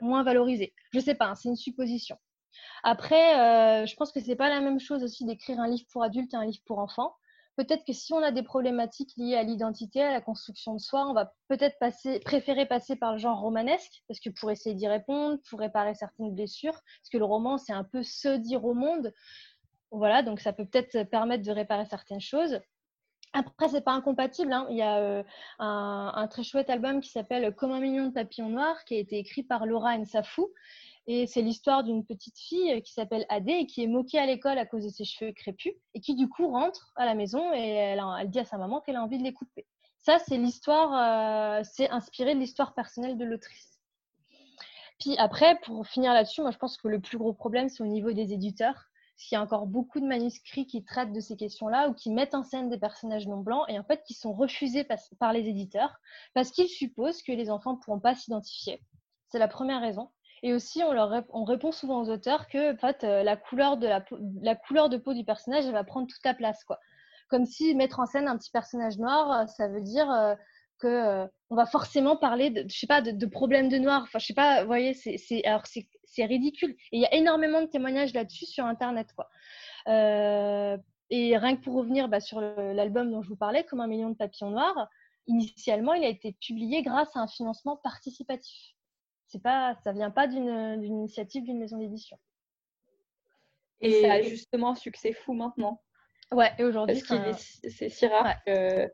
moins 0.00 0.22
valorisé. 0.22 0.72
Je 0.92 1.00
sais 1.00 1.16
pas, 1.16 1.26
hein, 1.26 1.34
c'est 1.34 1.48
une 1.48 1.56
supposition. 1.56 2.16
Après, 2.84 3.40
euh, 3.40 3.86
je 3.86 3.96
pense 3.96 4.12
que 4.12 4.20
c'est 4.20 4.36
pas 4.36 4.48
la 4.48 4.60
même 4.60 4.78
chose 4.78 5.02
aussi 5.02 5.24
d'écrire 5.24 5.58
un 5.58 5.66
livre 5.66 5.86
pour 5.92 6.04
adultes 6.04 6.34
et 6.34 6.36
un 6.36 6.44
livre 6.44 6.62
pour 6.66 6.78
enfants 6.78 7.14
peut-être 7.56 7.84
que 7.84 7.92
si 7.92 8.12
on 8.12 8.22
a 8.22 8.30
des 8.30 8.42
problématiques 8.42 9.12
liées 9.16 9.36
à 9.36 9.42
l'identité, 9.42 10.02
à 10.02 10.10
la 10.10 10.20
construction 10.20 10.74
de 10.74 10.80
soi, 10.80 11.06
on 11.08 11.14
va 11.14 11.32
peut-être 11.48 11.76
préférer 12.24 12.66
passer 12.66 12.96
par 12.96 13.12
le 13.12 13.18
genre 13.18 13.40
romanesque, 13.40 14.02
parce 14.08 14.20
que 14.20 14.30
pour 14.30 14.50
essayer 14.50 14.74
d'y 14.74 14.88
répondre, 14.88 15.38
pour 15.48 15.60
réparer 15.60 15.94
certaines 15.94 16.34
blessures, 16.34 16.72
parce 16.72 17.10
que 17.12 17.18
le 17.18 17.24
roman, 17.24 17.58
c'est 17.58 17.72
un 17.72 17.84
peu 17.84 18.02
se 18.02 18.36
dire 18.36 18.64
au 18.64 18.74
monde. 18.74 19.12
Voilà, 19.90 20.22
donc 20.22 20.40
ça 20.40 20.52
peut 20.52 20.66
peut-être 20.66 21.04
permettre 21.10 21.44
de 21.44 21.52
réparer 21.52 21.86
certaines 21.86 22.20
choses. 22.20 22.60
Après, 23.32 23.68
c'est 23.68 23.80
pas 23.80 23.92
incompatible. 23.92 24.52
Hein. 24.52 24.66
Il 24.70 24.76
y 24.76 24.82
a 24.82 24.98
euh, 24.98 25.22
un, 25.58 26.12
un, 26.14 26.28
très 26.28 26.44
chouette 26.44 26.70
album 26.70 27.00
qui 27.00 27.10
s'appelle 27.10 27.52
Comme 27.54 27.72
un 27.72 27.80
million 27.80 28.06
de 28.06 28.12
papillons 28.12 28.48
noirs, 28.48 28.84
qui 28.84 28.94
a 28.94 28.98
été 28.98 29.18
écrit 29.18 29.42
par 29.42 29.66
Laura 29.66 29.98
Nsafou, 29.98 30.52
et 31.06 31.26
c'est 31.26 31.42
l'histoire 31.42 31.84
d'une 31.84 32.04
petite 32.04 32.38
fille 32.38 32.72
euh, 32.72 32.80
qui 32.80 32.92
s'appelle 32.92 33.26
Adé 33.28 33.52
et 33.52 33.66
qui 33.66 33.82
est 33.82 33.86
moquée 33.86 34.18
à 34.18 34.26
l'école 34.26 34.58
à 34.58 34.64
cause 34.64 34.84
de 34.84 34.88
ses 34.88 35.04
cheveux 35.04 35.32
crépus 35.32 35.74
et 35.92 36.00
qui 36.00 36.14
du 36.14 36.28
coup 36.28 36.48
rentre 36.48 36.92
à 36.96 37.04
la 37.04 37.14
maison 37.14 37.52
et 37.52 37.58
elle, 37.58 38.02
elle 38.20 38.30
dit 38.30 38.38
à 38.38 38.44
sa 38.44 38.56
maman 38.56 38.80
qu'elle 38.80 38.96
a 38.96 39.02
envie 39.02 39.18
de 39.18 39.24
les 39.24 39.34
couper. 39.34 39.66
Ça, 40.00 40.18
c'est 40.18 40.36
l'histoire, 40.36 41.58
euh, 41.58 41.62
c'est 41.64 41.90
inspiré 41.90 42.34
de 42.34 42.40
l'histoire 42.40 42.74
personnelle 42.74 43.16
de 43.16 43.24
l'autrice. 43.24 43.80
Puis 44.98 45.16
après, 45.18 45.58
pour 45.64 45.86
finir 45.86 46.12
là-dessus, 46.12 46.40
moi 46.40 46.50
je 46.50 46.58
pense 46.58 46.76
que 46.76 46.88
le 46.88 47.00
plus 47.00 47.18
gros 47.18 47.32
problème, 47.32 47.68
c'est 47.68 47.82
au 47.82 47.86
niveau 47.86 48.12
des 48.12 48.32
éditeurs. 48.32 48.86
Parce 49.16 49.28
qu'il 49.28 49.36
y 49.36 49.38
a 49.38 49.42
encore 49.42 49.66
beaucoup 49.66 50.00
de 50.00 50.06
manuscrits 50.06 50.66
qui 50.66 50.84
traitent 50.84 51.12
de 51.12 51.20
ces 51.20 51.36
questions-là 51.36 51.88
ou 51.88 51.94
qui 51.94 52.10
mettent 52.10 52.34
en 52.34 52.42
scène 52.42 52.68
des 52.68 52.78
personnages 52.78 53.28
non 53.28 53.38
blancs 53.38 53.64
et 53.68 53.78
en 53.78 53.84
fait 53.84 54.02
qui 54.04 54.12
sont 54.12 54.32
refusés 54.32 54.84
par 55.20 55.32
les 55.32 55.48
éditeurs 55.48 55.94
parce 56.34 56.50
qu'ils 56.50 56.68
supposent 56.68 57.22
que 57.22 57.30
les 57.30 57.48
enfants 57.48 57.74
ne 57.74 57.78
pourront 57.78 58.00
pas 58.00 58.16
s'identifier. 58.16 58.82
C'est 59.28 59.38
la 59.38 59.46
première 59.46 59.80
raison. 59.80 60.10
Et 60.44 60.52
aussi, 60.52 60.82
on, 60.84 61.44
répond 61.44 61.72
souvent 61.72 62.02
aux 62.02 62.10
auteurs 62.10 62.48
que 62.48 62.74
en 62.74 62.76
fait, 62.76 63.02
euh, 63.02 63.22
la, 63.22 63.34
couleur 63.34 63.78
de 63.78 63.86
la, 63.86 64.04
la 64.42 64.54
couleur 64.54 64.90
de 64.90 64.98
peau 64.98 65.14
du 65.14 65.24
personnage 65.24 65.64
va 65.68 65.84
prendre 65.84 66.06
toute 66.06 66.22
la 66.22 66.34
place. 66.34 66.64
Quoi. 66.64 66.78
Comme 67.30 67.46
si 67.46 67.74
mettre 67.74 67.98
en 67.98 68.04
scène 68.04 68.28
un 68.28 68.36
petit 68.36 68.50
personnage 68.50 68.98
noir, 68.98 69.32
euh, 69.32 69.46
ça 69.46 69.68
veut 69.68 69.80
dire 69.80 70.10
euh, 70.10 70.34
que 70.80 71.26
on 71.48 71.56
va 71.56 71.64
forcément 71.64 72.18
parler 72.18 72.50
de, 72.50 72.66
je 72.68 72.78
sais 72.78 72.86
pas, 72.86 73.00
de, 73.00 73.26
problèmes 73.26 73.70
de 73.70 73.78
noir. 73.78 74.02
Enfin, 74.02 74.18
je 74.18 74.26
sais 74.26 74.34
pas, 74.34 74.64
voyez, 74.64 74.92
c'est, 74.92 75.16
c'est, 75.16 76.24
ridicule. 76.26 76.72
Et 76.92 76.98
il 76.98 77.00
y 77.00 77.06
a 77.06 77.14
énormément 77.14 77.62
de 77.62 77.66
témoignages 77.66 78.12
là-dessus 78.12 78.44
sur 78.44 78.66
Internet. 78.66 79.14
Quoi. 79.16 79.30
et 79.86 81.38
rien 81.38 81.56
que 81.56 81.62
pour 81.62 81.74
revenir 81.74 82.08
bah, 82.08 82.20
sur 82.20 82.42
l'album 82.42 83.10
dont 83.10 83.22
je 83.22 83.30
vous 83.30 83.36
parlais, 83.36 83.64
comme 83.64 83.80
un 83.80 83.86
million 83.86 84.10
de 84.10 84.16
papillons 84.16 84.50
noirs, 84.50 84.90
initialement, 85.26 85.94
il 85.94 86.04
a 86.04 86.08
été 86.08 86.36
publié 86.38 86.82
grâce 86.82 87.16
à 87.16 87.20
un 87.20 87.28
financement 87.28 87.78
participatif 87.78 88.73
c'est 89.34 89.42
pas, 89.42 89.74
ça 89.82 89.90
vient 89.90 90.12
pas 90.12 90.28
d'une 90.28 90.80
initiative 90.84 91.42
d'une 91.42 91.58
maison 91.58 91.76
d'édition. 91.76 92.16
Et 93.80 94.02
ça 94.02 94.12
a 94.12 94.22
justement 94.22 94.70
un 94.70 94.74
succès 94.76 95.12
fou 95.12 95.32
maintenant. 95.32 95.82
Ouais, 96.30 96.52
et 96.56 96.62
aujourd'hui, 96.62 97.02
c'est 97.68 97.88
si 97.88 98.06
rare 98.06 98.44
que. 98.44 98.84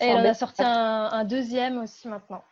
Et 0.00 0.06
elle 0.06 0.16
en 0.16 0.24
a 0.28 0.34
sorti 0.34 0.62
un, 0.64 1.24
deuxième 1.24 1.78
aussi 1.78 2.08
maintenant. 2.08 2.42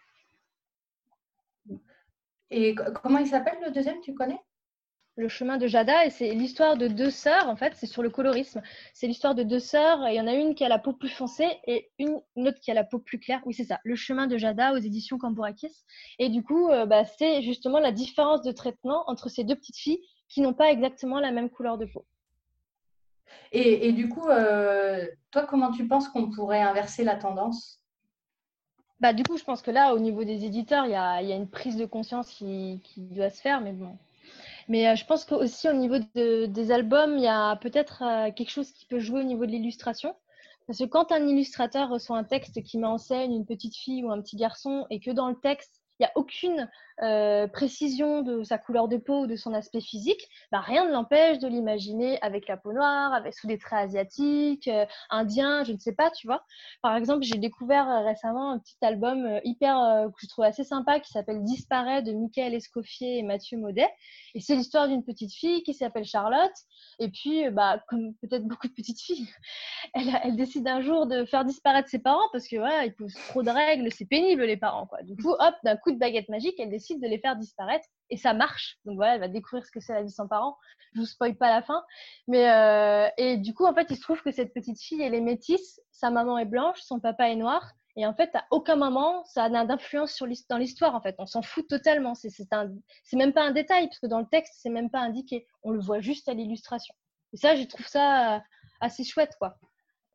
Et 2.51 2.77
comment 3.03 3.19
il 3.19 3.27
s'appelle 3.27 3.59
le 3.65 3.73
deuxième, 3.73 4.01
tu 4.01 4.15
connais? 4.15 4.41
Le 5.17 5.29
chemin 5.29 5.57
de 5.57 5.67
Jada 5.67 6.05
et 6.05 6.11
c'est 6.11 6.31
l'histoire 6.35 6.77
de 6.77 6.89
deux 6.89 7.11
sœurs 7.11 7.49
en 7.49 7.57
fait 7.57 7.73
c'est 7.75 7.87
sur 7.87 8.03
le 8.03 8.11
colorisme. 8.11 8.63
C'est 8.93 9.07
l'histoire 9.07 9.35
de 9.35 9.43
deux 9.43 9.59
sœurs 9.59 10.07
il 10.09 10.15
y 10.15 10.21
en 10.21 10.27
a 10.27 10.35
une 10.35 10.55
qui 10.55 10.63
a 10.65 10.69
la 10.69 10.79
peau 10.79 10.93
plus 10.93 11.09
foncée 11.09 11.49
et 11.67 11.91
une, 11.99 12.21
autre 12.37 12.61
qui 12.61 12.71
a 12.71 12.75
la 12.75 12.85
peau 12.85 12.99
plus 12.99 13.19
claire. 13.19 13.41
Oui 13.47 13.55
c'est 13.55 13.65
ça 13.65 13.81
le 13.83 13.97
chemin 13.97 14.27
de 14.27 14.37
Jada 14.37 14.75
aux 14.75 14.79
éditions 14.79 15.19
Cambourakis 15.19 15.85
et 16.19 16.29
du 16.29 16.43
coup 16.43 16.69
euh, 16.69 16.85
bah, 16.85 17.05
c'est 17.05 17.43
justement 17.43 17.81
la 17.81 17.93
différence 17.93 18.43
de 18.43 18.53
traitement 18.53 19.05
entre 19.09 19.31
ces 19.31 19.45
deux 19.45 19.57
petites 19.57 19.79
filles 19.79 20.01
qui 20.29 20.43
n'ont 20.43 20.55
pas 20.55 20.71
exactement 20.71 21.19
la 21.19 21.31
même 21.31 21.49
couleur 21.49 21.79
de 21.79 21.87
peau. 21.87 22.05
Et, 23.53 23.93
du 23.93 24.09
coup 24.09 24.29
euh, 24.29 25.07
toi 25.31 25.47
comment 25.47 25.71
tu 25.71 25.89
penses 25.89 26.09
qu'on 26.09 26.31
pourrait 26.31 26.63
inverser 26.63 27.05
la 27.05 27.17
tendance? 27.17 27.81
Bah, 28.99 29.13
du 29.13 29.25
coup, 29.25 29.37
je 29.37 29.45
pense 29.45 29.61
que 29.61 29.71
là, 29.71 29.93
au 29.93 29.99
niveau 29.99 30.25
des 30.25 30.47
éditeurs, 30.47 30.87
il 30.87 30.93
y 30.93 30.95
a, 30.95 31.21
une 31.21 31.51
prise 31.51 31.77
de 31.77 31.85
conscience 31.85 32.31
qui, 32.31 32.81
qui 32.83 33.03
doit 33.03 33.29
se 33.29 33.43
faire, 33.43 33.61
mais 33.61 33.73
bon, 33.73 33.99
mais 34.69 34.89
euh, 34.89 34.97
je 34.97 35.05
pense 35.05 35.25
qu'aussi 35.25 35.69
au 35.69 35.73
niveau 35.73 35.97
des 36.15 36.71
albums, 36.73 37.17
il 37.17 37.23
y 37.23 37.29
a 37.29 37.57
peut-être 37.57 38.03
euh, 38.03 38.33
quelque 38.33 38.51
chose 38.51 38.73
qui 38.73 38.87
peut 38.87 38.99
jouer 38.99 39.21
au 39.21 39.25
niveau 39.25 39.47
de 39.47 39.53
l'illustration. 39.53 40.15
Parce 40.67 40.81
que 40.81 40.85
quand 40.85 41.13
un 41.13 41.27
illustrateur 41.27 41.89
reçoit 41.89 42.19
un 42.19 42.25
texte 42.25 42.61
qui 42.63 42.79
met 42.79 42.87
en 42.87 42.99
scène 42.99 43.33
une 43.33 43.47
petite 43.47 43.77
fille 43.77 44.03
ou 44.05 44.11
un 44.11 44.21
petit 44.21 44.37
garçon 44.37 44.87
et 44.91 44.99
que 44.99 45.13
dans 45.13 45.29
le 45.29 45.37
texte, 45.37 45.81
il 45.99 46.03
n'y 46.03 46.07
a 46.07 46.13
aucune 46.15 46.69
euh, 47.03 47.47
précision 47.47 48.23
de 48.23 48.43
sa 48.43 48.57
couleur 48.57 48.89
de 48.89 48.97
peau 48.97 49.25
ou 49.25 49.27
de 49.27 49.37
son 49.37 49.53
aspect 49.53 49.83
physique, 49.83 50.29
bah, 50.51 50.61
rien 50.61 50.87
ne 50.87 50.93
l'empêche 50.93 51.39
de 51.39 51.47
l'imaginer 51.47 52.19
avec 52.23 52.49
la 52.49 52.57
peau 52.57 52.73
noire, 52.73 53.13
avec 53.13 53.35
sous 53.35 53.47
des 53.47 53.59
traits 53.59 53.85
asiatiques, 53.85 54.69
euh, 54.69 54.87
indiens, 55.11 55.63
je 55.65 55.73
ne 55.73 55.79
sais 55.79 55.95
pas, 55.95 56.11
tu 56.11 56.27
vois. 56.27 56.43
Par 56.81 56.97
exemple, 56.97 57.23
j'ai 57.23 57.39
découvert 57.39 57.89
euh, 57.89 58.01
récemment 58.03 58.53
un 58.53 58.59
petit 58.59 58.77
album 58.81 59.41
hyper 59.45 59.77
que 60.07 60.21
je 60.23 60.29
trouve 60.29 60.45
assez 60.45 60.65
sympa 60.65 61.01
qui 61.01 61.11
s'appelle 61.11 61.45
Disparaît 61.45 62.03
de 62.03 62.13
Michael 62.13 62.55
Escoffier 62.55 63.19
et 63.19 63.23
Mathieu 63.23 63.59
Maudet. 63.59 63.89
Et 64.35 64.41
c'est 64.41 64.55
l'histoire 64.55 64.89
d'une 64.89 65.05
petite 65.05 65.35
fille 65.35 65.63
qui 65.63 65.75
s'appelle 65.75 66.05
Charlotte. 66.05 66.55
Et 66.99 67.11
puis, 67.11 67.51
bah, 67.51 67.83
comme 67.89 68.15
peut-être 68.23 68.45
beaucoup 68.45 68.69
de 68.69 68.73
petites 68.73 69.01
filles, 69.01 69.29
elle, 69.95 70.37
décide 70.37 70.67
un 70.67 70.81
jour 70.81 71.07
de 71.07 71.25
faire 71.27 71.45
disparaître 71.45 71.89
ses 71.89 71.99
parents 71.99 72.29
parce 72.33 72.49
que 72.49 72.57
voilà, 72.57 72.85
ils 72.85 72.95
posent 72.95 73.17
trop 73.29 73.43
de 73.43 73.51
règles, 73.51 73.91
c'est 73.93 74.07
pénible 74.07 74.45
les 74.45 74.57
parents, 74.57 74.87
quoi. 74.87 75.03
Du 75.03 75.15
coup, 75.17 75.33
hop, 75.33 75.55
d'un 75.63 75.77
coup 75.77 75.86
de 75.93 75.99
baguette 75.99 76.29
magique, 76.29 76.59
elle 76.59 76.71
décide 76.71 77.01
de 77.01 77.09
les 77.09 77.19
faire 77.19 77.37
disparaître 77.37 77.87
et 78.11 78.17
ça 78.17 78.35
marche. 78.35 78.79
Donc 78.85 78.97
voilà, 78.97 79.15
elle 79.15 79.21
va 79.21 79.29
découvrir 79.29 79.65
ce 79.65 79.71
que 79.71 79.81
c'est 79.81 79.93
la 79.93 80.03
vie 80.03 80.11
sans 80.11 80.29
parents. 80.29 80.57
Je 80.95 81.01
vous 81.01 81.07
spoil 81.07 81.37
pas 81.37 81.51
la 81.51 81.63
fin, 81.63 81.83
mais 82.29 82.51
euh, 82.51 83.09
et 83.17 83.37
du 83.37 83.55
coup 83.55 83.67
en 83.67 83.75
fait 83.75 83.87
il 83.91 83.97
se 83.97 84.03
trouve 84.03 84.23
que 84.23 84.31
cette 84.31 84.55
petite 84.55 84.81
fille 84.81 85.03
elle 85.03 85.15
est 85.15 85.21
métisse, 85.21 85.81
sa 85.91 86.11
maman 86.11 86.39
est 86.39 86.47
blanche, 86.47 86.81
son 86.81 87.01
papa 87.01 87.29
est 87.31 87.37
noir. 87.37 87.73
Et 87.99 88.07
en 88.07 88.15
fait, 88.15 88.29
à 88.35 88.45
aucun 88.51 88.77
moment, 88.77 89.25
ça 89.25 89.49
n'a 89.49 89.65
d'influence 89.65 90.23
dans 90.51 90.59
l'histoire. 90.59 90.95
En 90.95 91.01
fait, 91.01 91.15
on 91.19 91.25
s'en 91.25 91.41
fout 91.41 91.67
totalement. 91.67 92.15
C'est 92.15 92.29
c'est 92.29 93.17
même 93.17 93.33
pas 93.33 93.43
un 93.43 93.53
détail 93.53 93.87
parce 93.87 93.99
que 93.99 94.07
dans 94.07 94.21
le 94.21 94.27
texte, 94.27 94.57
c'est 94.59 94.69
même 94.69 94.91
pas 94.91 95.01
indiqué. 95.01 95.47
On 95.63 95.71
le 95.71 95.81
voit 95.81 96.01
juste 96.01 96.29
à 96.29 96.35
l'illustration. 96.35 96.95
Et 97.33 97.39
ça, 97.39 97.57
je 97.57 97.65
trouve 97.65 97.87
ça 97.87 98.43
assez 98.81 99.03
chouette, 99.03 99.37
quoi. 99.39 99.57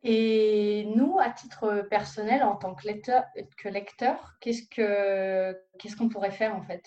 Et 0.03 0.85
nous, 0.95 1.19
à 1.19 1.29
titre 1.29 1.85
personnel, 1.89 2.43
en 2.43 2.55
tant 2.55 2.73
que 2.73 2.87
lecteur, 2.87 3.23
que 3.57 3.69
lecteur 3.69 4.35
qu'est-ce 4.39 4.63
que 4.67 5.55
qu'est-ce 5.77 5.95
qu'on 5.95 6.09
pourrait 6.09 6.31
faire 6.31 6.55
en 6.55 6.63
fait? 6.63 6.83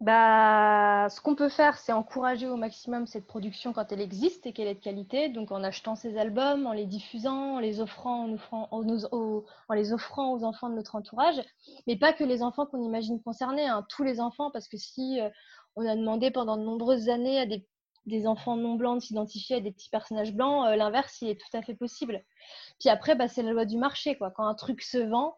Bah, 0.00 1.08
ce 1.08 1.20
qu'on 1.20 1.34
peut 1.34 1.48
faire, 1.48 1.78
c'est 1.78 1.92
encourager 1.92 2.46
au 2.46 2.56
maximum 2.56 3.06
cette 3.06 3.26
production 3.26 3.72
quand 3.72 3.90
elle 3.92 4.00
existe 4.00 4.44
et 4.44 4.52
qu'elle 4.52 4.66
est 4.66 4.74
de 4.74 4.80
qualité, 4.80 5.28
donc 5.28 5.50
en 5.50 5.62
achetant 5.62 5.94
ces 5.94 6.18
albums, 6.18 6.66
en 6.66 6.72
les 6.72 6.84
diffusant, 6.84 7.54
en 7.54 7.58
les 7.58 7.80
offrant, 7.80 8.28
en, 8.50 8.68
en, 8.70 9.74
les 9.74 9.92
offrant 9.92 10.32
aux 10.34 10.44
enfants 10.44 10.68
de 10.68 10.74
notre 10.74 10.96
entourage, 10.96 11.40
mais 11.86 11.96
pas 11.96 12.12
que 12.12 12.24
les 12.24 12.42
enfants 12.42 12.66
qu'on 12.66 12.82
imagine 12.82 13.22
concernés, 13.22 13.66
hein, 13.66 13.86
tous 13.88 14.02
les 14.02 14.20
enfants, 14.20 14.50
parce 14.50 14.68
que 14.68 14.76
si 14.76 15.20
euh, 15.20 15.30
on 15.76 15.86
a 15.86 15.96
demandé 15.96 16.30
pendant 16.30 16.56
de 16.56 16.64
nombreuses 16.64 17.08
années 17.08 17.38
à 17.38 17.46
des 17.46 17.66
des 18.06 18.26
enfants 18.26 18.56
non 18.56 18.74
blancs 18.74 18.98
de 18.98 19.02
s'identifier 19.02 19.56
à 19.56 19.60
des 19.60 19.72
petits 19.72 19.90
personnages 19.90 20.34
blancs, 20.34 20.66
euh, 20.66 20.76
l'inverse, 20.76 21.20
il 21.22 21.28
est 21.28 21.40
tout 21.40 21.56
à 21.56 21.62
fait 21.62 21.74
possible. 21.74 22.24
Puis 22.78 22.88
après, 22.88 23.14
bah, 23.14 23.28
c'est 23.28 23.42
la 23.42 23.52
loi 23.52 23.64
du 23.64 23.78
marché. 23.78 24.16
Quoi. 24.16 24.30
Quand 24.30 24.46
un 24.46 24.54
truc 24.54 24.82
se 24.82 24.98
vend, 24.98 25.36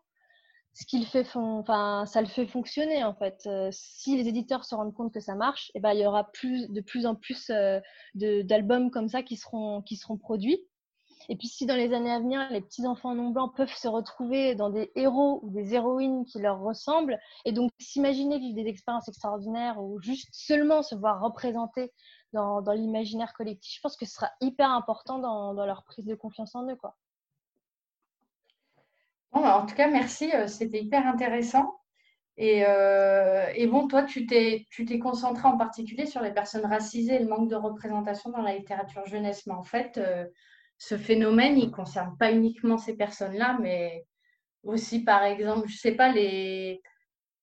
ce 0.74 0.84
qu'il 0.84 1.06
fait, 1.06 1.24
ça 1.24 2.20
le 2.20 2.26
fait 2.26 2.46
fonctionner 2.46 3.02
en 3.02 3.14
fait. 3.14 3.42
Euh, 3.46 3.70
si 3.72 4.16
les 4.16 4.28
éditeurs 4.28 4.64
se 4.64 4.74
rendent 4.74 4.92
compte 4.92 5.12
que 5.12 5.20
ça 5.20 5.34
marche, 5.34 5.70
eh 5.74 5.80
ben, 5.80 5.92
il 5.92 6.00
y 6.00 6.06
aura 6.06 6.30
plus, 6.32 6.68
de 6.70 6.80
plus 6.82 7.06
en 7.06 7.14
plus 7.14 7.50
euh, 7.50 7.80
d'albums 8.14 8.90
comme 8.90 9.08
ça 9.08 9.22
qui 9.22 9.36
seront 9.36 9.82
produits. 10.20 10.60
Et 11.28 11.36
puis 11.36 11.48
si 11.48 11.66
dans 11.66 11.76
les 11.76 11.92
années 11.92 12.12
à 12.12 12.18
venir, 12.18 12.46
les 12.50 12.60
petits 12.60 12.86
enfants 12.86 13.14
non 13.14 13.30
blancs 13.30 13.54
peuvent 13.56 13.74
se 13.74 13.88
retrouver 13.88 14.54
dans 14.54 14.70
des 14.70 14.92
héros 14.94 15.40
ou 15.42 15.50
des 15.50 15.74
héroïnes 15.74 16.24
qui 16.24 16.40
leur 16.40 16.60
ressemblent, 16.60 17.18
et 17.44 17.52
donc 17.52 17.70
s'imaginer 17.78 18.38
vivre 18.38 18.54
des 18.54 18.68
expériences 18.68 19.08
extraordinaires 19.08 19.82
ou 19.82 20.00
juste 20.00 20.28
seulement 20.32 20.82
se 20.82 20.94
voir 20.94 21.20
représenter 21.20 21.92
dans, 22.32 22.60
l'imaginaire 22.72 23.32
collectif, 23.32 23.76
je 23.76 23.80
pense 23.80 23.96
que 23.96 24.04
ce 24.04 24.14
sera 24.14 24.30
hyper 24.40 24.70
important 24.70 25.18
dans, 25.18 25.52
leur 25.64 25.84
prise 25.84 26.04
de 26.04 26.14
confiance 26.14 26.54
en 26.54 26.68
eux. 26.68 26.76
Quoi. 26.76 26.94
Bon, 29.32 29.44
en 29.44 29.66
tout 29.66 29.74
cas, 29.74 29.88
merci, 29.88 30.30
euh, 30.34 30.46
c'était 30.46 30.82
hyper 30.82 31.06
intéressant. 31.06 31.80
Et, 32.38 32.64
euh, 32.66 33.46
et, 33.54 33.66
bon, 33.66 33.88
toi, 33.88 34.02
tu 34.02 34.26
t'es, 34.26 34.66
tu 34.70 34.84
t'es 34.84 34.98
concentré 34.98 35.48
en 35.48 35.56
particulier 35.56 36.04
sur 36.04 36.20
les 36.20 36.32
personnes 36.32 36.66
racisées 36.66 37.14
et 37.14 37.18
le 37.18 37.28
manque 37.28 37.48
de 37.48 37.56
représentation 37.56 38.30
dans 38.30 38.42
la 38.42 38.54
littérature 38.54 39.06
jeunesse. 39.06 39.46
Mais 39.46 39.54
en 39.54 39.62
fait, 39.62 39.96
euh, 39.96 40.26
ce 40.78 40.96
phénomène, 40.96 41.58
il 41.58 41.68
ne 41.68 41.74
concerne 41.74 42.16
pas 42.18 42.32
uniquement 42.32 42.78
ces 42.78 42.96
personnes-là, 42.96 43.58
mais 43.60 44.06
aussi, 44.62 45.04
par 45.04 45.22
exemple, 45.24 45.68
je 45.68 45.74
ne 45.74 45.78
sais 45.78 45.92
pas, 45.92 46.12
les, 46.12 46.82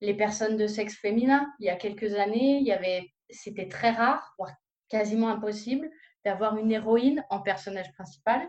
les 0.01 0.13
personnes 0.13 0.57
de 0.57 0.67
sexe 0.67 0.95
féminin. 0.97 1.51
Il 1.59 1.65
y 1.65 1.69
a 1.69 1.75
quelques 1.75 2.13
années, 2.15 2.57
il 2.59 2.67
y 2.67 2.71
avait, 2.71 3.09
c'était 3.29 3.67
très 3.67 3.91
rare, 3.91 4.33
voire 4.37 4.51
quasiment 4.89 5.29
impossible 5.29 5.89
d'avoir 6.25 6.57
une 6.57 6.71
héroïne 6.71 7.25
en 7.29 7.39
personnage 7.39 7.91
principal 7.93 8.47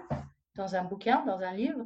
dans 0.56 0.74
un 0.74 0.84
bouquin, 0.84 1.24
dans 1.24 1.38
un 1.38 1.52
livre. 1.52 1.84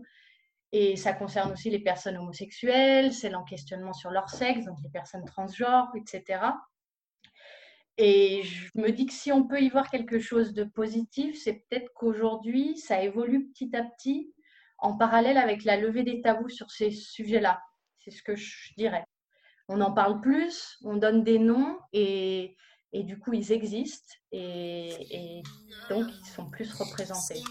Et 0.72 0.96
ça 0.96 1.12
concerne 1.12 1.52
aussi 1.52 1.70
les 1.70 1.78
personnes 1.78 2.16
homosexuelles, 2.18 3.12
c'est 3.12 3.30
l'enquestionnement 3.30 3.94
sur 3.94 4.10
leur 4.10 4.28
sexe, 4.28 4.64
donc 4.66 4.76
les 4.82 4.90
personnes 4.90 5.24
transgenres, 5.24 5.90
etc. 5.96 6.40
Et 8.00 8.44
je 8.44 8.70
me 8.76 8.90
dis 8.90 9.06
que 9.06 9.12
si 9.12 9.32
on 9.32 9.44
peut 9.44 9.60
y 9.60 9.68
voir 9.68 9.90
quelque 9.90 10.20
chose 10.20 10.54
de 10.54 10.62
positif, 10.62 11.36
c'est 11.42 11.64
peut-être 11.68 11.92
qu'aujourd'hui, 11.94 12.78
ça 12.78 13.02
évolue 13.02 13.48
petit 13.48 13.74
à 13.74 13.82
petit 13.82 14.32
en 14.78 14.96
parallèle 14.96 15.36
avec 15.36 15.64
la 15.64 15.76
levée 15.76 16.04
des 16.04 16.20
tabous 16.22 16.48
sur 16.48 16.70
ces 16.70 16.92
sujets-là. 16.92 17.60
C'est 17.98 18.12
ce 18.12 18.22
que 18.22 18.36
je 18.36 18.72
dirais. 18.76 19.04
On 19.68 19.80
en 19.80 19.92
parle 19.92 20.20
plus, 20.20 20.78
on 20.84 20.96
donne 20.96 21.24
des 21.24 21.38
noms 21.38 21.78
et 21.92 22.56
et 22.94 23.02
du 23.02 23.18
coup, 23.18 23.34
ils 23.34 23.52
existent 23.52 24.14
et, 24.32 24.88
et 25.10 25.42
donc 25.90 26.06
ils 26.10 26.26
sont 26.26 26.48
plus 26.48 26.72
représentés. 26.72 27.42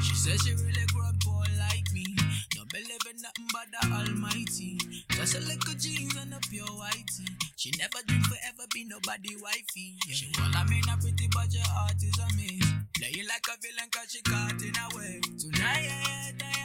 She 0.00 0.14
says 0.14 0.40
she 0.40 0.52
really 0.54 0.86
grew 0.92 1.04
up 1.04 1.18
boy 1.20 1.44
like 1.58 1.92
me. 1.92 2.04
Don't 2.56 2.70
believe 2.72 3.04
in 3.10 3.20
nothing 3.20 3.48
but 3.52 3.66
the 3.68 3.86
Almighty. 3.92 4.78
Just 5.10 5.36
a 5.36 5.40
little 5.40 5.74
jeans 5.74 6.16
and 6.16 6.32
a 6.32 6.40
pure 6.48 6.64
whitey. 6.66 7.28
She 7.56 7.70
never 7.78 8.00
dreamed 8.06 8.26
forever 8.26 8.64
be 8.72 8.84
nobody 8.84 9.36
wifey. 9.42 9.98
Yeah. 10.08 10.14
She 10.14 10.32
want 10.40 10.56
I 10.56 10.64
mean, 10.64 10.84
a 10.88 10.96
pretty, 10.96 11.28
but 11.32 11.52
your 11.52 11.68
heart 11.68 12.00
is 12.02 12.18
a 12.18 12.26
miss. 12.34 12.64
Playing 12.96 13.28
like 13.28 13.44
a 13.44 13.56
villain 13.60 13.90
cause 13.92 14.10
she 14.10 14.22
caught 14.22 14.62
in 14.62 14.72
a 14.72 14.96
way. 14.96 15.20
Tonight, 15.38 15.90
I 15.90 16.20
walking 16.30 16.46
away. 16.46 16.59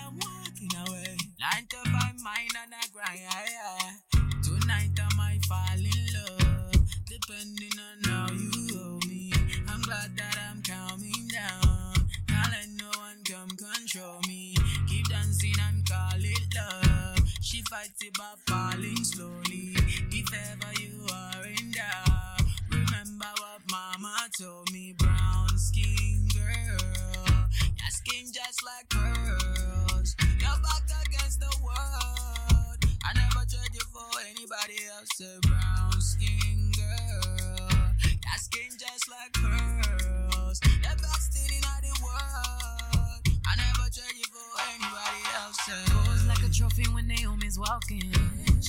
Nine 1.54 1.68
to 1.70 1.90
five, 1.92 2.16
mine 2.24 2.56
and 2.64 2.74
I 2.74 2.88
grind. 2.92 3.20
Yeah, 3.22 3.46
yeah. 3.54 4.20
Tonight, 4.42 4.98
I 5.00 5.16
might 5.16 5.46
fall 5.46 5.78
in 5.78 6.06
love. 6.16 6.72
Depending 7.06 7.78
on 7.78 8.10
how 8.10 8.34
you 8.34 8.52
hold 8.76 9.06
me. 9.06 9.32
I'm 9.70 9.80
glad 9.84 10.18
that 10.18 10.40
I'm 10.50 10.64
calming 10.64 11.28
down. 11.28 11.94
Can't 12.28 12.52
let 12.52 12.70
no 12.80 12.88
one 13.00 13.22
come 13.30 13.50
control 13.50 14.22
me. 14.28 14.56
Keep 14.90 15.08
dancing 15.10 15.54
and 15.70 15.88
call 15.88 16.18
it 16.18 16.56
love. 16.56 17.20
She 17.42 17.62
fights 17.70 18.02
it 18.02 18.18
by 18.18 18.34
falling 18.48 19.04
slowly. 19.04 19.76
If 20.10 20.34
ever 20.34 20.74
you 20.82 21.06
are 21.14 21.46
in 21.46 21.72
doubt, 21.72 22.42
remember 22.72 23.32
what 23.38 23.62
mama 23.70 24.30
told 24.42 24.72
me. 24.72 24.96
Brown 24.98 25.50
skin 25.60 26.28
girl, 26.34 27.38
your 27.62 27.92
skin 27.92 28.32
just 28.34 28.64
like 28.66 28.90
pearls. 28.90 30.16
Your 30.42 30.58
back 30.64 30.85
against 31.36 31.40
the 31.40 31.64
world. 31.64 32.78
I 33.04 33.14
never 33.14 33.46
trade 33.46 33.74
you 33.74 33.82
for 33.92 34.06
anybody 34.30 34.80
else. 34.98 35.22
A 35.22 35.40
brown 35.48 36.02
skin 36.02 36.72
girl, 36.76 37.80
your 38.04 38.38
skin 38.38 38.72
just 38.78 39.10
like 39.10 39.34
pearls. 39.34 40.60
The 40.60 40.96
best 41.02 41.34
thing 41.34 41.58
in 41.58 41.62
the 41.82 42.00
world. 42.04 43.22
I 43.46 43.56
never 43.58 43.90
trade 43.90 44.18
you 44.18 44.26
for 44.32 44.48
anybody 44.74 45.22
else. 45.42 45.58
Pose 45.88 46.26
like 46.28 46.44
a 46.44 46.50
trophy 46.54 46.84
when 46.94 47.08
Naomi's 47.08 47.60
walking. 47.60 48.15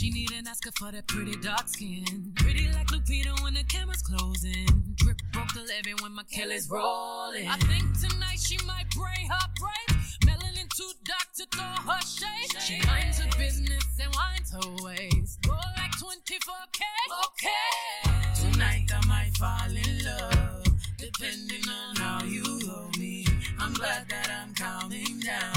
She 0.06 0.12
need 0.12 0.30
an 0.30 0.46
Oscar 0.46 0.70
for 0.78 0.92
that 0.92 1.08
pretty 1.08 1.34
dark 1.38 1.66
skin. 1.66 2.32
Pretty 2.36 2.70
like 2.70 2.86
Lupita 2.92 3.42
when 3.42 3.54
the 3.54 3.64
camera's 3.64 4.02
closing. 4.02 4.94
Drip 4.94 5.20
broke 5.32 5.52
the 5.52 5.62
levy 5.62 5.94
when 6.00 6.12
my 6.12 6.22
Kelly's 6.32 6.70
rolling. 6.70 7.48
I 7.48 7.56
think 7.56 7.82
tonight 7.98 8.38
she 8.38 8.56
might 8.64 8.88
break 8.90 9.26
her 9.28 9.48
brain. 9.58 10.00
Melanin 10.24 10.68
too 10.76 10.92
dark 11.02 11.26
to 11.38 11.46
throw 11.50 11.92
her 11.92 12.00
shade. 12.02 12.62
She 12.62 12.86
minds 12.86 13.18
her 13.18 13.28
business 13.36 13.82
and 14.00 14.14
winds 14.14 14.52
her 14.52 14.84
ways. 14.84 15.38
Go 15.44 15.54
like 15.54 15.90
24K. 15.98 16.82
Okay. 17.26 18.52
Tonight 18.52 18.88
I 18.94 19.06
might 19.08 19.36
fall 19.36 19.70
in 19.70 20.04
love. 20.04 20.66
Depending 20.98 21.68
on 21.68 21.96
how 21.96 22.24
you 22.24 22.44
hold 22.70 22.96
me. 22.96 23.26
I'm 23.58 23.74
glad 23.74 24.08
that 24.08 24.30
I'm 24.30 24.54
calming 24.54 25.18
down 25.18 25.55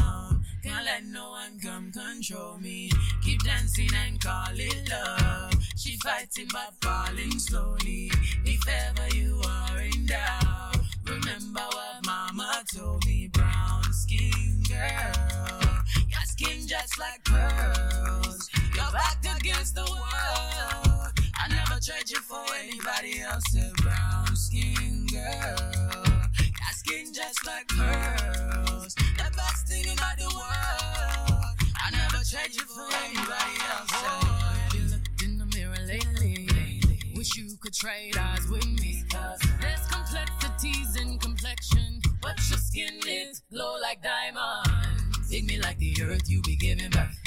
let 0.89 1.05
no 1.05 1.29
one 1.29 1.59
come 1.61 1.91
control 1.91 2.57
me. 2.57 2.89
Keep 3.23 3.43
dancing 3.43 3.89
and 4.05 4.19
call 4.19 4.53
it 4.53 4.89
love. 4.89 5.53
She 5.75 5.97
fighting 5.97 6.47
but 6.51 6.73
falling 6.81 7.37
slowly. 7.37 8.11
If 8.43 8.67
ever 8.67 9.15
you 9.15 9.39
are 9.45 9.81
in 9.81 10.05
doubt, 10.07 10.77
remember 11.05 11.65
what 11.77 12.05
mama 12.05 12.63
told 12.75 13.05
me. 13.05 13.29
Brown 13.31 13.83
skin 13.91 14.63
girl, 14.67 15.59
your 16.07 16.25
skin 16.25 16.67
just 16.67 16.97
like 16.97 17.23
pearls. 17.23 18.49
Your 18.75 18.91
back 18.91 19.23
against 19.37 19.75
the 19.75 19.81
world. 19.81 21.13
I 21.41 21.47
never 21.49 21.79
trade 21.79 22.09
you 22.09 22.19
for 22.19 22.43
anybody 22.63 23.21
else. 23.21 23.55
A 23.55 23.71
brown 23.81 24.35
skin 24.35 25.05
girl, 25.11 25.83
your 26.39 26.73
skin 26.73 27.13
just 27.13 27.45
like 27.45 27.67
pearls. 27.67 28.95
The 28.95 29.31
best 29.35 29.67
thing 29.67 29.85
about 29.93 30.17
the 30.17 30.29
world. 30.33 30.78
I 32.31 32.35
never 32.35 32.47
trade 32.47 32.55
you 32.55 32.65
for 32.67 32.87
anybody 33.05 33.55
else. 33.69 34.91
Looked 34.91 35.23
in 35.23 35.37
the 35.37 35.45
mirror 35.45 35.75
lately? 35.87 36.47
Wish 37.15 37.35
you 37.37 37.57
could 37.59 37.73
trade 37.73 38.17
eyes 38.17 38.47
with 38.49 38.67
me. 38.67 39.03
Cause 39.11 39.39
there's 39.59 39.85
complexities 39.87 40.95
in 40.95 41.17
complexion, 41.19 42.01
but 42.21 42.37
your 42.49 42.59
skin 42.59 42.99
is 43.07 43.41
glow 43.51 43.75
like 43.81 44.01
diamonds. 44.03 45.29
Dig 45.29 45.47
me 45.47 45.59
like 45.59 45.77
the 45.77 45.95
earth, 46.03 46.29
you 46.29 46.41
be 46.41 46.55
giving 46.55 46.89
birth 46.91 47.17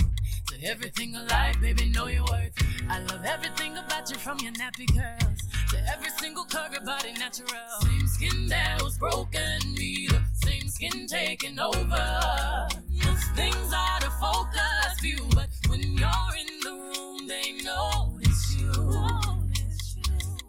to 0.49 0.65
everything 0.65 1.17
alive, 1.17 1.61
baby. 1.61 1.89
Know 1.91 2.07
your 2.07 2.25
worth. 2.25 2.53
I 2.89 3.01
love 3.01 3.25
everything 3.25 3.77
about 3.77 4.11
you 4.11 4.17
from 4.17 4.39
your 4.41 4.53
nappy 4.53 4.87
curls 4.87 5.41
to 5.71 5.79
every 5.91 6.11
single 6.21 6.45
curve, 6.45 6.73
your 6.73 6.85
body 6.85 7.13
natural. 7.15 7.49
Same 7.81 8.07
skin 8.07 8.49
that 8.49 8.83
was 8.83 8.99
broken, 8.99 9.59
me 9.75 10.09
the 10.09 10.23
same 10.47 10.69
skin 10.69 11.07
taking 11.07 11.59
over. 11.59 12.69
Things 13.35 13.73
out 13.73 14.05
of 14.05 14.13
focus 14.21 15.03
you, 15.03 15.17
but 15.35 15.49
when 15.69 15.81
you're 15.81 16.35
in 16.39 16.61
the 16.63 16.71
room, 16.71 17.27
they 17.27 17.53
notice 17.65 18.57
you. 18.57 18.73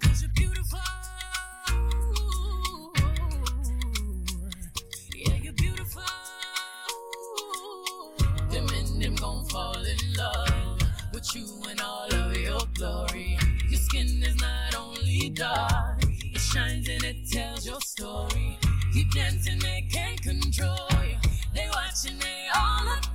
Cause 0.02 0.22
you're 0.22 0.32
beautiful. 0.36 0.80
Yeah, 5.16 5.36
you're 5.42 5.54
beautiful. 5.54 6.04
Them 8.52 8.68
and 8.76 9.02
them 9.02 9.16
gon' 9.16 9.46
fall 9.46 9.78
in 9.78 10.14
love 10.18 10.82
with 11.14 11.36
you 11.36 11.48
and 11.70 11.80
all 11.82 12.14
of 12.14 12.38
your 12.38 12.60
glory. 12.76 13.38
Your 13.70 13.80
skin 13.80 14.22
is 14.24 14.36
not 14.42 14.76
only 14.76 15.30
dark, 15.30 16.04
it 16.04 16.40
shines 16.40 16.90
and 16.90 17.04
it 17.04 17.32
tells 17.32 17.66
your 17.66 17.80
story. 17.82 18.58
Keep 18.94 19.12
dancing, 19.12 19.60
they 19.60 19.88
can't 19.92 20.22
control 20.22 21.03
watching, 21.94 22.18
they 22.18 22.48
all 22.56 23.13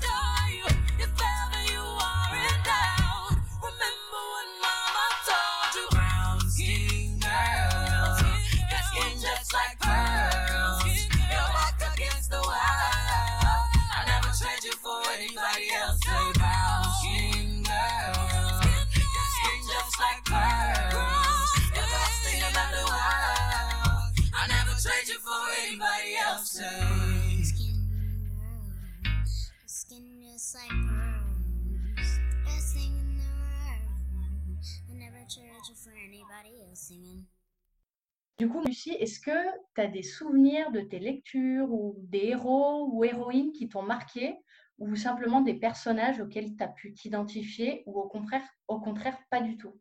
Du 38.38 38.48
coup, 38.48 38.61
Lucie, 38.64 38.92
est-ce 39.01 39.18
que 39.18 39.31
tu 39.74 39.81
as 39.81 39.88
des 39.88 40.05
souvenirs 40.05 40.70
de 40.70 40.81
tes 40.81 41.01
lectures 41.01 41.72
ou 41.72 41.96
des 42.05 42.27
héros 42.29 42.88
ou 42.92 43.03
héroïnes 43.05 43.51
qui 43.51 43.68
t'ont 43.68 43.83
marqué 43.83 44.37
ou 44.79 44.94
simplement 44.94 45.40
des 45.40 45.55
personnages 45.55 46.20
auxquels 46.20 46.57
tu 46.57 46.62
as 46.62 46.68
pu 46.68 46.94
t'identifier 46.94 47.83
ou 47.87 47.98
au 47.98 48.09
contraire, 48.09 48.44
au 48.68 48.79
contraire 48.79 49.18
pas 49.29 49.40
du 49.40 49.57
tout? 49.57 49.74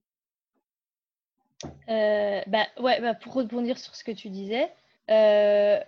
Euh, 1.90 2.42
bah, 2.48 2.66
bah, 2.80 3.14
pour 3.14 3.34
rebondir 3.34 3.78
sur 3.78 3.96
ce 3.96 4.04
que 4.04 4.12
tu 4.12 4.30
disais, 4.30 4.72
euh, 5.12 5.80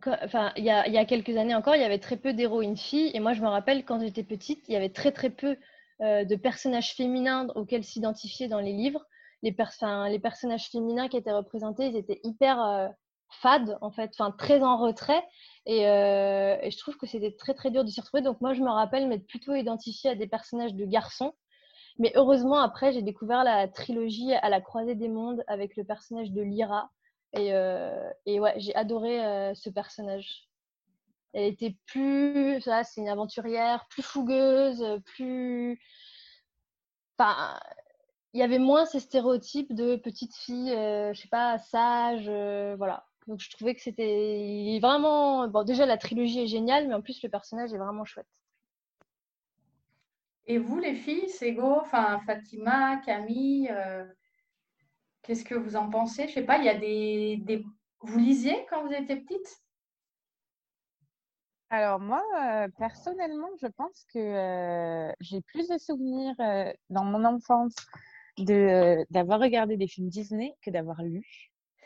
quand- 0.00 0.16
enfin, 0.22 0.52
il 0.56 0.64
y 0.64 0.70
a, 0.70 0.86
il 0.86 0.94
y 0.94 0.98
a 0.98 1.04
quelques 1.04 1.36
années 1.36 1.54
encore, 1.54 1.76
il 1.76 1.82
y 1.82 1.84
avait 1.84 1.98
très 1.98 2.16
peu 2.16 2.32
d'héroïnes 2.32 2.78
filles. 2.78 3.10
Et 3.12 3.20
moi, 3.20 3.34
je 3.34 3.42
me 3.42 3.48
rappelle, 3.48 3.84
quand 3.84 4.00
j'étais 4.00 4.22
petite, 4.22 4.64
il 4.68 4.72
y 4.72 4.76
avait 4.76 4.88
très, 4.88 5.12
très 5.12 5.30
peu 5.30 5.58
euh, 6.00 6.24
de 6.24 6.36
personnages 6.36 6.94
féminins 6.94 7.48
auxquels 7.54 7.84
s'identifier 7.84 8.48
dans 8.48 8.60
les 8.60 8.72
livres. 8.72 9.04
Les, 9.42 9.52
pers- 9.52 10.08
les 10.08 10.18
personnages 10.18 10.68
féminins 10.68 11.08
qui 11.08 11.16
étaient 11.16 11.32
représentés, 11.32 11.86
ils 11.86 11.96
étaient 11.96 12.20
hyper 12.24 12.60
euh, 12.60 12.88
fades, 13.30 13.78
en 13.80 13.90
fait, 13.90 14.10
enfin, 14.14 14.30
très 14.32 14.62
en 14.62 14.76
retrait. 14.78 15.22
Et, 15.66 15.88
euh, 15.88 16.56
et 16.62 16.70
je 16.70 16.78
trouve 16.78 16.96
que 16.96 17.06
c'était 17.06 17.32
très, 17.32 17.54
très 17.54 17.70
dur 17.70 17.84
de 17.84 17.90
s'y 17.90 18.00
retrouver. 18.00 18.22
Donc, 18.22 18.40
moi, 18.40 18.54
je 18.54 18.62
me 18.62 18.70
rappelle 18.70 19.06
m'être 19.06 19.26
plutôt 19.26 19.54
identifiée 19.54 20.10
à 20.10 20.14
des 20.14 20.26
personnages 20.26 20.74
de 20.74 20.84
garçons. 20.84 21.34
Mais 21.98 22.12
heureusement, 22.14 22.60
après, 22.60 22.92
j'ai 22.92 23.02
découvert 23.02 23.44
la 23.44 23.68
trilogie 23.68 24.32
à 24.32 24.48
la 24.48 24.60
croisée 24.60 24.94
des 24.94 25.08
mondes 25.08 25.42
avec 25.46 25.76
le 25.76 25.84
personnage 25.84 26.30
de 26.30 26.42
Lyra. 26.42 26.90
Et, 27.34 27.52
euh, 27.52 28.10
et 28.24 28.40
ouais, 28.40 28.54
j'ai 28.56 28.74
adoré 28.74 29.24
euh, 29.24 29.54
ce 29.54 29.68
personnage. 29.68 30.48
Elle 31.34 31.44
était 31.44 31.76
plus, 31.86 32.60
ça, 32.62 32.84
c'est 32.84 33.00
une 33.00 33.08
aventurière, 33.08 33.86
plus 33.90 34.02
fougueuse, 34.02 34.82
plus. 35.04 35.78
Enfin, 37.18 37.58
il 38.38 38.40
y 38.40 38.44
avait 38.44 38.60
moins 38.60 38.86
ces 38.86 39.00
stéréotypes 39.00 39.72
de 39.72 39.96
petite 39.96 40.32
fille, 40.32 40.70
euh, 40.70 41.12
je 41.12 41.22
sais 41.22 41.28
pas, 41.28 41.58
sage, 41.58 42.26
euh, 42.28 42.76
voilà. 42.78 43.04
Donc 43.26 43.40
je 43.40 43.50
trouvais 43.50 43.74
que 43.74 43.80
c'était 43.80 44.78
vraiment. 44.80 45.48
Bon, 45.48 45.64
déjà 45.64 45.86
la 45.86 45.98
trilogie 45.98 46.42
est 46.44 46.46
géniale, 46.46 46.86
mais 46.86 46.94
en 46.94 47.02
plus 47.02 47.20
le 47.24 47.28
personnage 47.28 47.72
est 47.72 47.78
vraiment 47.78 48.04
chouette. 48.04 48.28
Et 50.46 50.58
vous, 50.58 50.78
les 50.78 50.94
filles, 50.94 51.28
Sego, 51.28 51.80
enfin 51.80 52.20
Fatima, 52.20 52.98
Camille, 52.98 53.70
euh, 53.72 54.04
qu'est-ce 55.22 55.44
que 55.44 55.56
vous 55.56 55.74
en 55.74 55.90
pensez? 55.90 56.28
Je 56.28 56.34
sais 56.34 56.44
pas, 56.44 56.58
il 56.58 56.64
y 56.64 56.68
a 56.68 56.78
des, 56.78 57.38
des... 57.38 57.66
Vous 58.02 58.20
lisiez 58.20 58.66
quand 58.70 58.86
vous 58.86 58.92
étiez 58.92 59.16
petite? 59.16 59.64
Alors 61.70 61.98
moi, 61.98 62.22
euh, 62.40 62.68
personnellement, 62.78 63.50
je 63.60 63.66
pense 63.66 64.06
que 64.14 64.18
euh, 64.18 65.12
j'ai 65.20 65.40
plus 65.40 65.68
de 65.68 65.76
souvenirs 65.76 66.36
euh, 66.38 66.72
dans 66.88 67.04
mon 67.04 67.24
enfance 67.24 67.74
de 68.38 68.54
euh, 68.54 69.04
d'avoir 69.10 69.40
regardé 69.40 69.76
des 69.76 69.88
films 69.88 70.08
Disney 70.08 70.54
que 70.62 70.70
d'avoir 70.70 71.02
lu. 71.02 71.22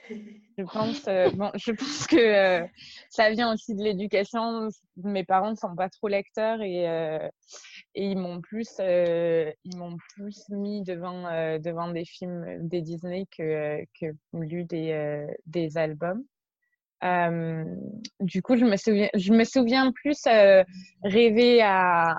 Je 0.59 0.65
pense, 0.65 1.07
euh, 1.09 1.31
bon, 1.31 1.51
je 1.55 1.73
pense 1.73 2.07
que 2.07 2.17
euh, 2.17 2.67
ça 3.09 3.31
vient 3.31 3.53
aussi 3.53 3.75
de 3.75 3.83
l'éducation. 3.83 4.69
Mes 4.97 5.25
parents 5.25 5.51
ne 5.51 5.57
sont 5.57 5.75
pas 5.75 5.89
trop 5.89 6.09
lecteurs 6.09 6.61
et, 6.61 6.89
euh, 6.89 7.29
et 7.95 8.07
ils 8.07 8.19
m'ont 8.19 8.41
plus, 8.41 8.69
ils 8.79 9.77
m'ont 9.77 9.97
plus 10.15 10.49
mis 10.51 10.83
devant, 10.83 11.23
devant 11.59 11.91
des 11.91 12.05
films 12.05 12.69
des 12.69 12.83
Disney 12.83 13.27
que, 13.37 13.83
que 14.01 14.15
lu 14.33 14.65
des, 14.65 15.27
des 15.47 15.77
albums. 15.77 16.25
Du 18.21 18.43
coup, 18.43 18.57
je 18.57 18.65
me 18.65 18.77
souviens, 18.77 19.09
je 19.15 19.33
me 19.33 19.45
souviens 19.45 19.93
plus 19.93 20.23
rêver 21.03 21.63
à, 21.63 22.15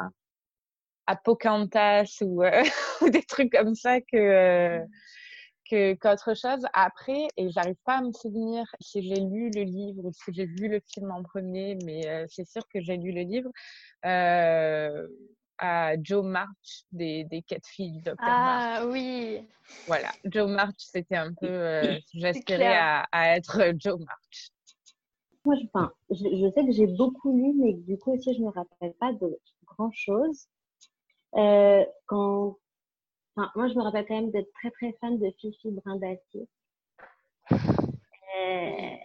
à 1.07 1.15
Pocahontas 1.15 2.17
ou, 2.21 2.43
euh, 2.43 2.63
ou 3.01 3.09
des 3.09 3.23
trucs 3.23 3.51
comme 3.51 3.75
ça 3.75 4.01
que, 4.01 4.17
euh, 4.17 4.79
que, 5.69 5.93
qu'autre 5.95 6.35
chose. 6.35 6.65
Après, 6.73 7.27
et 7.37 7.49
j'arrive 7.49 7.77
pas 7.85 7.97
à 7.97 8.01
me 8.01 8.11
souvenir 8.11 8.65
si 8.79 9.07
j'ai 9.07 9.21
lu 9.21 9.49
le 9.53 9.63
livre 9.63 10.05
ou 10.05 10.11
si 10.13 10.33
j'ai 10.33 10.45
vu 10.45 10.67
le 10.67 10.79
film 10.93 11.11
en 11.11 11.23
premier, 11.23 11.77
mais 11.83 12.07
euh, 12.07 12.25
c'est 12.29 12.47
sûr 12.47 12.67
que 12.67 12.81
j'ai 12.81 12.97
lu 12.97 13.11
le 13.11 13.21
livre. 13.21 13.49
Euh, 14.05 15.07
à 15.59 15.93
Joe 16.01 16.25
March 16.25 16.83
des, 16.91 17.23
des 17.25 17.41
quatre 17.41 17.67
filles 17.67 18.01
Dr. 18.01 18.15
March. 18.19 18.79
Ah 18.81 18.85
oui. 18.87 19.47
Voilà, 19.87 20.09
Joe 20.25 20.49
March, 20.49 20.75
c'était 20.77 21.15
un 21.15 21.33
peu, 21.33 21.47
euh, 21.47 21.97
j'aspirais 22.13 22.75
à, 22.75 23.07
à 23.11 23.37
être 23.37 23.73
Joe 23.77 23.99
March. 23.99 24.51
Moi, 25.45 25.55
je, 25.55 25.65
enfin, 25.73 25.91
je, 26.09 26.15
je 26.15 26.51
sais 26.51 26.65
que 26.65 26.71
j'ai 26.71 26.87
beaucoup 26.87 27.35
lu, 27.37 27.53
mais 27.57 27.73
du 27.73 27.97
coup 27.97 28.13
aussi, 28.13 28.33
je 28.33 28.39
ne 28.39 28.45
me 28.45 28.51
rappelle 28.51 28.93
pas 28.99 29.13
de 29.13 29.39
grand-chose. 29.65 30.47
Euh, 31.35 31.85
quand... 32.05 32.57
enfin, 33.35 33.51
moi, 33.55 33.67
je 33.67 33.75
me 33.75 33.81
rappelle 33.81 34.05
quand 34.05 34.15
même 34.15 34.31
d'être 34.31 34.51
très, 34.53 34.71
très 34.71 34.93
fan 34.99 35.19
de 35.19 35.31
Fifi 35.39 35.71
Brindacier. 35.71 36.47
Euh, 37.51 38.95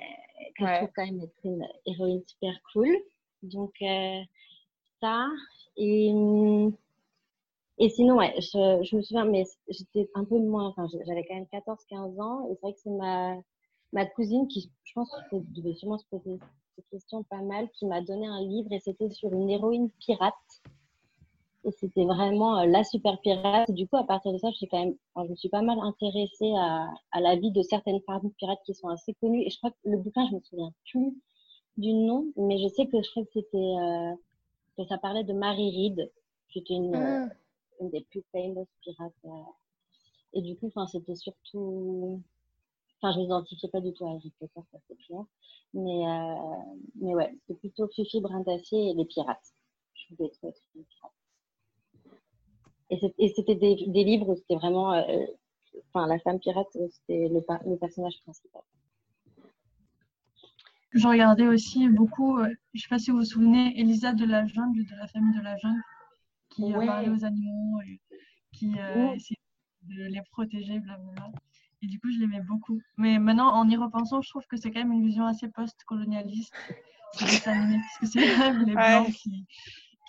que 0.57 0.67
je 0.67 0.77
trouve 0.77 0.91
quand 0.95 1.07
même 1.07 1.21
être 1.21 1.45
une 1.45 1.67
héroïne 1.87 2.23
super 2.27 2.55
cool. 2.73 2.89
Donc, 3.43 3.73
euh, 3.83 4.21
ça. 5.01 5.27
Et, 5.77 6.13
et 7.79 7.89
sinon, 7.91 8.17
ouais, 8.17 8.35
je, 8.39 8.83
je 8.83 8.97
me 8.97 9.03
souviens, 9.03 9.25
mais 9.25 9.45
j'étais 9.69 10.11
un 10.15 10.25
peu 10.25 10.39
moins, 10.39 10.69
enfin, 10.69 10.89
j'avais 11.07 11.25
quand 11.25 11.35
même 11.35 11.47
14-15 11.53 12.21
ans, 12.21 12.49
et 12.51 12.55
c'est 12.55 12.61
vrai 12.63 12.73
que 12.73 12.81
c'est 12.81 12.91
ma, 12.91 13.37
ma 13.93 14.07
cousine 14.07 14.49
qui, 14.49 14.71
je 14.85 14.93
pense, 14.95 15.11
devait 15.33 15.75
sûrement 15.75 15.99
se 15.99 16.07
poser 16.07 16.39
cette 16.75 16.89
question 16.91 17.23
pas 17.25 17.43
mal, 17.43 17.69
qui 17.71 17.87
m'a 17.87 18.01
donné 18.01 18.27
un 18.27 18.41
livre 18.41 18.73
et 18.73 18.81
c'était 18.81 19.11
sur 19.11 19.33
une 19.33 19.51
héroïne 19.51 19.91
pirate. 19.99 20.35
Et 21.65 21.73
c'était 21.73 22.05
vraiment 22.05 22.59
euh, 22.59 22.67
la 22.67 22.85
super 22.85 23.21
pirate. 23.21 23.71
Du 23.71 23.89
coup, 23.89 23.97
à 23.97 24.05
partir 24.05 24.33
de 24.33 24.39
ça, 24.39 24.49
je, 24.51 24.67
quand 24.67 24.79
même, 24.79 24.95
enfin, 25.15 25.27
je 25.27 25.33
me 25.33 25.37
suis 25.37 25.49
pas 25.49 25.63
mal 25.63 25.79
intéressée 25.81 26.53
à, 26.57 26.89
à 27.13 27.21
la 27.21 27.37
vie 27.37 27.51
de 27.51 27.63
certaines 27.63 28.01
femmes 28.03 28.31
pirates 28.39 28.61
qui 28.65 28.75
sont 28.75 28.89
assez 28.89 29.15
connues. 29.15 29.43
Et 29.43 29.51
je 29.51 29.59
crois 29.59 29.71
que 29.71 29.77
le 29.85 29.99
bouquin, 29.99 30.27
je 30.29 30.37
me 30.37 30.41
souviens 30.41 30.73
plus 30.91 31.15
du 31.79 31.93
nom, 31.93 32.27
mais 32.37 32.59
je 32.59 32.69
sais 32.69 32.87
que 32.87 33.01
je 33.01 33.11
crois 33.11 33.25
que 33.25 33.31
c'était 33.33 33.57
euh, 33.57 34.15
que 34.77 34.85
ça 34.87 34.99
parlait 34.99 35.25
de 35.25 35.33
Mary 35.33 35.71
Read, 35.71 36.11
qui 36.51 36.59
était 36.59 36.75
une, 36.75 36.95
euh, 36.95 37.27
une 37.81 37.91
des 37.91 38.03
plus 38.03 38.23
famous 38.33 38.67
pirates 38.83 39.13
euh, 39.25 39.31
Et 40.35 40.43
du 40.43 40.57
coup, 40.57 40.67
enfin, 40.67 40.87
c'était 40.89 41.15
surtout. 41.15 42.21
Enfin, 43.01 43.13
je 43.13 43.19
ne 43.19 43.23
m'identifiais 43.23 43.69
pas 43.69 43.81
du 43.81 43.93
tout 43.93 44.05
à 44.07 44.11
Harry 44.11 44.33
Potter, 44.41 44.61
ça 44.73 44.79
c'est 44.89 44.97
clair. 45.07 45.25
Mais, 45.73 46.03
mais 46.97 47.15
ouais, 47.15 47.33
c'était 47.47 47.61
plutôt 47.61 47.87
Fifi 47.89 48.21
Brindacier 48.21 48.91
et 48.91 48.95
les 48.95 49.05
pirates. 49.05 49.55
Je 49.95 50.15
voulais 50.15 50.31
être 50.43 50.61
une 50.75 50.85
pirate. 50.85 51.13
Et 52.91 52.99
c'est- 52.99 53.35
c'était 53.37 53.55
des, 53.55 53.77
des 53.87 54.05
livres 54.05 54.29
où 54.31 54.37
c'était 54.37 54.57
vraiment. 54.57 54.93
euh, 54.93 55.03
Enfin, 55.93 56.07
la 56.07 56.19
femme 56.19 56.41
pirate, 56.41 56.67
euh, 56.77 56.89
c'était 56.91 57.29
le, 57.29 57.77
personnage 57.77 58.15
principal. 58.25 58.63
Je 60.93 61.07
regardais 61.07 61.47
aussi 61.47 61.89
beaucoup, 61.89 62.39
euh, 62.39 62.49
je 62.75 62.81
sais 62.83 62.89
pas 62.89 62.99
si 62.99 63.11
vous 63.11 63.19
vous 63.19 63.25
souvenez, 63.25 63.79
Elisa 63.79 64.13
de 64.13 64.25
la 64.25 64.47
jungle, 64.47 64.85
de 64.87 64.97
la 64.97 65.07
famille 65.07 65.37
de 65.37 65.43
la 65.43 65.57
jungle, 65.59 65.81
qui 66.51 66.63
Ouais. 66.75 66.87
parlait 66.87 67.11
aux 67.11 67.25
animaux, 67.25 67.81
et 67.87 68.01
qui 68.53 68.73
euh, 68.79 68.95
Ouais. 68.95 69.17
essayait 69.17 69.39
de 69.83 70.05
les 70.05 70.23
protéger, 70.33 70.81
blablabla. 70.81 71.31
Et 71.83 71.87
du 71.87 72.01
coup, 72.01 72.11
je 72.11 72.19
l'aimais 72.19 72.41
beaucoup. 72.43 72.81
Mais 72.97 73.19
maintenant, 73.19 73.53
en 73.55 73.69
y 73.69 73.77
repensant, 73.77 74.21
je 74.23 74.31
trouve 74.31 74.47
que 74.47 74.57
c'est 74.57 74.71
quand 74.73 74.81
même 74.81 74.93
une 74.93 75.07
vision 75.07 75.27
assez 75.27 75.49
post-colonialiste, 75.49 76.55
ces 77.13 77.25
dessins 77.27 77.53
animés, 77.53 77.81
parce 77.81 77.99
que 77.99 78.07
c'est 78.07 78.27
quand 78.27 78.39
même 78.57 78.67
les 78.67 78.75
Ouais. 78.75 78.89
Blancs 78.91 79.13
qui, 79.13 79.47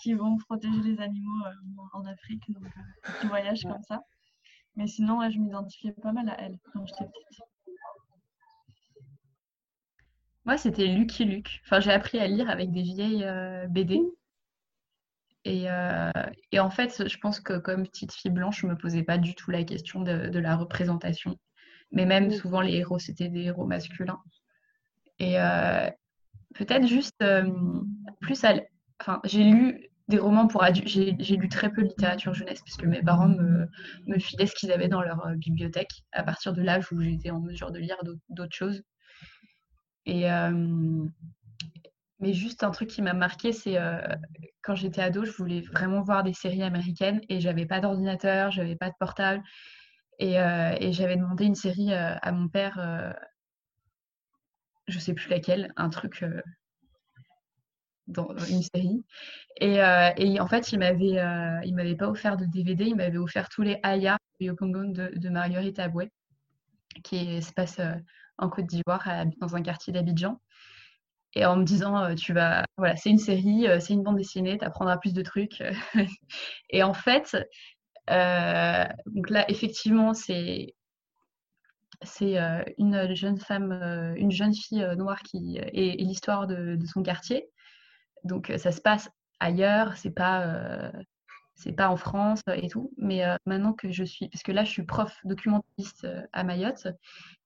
qui 0.02 0.14
vont 0.14 0.38
protéger 0.38 0.82
les 0.82 1.00
animaux 1.00 1.46
euh, 1.46 1.84
en 1.94 2.06
Afrique, 2.06 2.44
donc 2.52 2.64
euh, 2.66 3.12
qui 3.20 3.28
voyagent 3.28 3.64
comme 3.64 3.84
ça. 3.88 4.02
Mais 4.76 4.88
sinon, 4.88 5.20
ouais, 5.20 5.32
je 5.32 5.40
m'identifiais 5.40 5.92
pas 5.92 6.12
mal 6.12 6.30
à 6.30 6.40
elle 6.40 6.58
quand 6.74 6.86
j'étais 6.86 7.06
petite. 7.06 7.44
Moi, 10.46 10.58
c'était 10.58 10.88
Lucky 10.88 11.26
Luke. 11.26 11.62
Enfin, 11.66 11.80
j'ai 11.80 11.92
appris 11.92 12.20
à 12.20 12.28
lire 12.28 12.50
avec 12.50 12.72
des 12.72 12.82
vieilles 12.82 13.24
euh, 13.24 13.68
BD. 13.68 14.02
Et, 15.46 15.70
euh, 15.70 16.12
et 16.52 16.60
en 16.60 16.70
fait, 16.70 17.08
je 17.08 17.18
pense 17.18 17.40
que 17.40 17.58
comme 17.58 17.88
petite 17.88 18.14
fille 18.14 18.32
blanche, 18.32 18.62
je 18.62 18.68
me 18.68 18.76
posais 18.76 19.04
pas 19.04 19.18
du 19.18 19.36
tout 19.36 19.52
la 19.52 19.64
question 19.64 20.02
de, 20.02 20.30
de 20.30 20.40
la 20.40 20.56
représentation. 20.56 21.38
Mais 21.92 22.06
même 22.06 22.28
Mm. 22.28 22.32
souvent, 22.32 22.62
les 22.62 22.74
héros, 22.74 23.00
c'était 23.00 23.30
des 23.30 23.44
héros 23.44 23.66
masculins. 23.66 24.22
Et 25.20 25.40
euh, 25.40 25.90
peut-être 26.56 26.88
juste 26.88 27.24
plus 28.22 28.44
à 28.44 28.54
Enfin, 29.02 29.22
j'ai 29.24 29.44
lu 29.44 29.89
des 30.10 30.18
romans 30.18 30.48
pour 30.48 30.64
adultes. 30.64 30.88
J'ai 30.88 31.38
lu 31.38 31.48
très 31.50 31.72
peu 31.72 31.84
de 31.84 31.88
littérature 31.88 32.34
jeunesse 32.34 32.62
parce 32.62 32.78
que 32.78 32.88
mes 32.88 33.02
parents 33.02 33.30
me, 33.30 33.68
filaient 34.18 34.48
ce 34.48 34.56
qu'ils 34.56 34.72
avaient 34.72 34.88
dans 34.88 35.02
leur 35.02 35.26
euh, 35.28 35.36
bibliothèque 35.36 35.92
à 36.12 36.24
partir 36.24 36.52
de 36.52 36.62
l'âge 36.62 36.92
où 36.92 37.00
j'étais 37.00 37.30
en 37.30 37.40
mesure 37.40 37.72
de 37.72 37.80
lire 37.80 37.98
d'autres 38.30 38.56
choses. 38.56 38.82
Et, 40.06 40.30
euh, 40.30 41.06
mais 42.20 42.34
juste 42.34 42.64
un 42.64 42.72
truc 42.72 42.90
qui 42.90 43.04
m'a 43.04 43.14
marqué, 43.14 43.54
c'est 43.54 43.78
euh, 43.78 44.02
quand 44.64 44.74
j'étais 44.74 45.02
ado, 45.02 45.24
je 45.26 45.32
voulais 45.32 45.62
vraiment 45.62 46.02
voir 46.02 46.24
des 46.24 46.34
séries 46.34 46.64
américaines 46.64 47.22
et 47.30 47.40
j'avais 47.40 47.68
pas 47.68 47.80
d'ordinateur, 47.80 48.52
j'avais 48.52 48.76
pas 48.76 48.90
de 48.90 48.96
portable. 49.00 49.44
Et, 50.22 50.34
et 50.34 50.92
j'avais 50.92 51.16
demandé 51.16 51.46
une 51.46 51.56
série 51.56 51.94
à 51.94 52.32
mon 52.34 52.50
père, 52.50 53.16
je 54.90 55.00
sais 55.00 55.14
plus 55.14 55.30
laquelle, 55.30 55.72
un 55.78 55.90
truc 55.90 56.26
dans 58.10 58.36
une 58.50 58.64
série. 58.64 59.06
Et, 59.58 59.82
euh, 59.82 60.10
et 60.18 60.40
en 60.40 60.48
fait, 60.48 60.72
il 60.72 60.80
m'avait 60.80 61.20
euh, 61.20 61.60
il 61.64 61.76
m'avait 61.76 61.96
pas 61.96 62.10
offert 62.10 62.38
de 62.38 62.46
DVD, 62.46 62.86
il 62.86 62.96
m'avait 62.96 63.18
offert 63.18 63.50
tous 63.50 63.62
les 63.62 63.80
Aya 63.84 64.18
et 64.40 64.48
de, 64.48 65.18
de 65.18 65.30
Marguerite 65.30 65.80
Aboué, 65.80 66.12
qui 67.04 67.42
se 67.42 67.54
passe 67.54 67.80
euh, 67.80 67.94
en 68.38 68.50
Côte 68.50 68.66
d'Ivoire, 68.66 69.08
dans 69.40 69.56
un 69.56 69.62
quartier 69.62 69.94
d'Abidjan. 69.94 70.40
Et 71.36 71.46
en 71.46 71.58
me 71.58 71.64
disant, 71.64 72.16
tu 72.16 72.34
vas, 72.34 72.66
voilà, 72.78 72.96
c'est 72.96 73.12
une 73.12 73.20
série, 73.20 73.68
c'est 73.80 73.94
une 73.94 74.02
bande 74.02 74.18
dessinée, 74.18 74.58
tu 74.58 74.66
apprendras 74.66 74.98
plus 74.98 75.14
de 75.14 75.22
trucs. 75.22 75.62
et 76.72 76.82
en 76.82 76.96
fait, 76.96 77.38
donc 78.08 79.30
là, 79.30 79.46
effectivement, 79.48 80.16
c'est 80.16 80.74
c'est 82.02 82.38
une 82.78 83.14
jeune 83.14 83.38
femme, 83.38 83.74
une 84.16 84.32
jeune 84.32 84.56
fille 84.56 84.88
noire 84.98 85.22
qui 85.22 85.58
et 85.58 85.98
l'histoire 85.98 86.48
de 86.48 86.80
son 86.86 87.04
quartier. 87.04 87.52
Donc 88.24 88.50
euh, 88.50 88.58
ça 88.58 88.72
se 88.72 88.82
passe 88.82 89.10
ailleurs, 89.40 89.98
c'est 89.98 90.12
pas 90.12 90.44
euh, 90.44 90.92
c'est 91.56 91.74
pas 91.74 91.90
en 91.90 91.98
France 91.98 92.42
et 92.54 92.70
tout. 92.70 92.92
Mais 92.98 93.26
euh, 93.26 93.36
maintenant 93.46 93.74
que 93.74 93.92
je 93.92 94.04
suis, 94.04 94.30
parce 94.30 94.44
que 94.44 94.52
là 94.52 94.64
je 94.64 94.72
suis 94.72 94.84
prof 94.84 95.16
documentaliste 95.24 96.08
à 96.34 96.44
Mayotte 96.44 96.88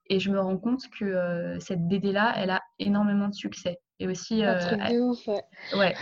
et 0.07 0.19
je 0.19 0.29
me 0.29 0.39
rends 0.39 0.57
compte 0.57 0.83
que 0.89 1.05
euh, 1.05 1.59
cette 1.59 1.87
BD 1.87 2.11
là, 2.11 2.33
elle 2.35 2.49
a 2.49 2.61
énormément 2.79 3.29
de 3.29 3.33
succès. 3.33 3.79
Et 3.99 4.07
aussi, 4.07 4.43
Un 4.43 4.55
euh, 4.55 4.59
truc 4.59 4.79
de 4.79 4.99
ouf, 4.99 5.27
ouais. 5.27 5.43
ouais, 5.77 5.95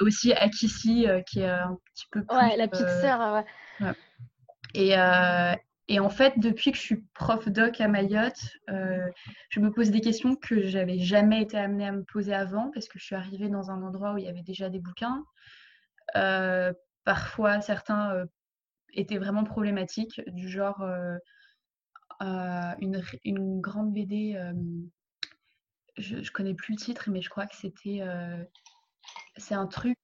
aussi 0.00 0.32
Akissi 0.32 1.06
qui 1.26 1.40
est 1.40 1.48
un 1.48 1.76
petit 1.92 2.06
peu 2.10 2.24
plus, 2.24 2.36
Ouais, 2.36 2.56
la 2.56 2.68
petite 2.68 2.88
sœur, 2.88 3.44
ouais. 3.80 3.86
Ouais. 3.86 3.94
Et, 4.74 4.94
et 5.88 5.98
en 5.98 6.10
fait, 6.10 6.38
depuis 6.38 6.70
que 6.70 6.76
je 6.76 6.82
suis 6.82 7.04
prof 7.14 7.48
doc 7.48 7.80
à 7.80 7.88
Mayotte, 7.88 8.40
euh, 8.70 9.08
je 9.50 9.60
me 9.60 9.72
pose 9.72 9.90
des 9.90 10.00
questions 10.00 10.36
que 10.36 10.62
j'avais 10.62 10.98
jamais 10.98 11.42
été 11.42 11.56
amenée 11.58 11.86
à 11.86 11.92
me 11.92 12.04
poser 12.04 12.34
avant 12.34 12.70
parce 12.70 12.88
que 12.88 12.98
je 12.98 13.04
suis 13.04 13.16
arrivée 13.16 13.48
dans 13.48 13.70
un 13.70 13.82
endroit 13.82 14.14
où 14.14 14.18
il 14.18 14.24
y 14.24 14.28
avait 14.28 14.42
déjà 14.42 14.68
des 14.68 14.78
bouquins. 14.78 15.24
Euh, 16.14 16.72
parfois, 17.04 17.60
certains 17.60 18.14
euh, 18.14 18.26
étaient 18.92 19.18
vraiment 19.18 19.42
problématiques, 19.42 20.20
du 20.28 20.48
genre 20.48 20.84
une, 22.20 23.02
une 23.24 23.60
grande 23.60 23.92
BD, 23.92 24.40
je, 25.96 26.22
je 26.22 26.30
connais 26.30 26.54
plus 26.54 26.74
le 26.74 26.78
titre, 26.78 27.10
mais 27.10 27.20
je 27.20 27.28
crois 27.28 27.46
que 27.46 27.56
c'était 27.56 28.02
c'est 29.36 29.54
un 29.54 29.66
truc 29.66 29.98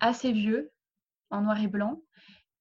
assez 0.00 0.32
vieux, 0.32 0.70
en 1.30 1.42
noir 1.42 1.60
et 1.62 1.68
blanc. 1.68 2.02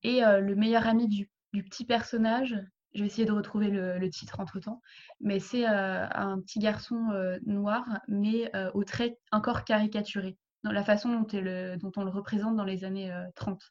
Et 0.03 0.21
le 0.21 0.55
meilleur 0.55 0.87
ami 0.87 1.07
du, 1.07 1.29
du 1.53 1.63
petit 1.63 1.85
personnage, 1.85 2.55
je 2.93 3.01
vais 3.01 3.07
essayer 3.07 3.25
de 3.25 3.31
retrouver 3.31 3.69
le, 3.69 3.97
le 3.99 4.09
titre 4.09 4.39
entre 4.39 4.59
temps, 4.59 4.81
mais 5.19 5.39
c'est 5.39 5.67
euh, 5.67 6.07
un 6.09 6.39
petit 6.41 6.59
garçon 6.59 7.09
euh, 7.11 7.37
noir, 7.45 7.85
mais 8.07 8.49
euh, 8.55 8.71
aux 8.73 8.83
traits 8.83 9.17
encore 9.31 9.63
caricaturés, 9.65 10.37
dans 10.63 10.71
la 10.71 10.83
façon 10.83 11.09
dont, 11.11 11.27
est 11.27 11.41
le- 11.41 11.77
dont 11.77 11.91
on 11.95 12.03
le 12.03 12.09
représente 12.09 12.55
dans 12.55 12.63
les 12.63 12.83
années 12.83 13.11
euh, 13.11 13.23
30. 13.35 13.61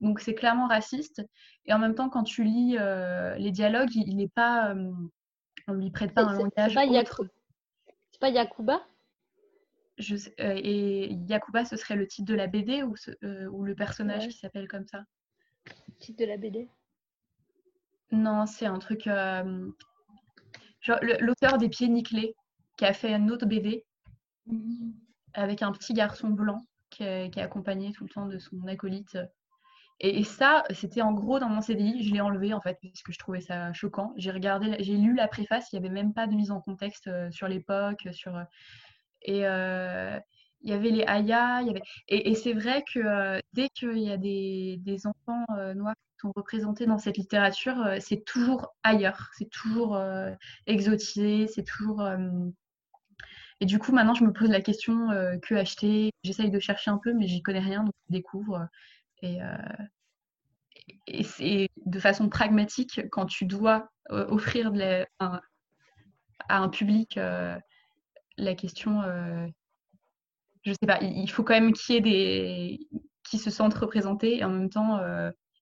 Donc 0.00 0.20
c'est 0.20 0.34
clairement 0.34 0.66
raciste. 0.68 1.22
Et 1.66 1.72
en 1.72 1.78
même 1.78 1.94
temps, 1.94 2.08
quand 2.10 2.24
tu 2.24 2.44
lis 2.44 2.76
les 3.38 3.50
dialogues, 3.52 3.94
il 3.94 4.16
n'est 4.16 4.28
pas. 4.28 4.74
on 5.66 5.72
lui 5.72 5.90
prête 5.90 6.12
pas 6.12 6.24
un 6.24 6.32
langage. 6.34 6.52
C'est 6.68 6.74
pas, 6.74 6.84
autre. 6.86 6.92
Yaku- 7.24 7.28
c'est 8.12 8.20
pas 8.20 8.28
Yakuba? 8.28 8.82
Je 9.96 10.16
sais- 10.16 10.34
euh, 10.40 10.60
et 10.62 11.14
Yakuba, 11.28 11.64
ce 11.64 11.76
serait 11.76 11.94
le 11.96 12.06
titre 12.06 12.26
de 12.28 12.34
la 12.34 12.48
BD 12.48 12.82
ou, 12.82 12.96
ce- 12.96 13.12
euh, 13.22 13.46
ou 13.46 13.62
le 13.64 13.74
personnage 13.74 14.24
Ouais. 14.24 14.28
qui 14.28 14.38
s'appelle 14.38 14.68
comme 14.68 14.86
ça? 14.86 15.04
Titre 16.00 16.18
de 16.18 16.26
la 16.26 16.36
BD. 16.36 16.68
Non, 18.14 18.46
c'est 18.46 18.66
un 18.66 18.78
truc. 18.78 19.06
euh, 19.08 19.70
l'auteur 21.20 21.58
des 21.58 21.68
Pieds 21.68 21.88
Nickelés, 21.88 22.34
qui 22.76 22.84
a 22.84 22.92
fait 22.92 23.12
une 23.12 23.30
autre 23.30 23.46
BD 23.46 23.84
avec 25.34 25.62
un 25.62 25.72
petit 25.72 25.94
garçon 25.94 26.28
blanc 26.30 26.66
qui 26.90 27.02
est, 27.02 27.30
qui 27.32 27.40
est 27.40 27.42
accompagné 27.42 27.92
tout 27.92 28.04
le 28.04 28.10
temps 28.10 28.26
de 28.26 28.38
son 28.38 28.66
acolyte. 28.66 29.18
Et, 30.00 30.18
et 30.20 30.24
ça, 30.24 30.64
c'était 30.70 31.02
en 31.02 31.12
gros 31.12 31.38
dans 31.38 31.48
mon 31.48 31.60
CDI, 31.62 32.04
je 32.04 32.12
l'ai 32.14 32.20
enlevé 32.20 32.54
en 32.54 32.60
fait, 32.60 32.78
parce 32.82 33.02
que 33.02 33.12
je 33.12 33.18
trouvais 33.18 33.40
ça 33.40 33.72
choquant. 33.72 34.12
J'ai 34.16 34.30
regardé, 34.32 34.76
j'ai 34.80 34.96
lu 34.96 35.14
la 35.14 35.28
préface, 35.28 35.72
il 35.72 35.80
n'y 35.80 35.86
avait 35.86 35.94
même 35.94 36.14
pas 36.14 36.26
de 36.26 36.34
mise 36.34 36.50
en 36.50 36.60
contexte 36.60 37.08
euh, 37.08 37.30
sur 37.30 37.48
l'époque, 37.48 38.08
sur. 38.12 38.36
euh, 38.36 38.44
Et 39.22 39.46
euh, 39.46 40.18
il 40.62 40.70
y 40.70 40.72
avait 40.74 40.90
les 40.90 41.04
Aya, 41.04 41.60
il 41.62 41.68
y 41.68 41.70
avait... 41.70 41.82
et, 42.08 42.30
et 42.30 42.34
c'est 42.34 42.52
vrai 42.54 42.84
que 42.92 43.00
euh, 43.00 43.40
dès 43.52 43.68
qu'il 43.70 43.98
y 43.98 44.10
a 44.10 44.16
des, 44.18 44.78
des 44.80 45.06
enfants 45.06 45.44
euh, 45.58 45.74
noirs 45.74 45.94
représentés 46.36 46.86
dans 46.86 46.98
cette 46.98 47.16
littérature, 47.18 47.80
euh, 47.82 47.96
c'est 48.00 48.24
toujours 48.24 48.74
ailleurs, 48.82 49.30
c'est 49.36 49.50
toujours 49.50 49.96
euh, 49.96 50.30
exotisé, 50.66 51.46
c'est 51.48 51.64
toujours. 51.64 52.00
euh, 52.02 52.18
Et 53.60 53.66
du 53.66 53.78
coup, 53.78 53.92
maintenant, 53.92 54.14
je 54.14 54.24
me 54.24 54.32
pose 54.32 54.48
la 54.50 54.60
question 54.60 55.08
que 55.42 55.54
acheter. 55.54 56.10
J'essaye 56.24 56.50
de 56.50 56.58
chercher 56.60 56.90
un 56.90 56.98
peu, 56.98 57.12
mais 57.14 57.26
j'y 57.26 57.42
connais 57.42 57.60
rien, 57.60 57.84
donc 57.84 57.94
je 58.08 58.12
découvre. 58.12 58.68
Et, 59.22 59.38
et 61.06 61.22
c'est 61.22 61.68
de 61.86 61.98
façon 62.00 62.28
pragmatique, 62.28 63.02
quand 63.10 63.26
tu 63.26 63.46
dois 63.46 63.88
offrir 64.10 64.70
de 64.72 64.78
la- 64.78 65.06
à 66.48 66.58
un 66.58 66.68
public 66.68 67.18
la 68.36 68.54
question, 68.54 69.02
je 70.64 70.72
sais 70.72 70.86
pas, 70.86 70.98
il 71.02 71.30
faut 71.30 71.42
quand 71.44 71.54
même 71.54 71.72
qu'il 71.72 71.94
y 71.94 71.98
ait 71.98 72.00
des 72.00 72.88
qui 73.28 73.38
se 73.38 73.50
sentent 73.50 73.74
représentés 73.74 74.38
et 74.38 74.44
en 74.44 74.50
même 74.50 74.70
temps, 74.70 74.98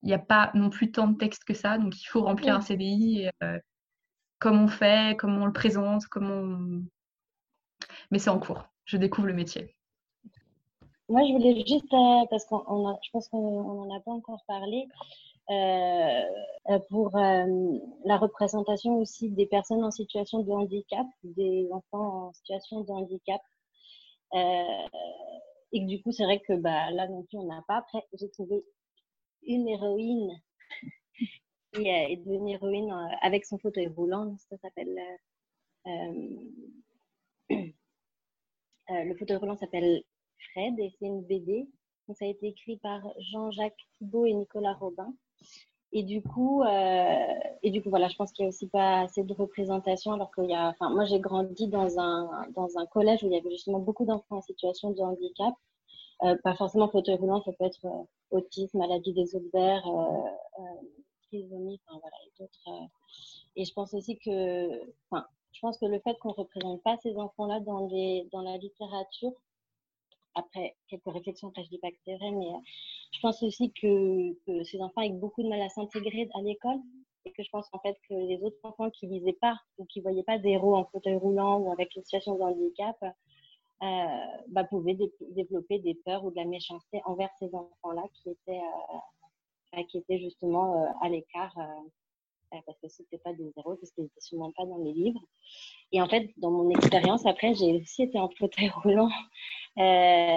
il 0.02 0.06
n'y 0.08 0.14
a 0.14 0.18
pas 0.18 0.50
non 0.54 0.70
plus 0.70 0.90
tant 0.90 1.06
de 1.08 1.16
texte 1.16 1.44
que 1.44 1.54
ça, 1.54 1.78
donc 1.78 2.00
il 2.00 2.06
faut 2.06 2.22
remplir 2.22 2.56
un 2.56 2.60
CDI. 2.60 3.22
Et, 3.22 3.30
euh, 3.42 3.58
comment 4.38 4.64
on 4.64 4.68
fait, 4.68 5.16
comment 5.16 5.42
on 5.42 5.46
le 5.46 5.52
présente, 5.52 6.06
comment 6.06 6.34
on... 6.34 6.82
Mais 8.10 8.18
c'est 8.18 8.30
en 8.30 8.38
cours, 8.38 8.64
je 8.84 8.96
découvre 8.96 9.28
le 9.28 9.34
métier. 9.34 9.76
Moi, 11.08 11.22
je 11.26 11.32
voulais 11.32 11.64
juste, 11.66 11.92
euh, 11.92 12.26
parce 12.30 12.44
qu'on 12.46 12.98
je 13.02 13.10
pense 13.12 13.28
qu'on 13.28 13.86
n'en 13.86 13.96
a 13.96 14.00
pas 14.00 14.12
encore 14.12 14.42
parlé, 14.46 14.86
euh, 15.50 16.78
pour 16.88 17.16
la 17.16 18.16
représentation 18.16 18.96
aussi 18.98 19.30
des 19.30 19.46
personnes 19.46 19.84
en 19.84 19.90
situation 19.90 20.42
de 20.42 20.50
handicap, 20.50 21.06
des 21.22 21.68
enfants 21.72 22.28
en 22.28 22.32
situation 22.32 22.80
de 22.80 22.90
handicap. 22.90 23.40
Et 25.72 25.80
que 25.80 25.86
du 25.86 26.02
coup, 26.02 26.12
c'est 26.12 26.24
vrai 26.24 26.40
que 26.40 26.54
bah, 26.54 26.90
là 26.90 27.08
non 27.08 27.22
plus, 27.24 27.38
on 27.38 27.44
n'a 27.44 27.62
pas. 27.66 27.76
Après, 27.76 28.06
j'ai 28.18 28.30
trouvé 28.30 28.64
une 29.46 29.68
héroïne 29.68 30.40
et 31.74 31.78
euh, 31.90 32.08
est 32.08 32.16
devenue 32.16 32.52
héroïne 32.54 32.90
euh, 32.90 33.16
avec 33.22 33.44
son 33.44 33.58
fauteuil 33.58 33.88
roulant. 33.88 34.36
Ça 34.50 34.56
s'appelle. 34.58 34.98
euh, 35.86 36.36
le 38.88 39.14
fauteuil 39.16 39.36
roulant 39.36 39.56
s'appelle 39.56 40.02
Fred 40.52 40.78
et 40.78 40.92
c'est 40.98 41.06
une 41.06 41.22
BD. 41.22 41.66
Donc, 42.08 42.16
ça 42.16 42.24
a 42.24 42.28
été 42.28 42.48
écrit 42.48 42.76
par 42.78 43.00
Jean-Jacques 43.18 43.78
Thibault 43.96 44.26
et 44.26 44.34
Nicolas 44.34 44.74
Robin. 44.74 45.14
Et 45.92 46.02
du 46.02 46.22
coup, 46.22 46.64
et 46.64 47.70
du 47.70 47.82
coup, 47.82 47.90
voilà, 47.90 48.08
je 48.08 48.16
pense 48.16 48.32
qu'il 48.32 48.44
n'y 48.44 48.46
a 48.46 48.48
aussi 48.48 48.66
pas 48.66 49.02
assez 49.02 49.22
de 49.22 49.32
représentation. 49.34 50.12
Alors 50.12 50.34
qu'il 50.34 50.46
y 50.46 50.54
a, 50.54 50.68
enfin, 50.68 50.88
moi, 50.90 51.04
j'ai 51.04 51.20
grandi 51.20 51.68
dans 51.68 51.98
un 51.98 52.48
dans 52.54 52.78
un 52.78 52.86
collège 52.86 53.22
où 53.22 53.26
il 53.26 53.34
y 53.34 53.36
avait 53.36 53.50
justement 53.50 53.78
beaucoup 53.78 54.06
d'enfants 54.06 54.38
en 54.38 54.42
situation 54.42 54.90
de 54.90 55.00
handicap. 55.00 55.54
Euh, 56.24 56.36
pas 56.44 56.54
forcément 56.54 56.88
fauteuil 56.88 57.16
roulant, 57.16 57.42
ça 57.42 57.52
peut 57.52 57.64
être 57.64 57.84
euh, 57.84 58.04
autisme, 58.30 58.78
maladie 58.78 59.12
des 59.12 59.26
verre, 59.52 59.86
euh, 59.86 60.62
trisomie, 61.26 61.80
enfin 61.86 61.98
voilà, 62.00 62.16
et 62.26 62.32
d'autres. 62.38 62.90
Et 63.56 63.64
je 63.64 63.72
pense 63.72 63.92
aussi 63.94 64.18
que, 64.18 64.82
enfin, 65.10 65.26
je 65.52 65.60
pense 65.60 65.78
que 65.78 65.86
le 65.86 65.98
fait 66.00 66.16
qu'on 66.20 66.28
ne 66.28 66.34
représente 66.34 66.82
pas 66.82 66.96
ces 67.02 67.16
enfants-là 67.16 67.60
dans 67.60 67.88
dans 68.30 68.42
la 68.42 68.56
littérature, 68.56 69.32
après 70.34 70.76
quelques 70.88 71.12
réflexions, 71.12 71.48
après 71.48 71.64
je 71.64 71.70
dis 71.70 71.78
pas 71.78 71.90
que 71.90 71.98
c'est 72.04 72.16
vrai, 72.16 72.30
mais 72.30 72.50
je 73.12 73.20
pense 73.20 73.42
aussi 73.42 73.72
que, 73.72 74.64
ces 74.64 74.80
enfants 74.80 75.02
ont 75.02 75.10
beaucoup 75.14 75.42
de 75.42 75.48
mal 75.48 75.60
à 75.60 75.68
s'intégrer 75.68 76.28
à 76.34 76.42
l'école 76.42 76.78
et 77.24 77.32
que 77.32 77.42
je 77.42 77.50
pense 77.50 77.66
en 77.72 77.78
fait 77.80 77.96
que 78.08 78.14
les 78.14 78.42
autres 78.42 78.58
enfants 78.62 78.90
qui 78.90 79.06
lisaient 79.06 79.38
pas 79.40 79.56
ou 79.78 79.86
qui 79.86 80.00
voyaient 80.00 80.24
pas 80.24 80.38
des 80.38 80.50
héros 80.50 80.76
en 80.76 80.84
fauteuil 80.86 81.16
roulant 81.16 81.58
ou 81.58 81.72
avec 81.72 81.94
une 81.96 82.02
situation 82.02 82.36
de 82.36 82.42
handicap 82.42 82.96
bah, 84.48 84.64
pouvaient 84.64 84.94
dé- 84.94 85.12
développer 85.30 85.78
des 85.80 85.94
peurs 86.04 86.24
ou 86.24 86.30
de 86.30 86.36
la 86.36 86.44
méchanceté 86.44 87.00
envers 87.04 87.30
ces 87.38 87.54
enfants-là 87.54 88.02
qui 88.14 88.30
étaient 88.30 88.60
euh, 88.60 89.78
euh, 89.78 89.82
qui 89.90 89.98
étaient 89.98 90.18
justement 90.20 90.82
euh, 90.84 90.88
à 91.02 91.08
l'écart 91.08 91.52
euh, 91.58 91.62
euh, 92.54 92.60
parce 92.66 92.78
que 92.80 92.88
c'était 92.88 93.18
pas 93.18 93.32
des 93.32 93.52
héros 93.56 93.76
parce 93.76 93.90
qu'ils 93.92 94.04
n'étaient 94.04 94.20
sûrement 94.20 94.52
pas 94.52 94.66
dans 94.66 94.78
les 94.78 94.92
livres 94.92 95.20
et 95.92 96.02
en 96.02 96.08
fait 96.08 96.30
dans 96.38 96.50
mon 96.50 96.70
expérience 96.70 97.26
après 97.26 97.54
j'ai 97.54 97.80
aussi 97.80 98.04
été 98.04 98.18
en 98.18 98.28
fauteuil 98.38 98.68
roulant 98.84 99.10
euh, 99.78 100.36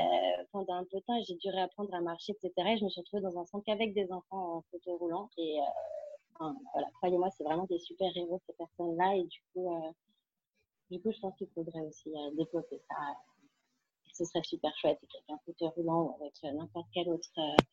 pendant 0.51 0.75
un 0.75 0.85
peu 0.85 0.97
de 0.99 1.03
temps, 1.05 1.21
j'ai 1.27 1.35
dû 1.35 1.49
réapprendre 1.49 1.93
à 1.93 2.01
marcher, 2.01 2.33
etc. 2.33 2.69
Et 2.73 2.77
je 2.77 2.85
me 2.85 2.89
suis 2.89 3.01
retrouvée 3.01 3.23
dans 3.23 3.37
un 3.37 3.45
centre 3.45 3.65
qu'avec 3.65 3.93
des 3.93 4.09
enfants 4.11 4.57
en 4.57 4.61
fauteuil 4.71 4.95
roulant. 4.95 5.29
Et 5.37 5.59
euh, 5.59 6.51
voilà, 6.73 6.87
croyez-moi, 6.97 7.29
c'est 7.31 7.43
vraiment 7.43 7.65
des 7.65 7.79
super 7.79 8.15
héros 8.15 8.41
ces 8.47 8.53
personnes-là. 8.53 9.15
Et 9.17 9.23
du 9.25 9.41
coup, 9.53 9.75
euh, 9.75 9.91
du 10.91 11.01
coup, 11.01 11.11
je 11.11 11.19
pense 11.19 11.35
qu'il 11.37 11.49
faudrait 11.49 11.81
aussi 11.81 12.09
euh, 12.09 12.31
développer 12.37 12.81
ça. 12.89 12.95
Ce 14.17 14.23
serait 14.23 14.43
super 14.43 14.71
chouette. 14.77 14.97
Et 15.01 15.07
Avec 15.13 15.29
un 15.29 15.37
fauteuil 15.45 15.69
roulant 15.75 16.03
ou 16.03 16.23
avec 16.23 16.33
euh, 16.43 16.51
n'importe 16.53 16.87
quel 16.93 17.09
autre 17.09 17.29
euh, 17.37 17.63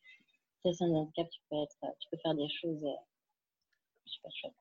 situation 0.57 0.89
de 0.89 0.95
handicap, 0.95 1.29
tu 1.31 1.41
peux 1.49 1.57
être, 1.57 1.97
tu 2.01 2.09
peux 2.11 2.19
faire 2.19 2.35
des 2.35 2.49
choses 2.49 2.85
euh, 2.85 4.07
super 4.07 4.31
chouettes. 4.33 4.53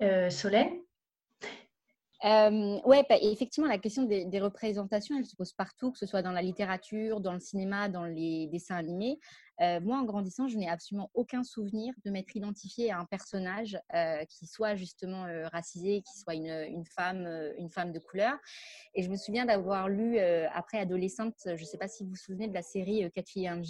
Euh, 0.00 0.30
Solène? 0.30 0.80
Euh, 2.24 2.80
ouais, 2.82 3.04
bah, 3.08 3.16
effectivement, 3.20 3.68
la 3.68 3.78
question 3.78 4.04
des, 4.04 4.24
des 4.24 4.40
représentations, 4.40 5.16
elle 5.18 5.26
se 5.26 5.36
pose 5.36 5.52
partout, 5.52 5.92
que 5.92 5.98
ce 5.98 6.06
soit 6.06 6.22
dans 6.22 6.32
la 6.32 6.42
littérature, 6.42 7.20
dans 7.20 7.34
le 7.34 7.40
cinéma, 7.40 7.88
dans 7.88 8.04
les 8.04 8.46
dessins 8.46 8.76
animés. 8.76 9.20
Euh, 9.60 9.80
moi, 9.80 9.98
en 9.98 10.04
grandissant, 10.04 10.48
je 10.48 10.56
n'ai 10.56 10.68
absolument 10.68 11.10
aucun 11.14 11.42
souvenir 11.42 11.92
de 12.04 12.10
m'être 12.10 12.34
identifiée 12.36 12.90
à 12.90 12.98
un 12.98 13.04
personnage 13.04 13.78
euh, 13.94 14.24
qui 14.26 14.46
soit 14.46 14.76
justement 14.76 15.26
euh, 15.26 15.48
racisé, 15.48 16.02
qui 16.02 16.18
soit 16.18 16.34
une, 16.34 16.84
femme, 16.84 17.28
une 17.58 17.70
femme 17.70 17.92
de 17.92 17.98
couleur. 17.98 18.38
Et 18.94 19.02
je 19.02 19.10
me 19.10 19.16
souviens 19.16 19.46
d'avoir 19.46 19.88
lu 19.88 20.18
après 20.18 20.78
adolescente, 20.78 21.34
je 21.44 21.52
ne 21.52 21.56
sais 21.56 21.78
pas 21.78 21.88
si 21.88 22.04
vous 22.04 22.10
vous 22.10 22.16
souvenez 22.16 22.48
de 22.48 22.54
la 22.54 22.62
série 22.62 23.10
Quatre 23.12 23.28
filles 23.28 23.44
et 23.44 23.48
un 23.48 23.62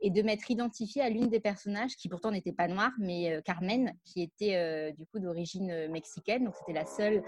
et 0.00 0.10
de 0.10 0.22
m'être 0.22 0.50
identifiée 0.50 1.02
à 1.02 1.08
l'une 1.08 1.28
des 1.28 1.40
personnages 1.40 1.96
qui 1.96 2.08
pourtant 2.08 2.30
n'était 2.30 2.52
pas 2.52 2.68
noire, 2.68 2.92
mais 2.98 3.42
Carmen, 3.44 3.94
qui 4.04 4.22
était 4.22 4.92
du 4.92 5.06
coup 5.06 5.18
d'origine 5.18 5.88
mexicaine. 5.88 6.44
Donc 6.44 6.54
c'était 6.56 6.72
la 6.72 6.86
seule 6.86 7.22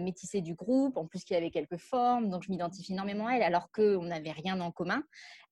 métissée 0.00 0.40
du 0.40 0.54
groupe, 0.54 0.96
en 0.96 1.06
plus 1.06 1.24
qui 1.24 1.34
avait 1.34 1.50
quelques 1.50 1.76
formes, 1.76 2.30
donc 2.30 2.42
je 2.42 2.50
m'identifie 2.50 2.92
énormément 2.92 3.26
à 3.26 3.34
elle, 3.34 3.42
alors 3.42 3.70
qu'on 3.70 4.02
n'avait 4.02 4.32
rien 4.32 4.60
en 4.60 4.70
commun. 4.70 5.02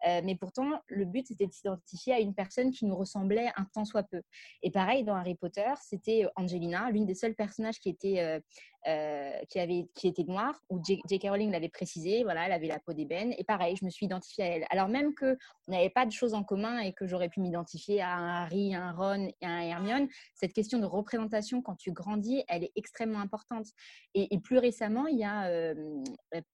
Euh, 0.07 0.21
mais 0.25 0.35
pourtant, 0.35 0.81
le 0.89 1.05
but 1.05 1.27
c'était 1.27 1.47
de 1.47 1.53
s'identifier 1.53 2.15
à 2.15 2.21
une 2.21 2.35
personne 2.35 2.71
qui 2.73 2.87
nous 2.87 2.97
ressemblait 2.97 3.51
un 3.57 3.65
tant 3.73 3.85
soit 3.85 4.03
peu. 4.03 4.23
Et 4.63 4.71
pareil, 4.71 5.05
dans 5.05 5.15
Harry 5.15 5.35
Potter, 5.35 5.71
c'était 5.81 6.25
euh, 6.25 6.31
Angelina, 6.37 6.91
l'une 6.91 7.07
des 7.07 7.15
seuls 7.15 7.35
personnages 7.35 7.79
qui 7.79 7.89
était, 7.89 8.43
euh, 8.89 9.31
qui 9.49 9.61
avait, 9.61 9.89
qui 9.95 10.09
était 10.09 10.25
noire, 10.25 10.61
où 10.69 10.81
J.K. 10.85 11.29
Rowling 11.29 11.51
l'avait 11.51 11.69
précisé, 11.69 12.25
voilà, 12.25 12.47
elle 12.47 12.53
avait 12.53 12.67
la 12.67 12.79
peau 12.81 12.93
d'ébène. 12.93 13.35
Et 13.39 13.45
pareil, 13.45 13.77
je 13.77 13.85
me 13.85 13.91
suis 13.91 14.07
identifiée 14.07 14.45
à 14.45 14.47
elle. 14.49 14.67
Alors 14.71 14.89
même 14.89 15.15
qu'on 15.15 15.37
n'avait 15.69 15.91
pas 15.91 16.07
de 16.07 16.11
choses 16.11 16.35
en 16.35 16.43
commun 16.43 16.81
et 16.81 16.93
que 16.93 17.07
j'aurais 17.07 17.29
pu 17.29 17.41
m'identifier 17.41 18.01
à 18.01 18.15
un 18.15 18.43
Harry, 18.43 18.75
un 18.75 18.93
Ron 18.93 19.29
et 19.41 19.47
un 19.47 19.61
Hermione, 19.61 20.09
cette 20.35 20.53
question 20.53 20.79
de 20.79 20.87
représentation 20.87 21.63
quand 21.63 21.77
tu 21.77 21.93
grandis, 21.93 22.45
elle 22.49 22.65
est 22.65 22.73
extrêmement 22.77 23.21
importante. 23.21 23.67
Et, 24.15 24.35
et 24.35 24.41
plus 24.41 24.59
récemment, 24.59 25.07
il 25.07 25.19
y 25.19 25.25
a 25.25 25.47
euh, 25.47 26.03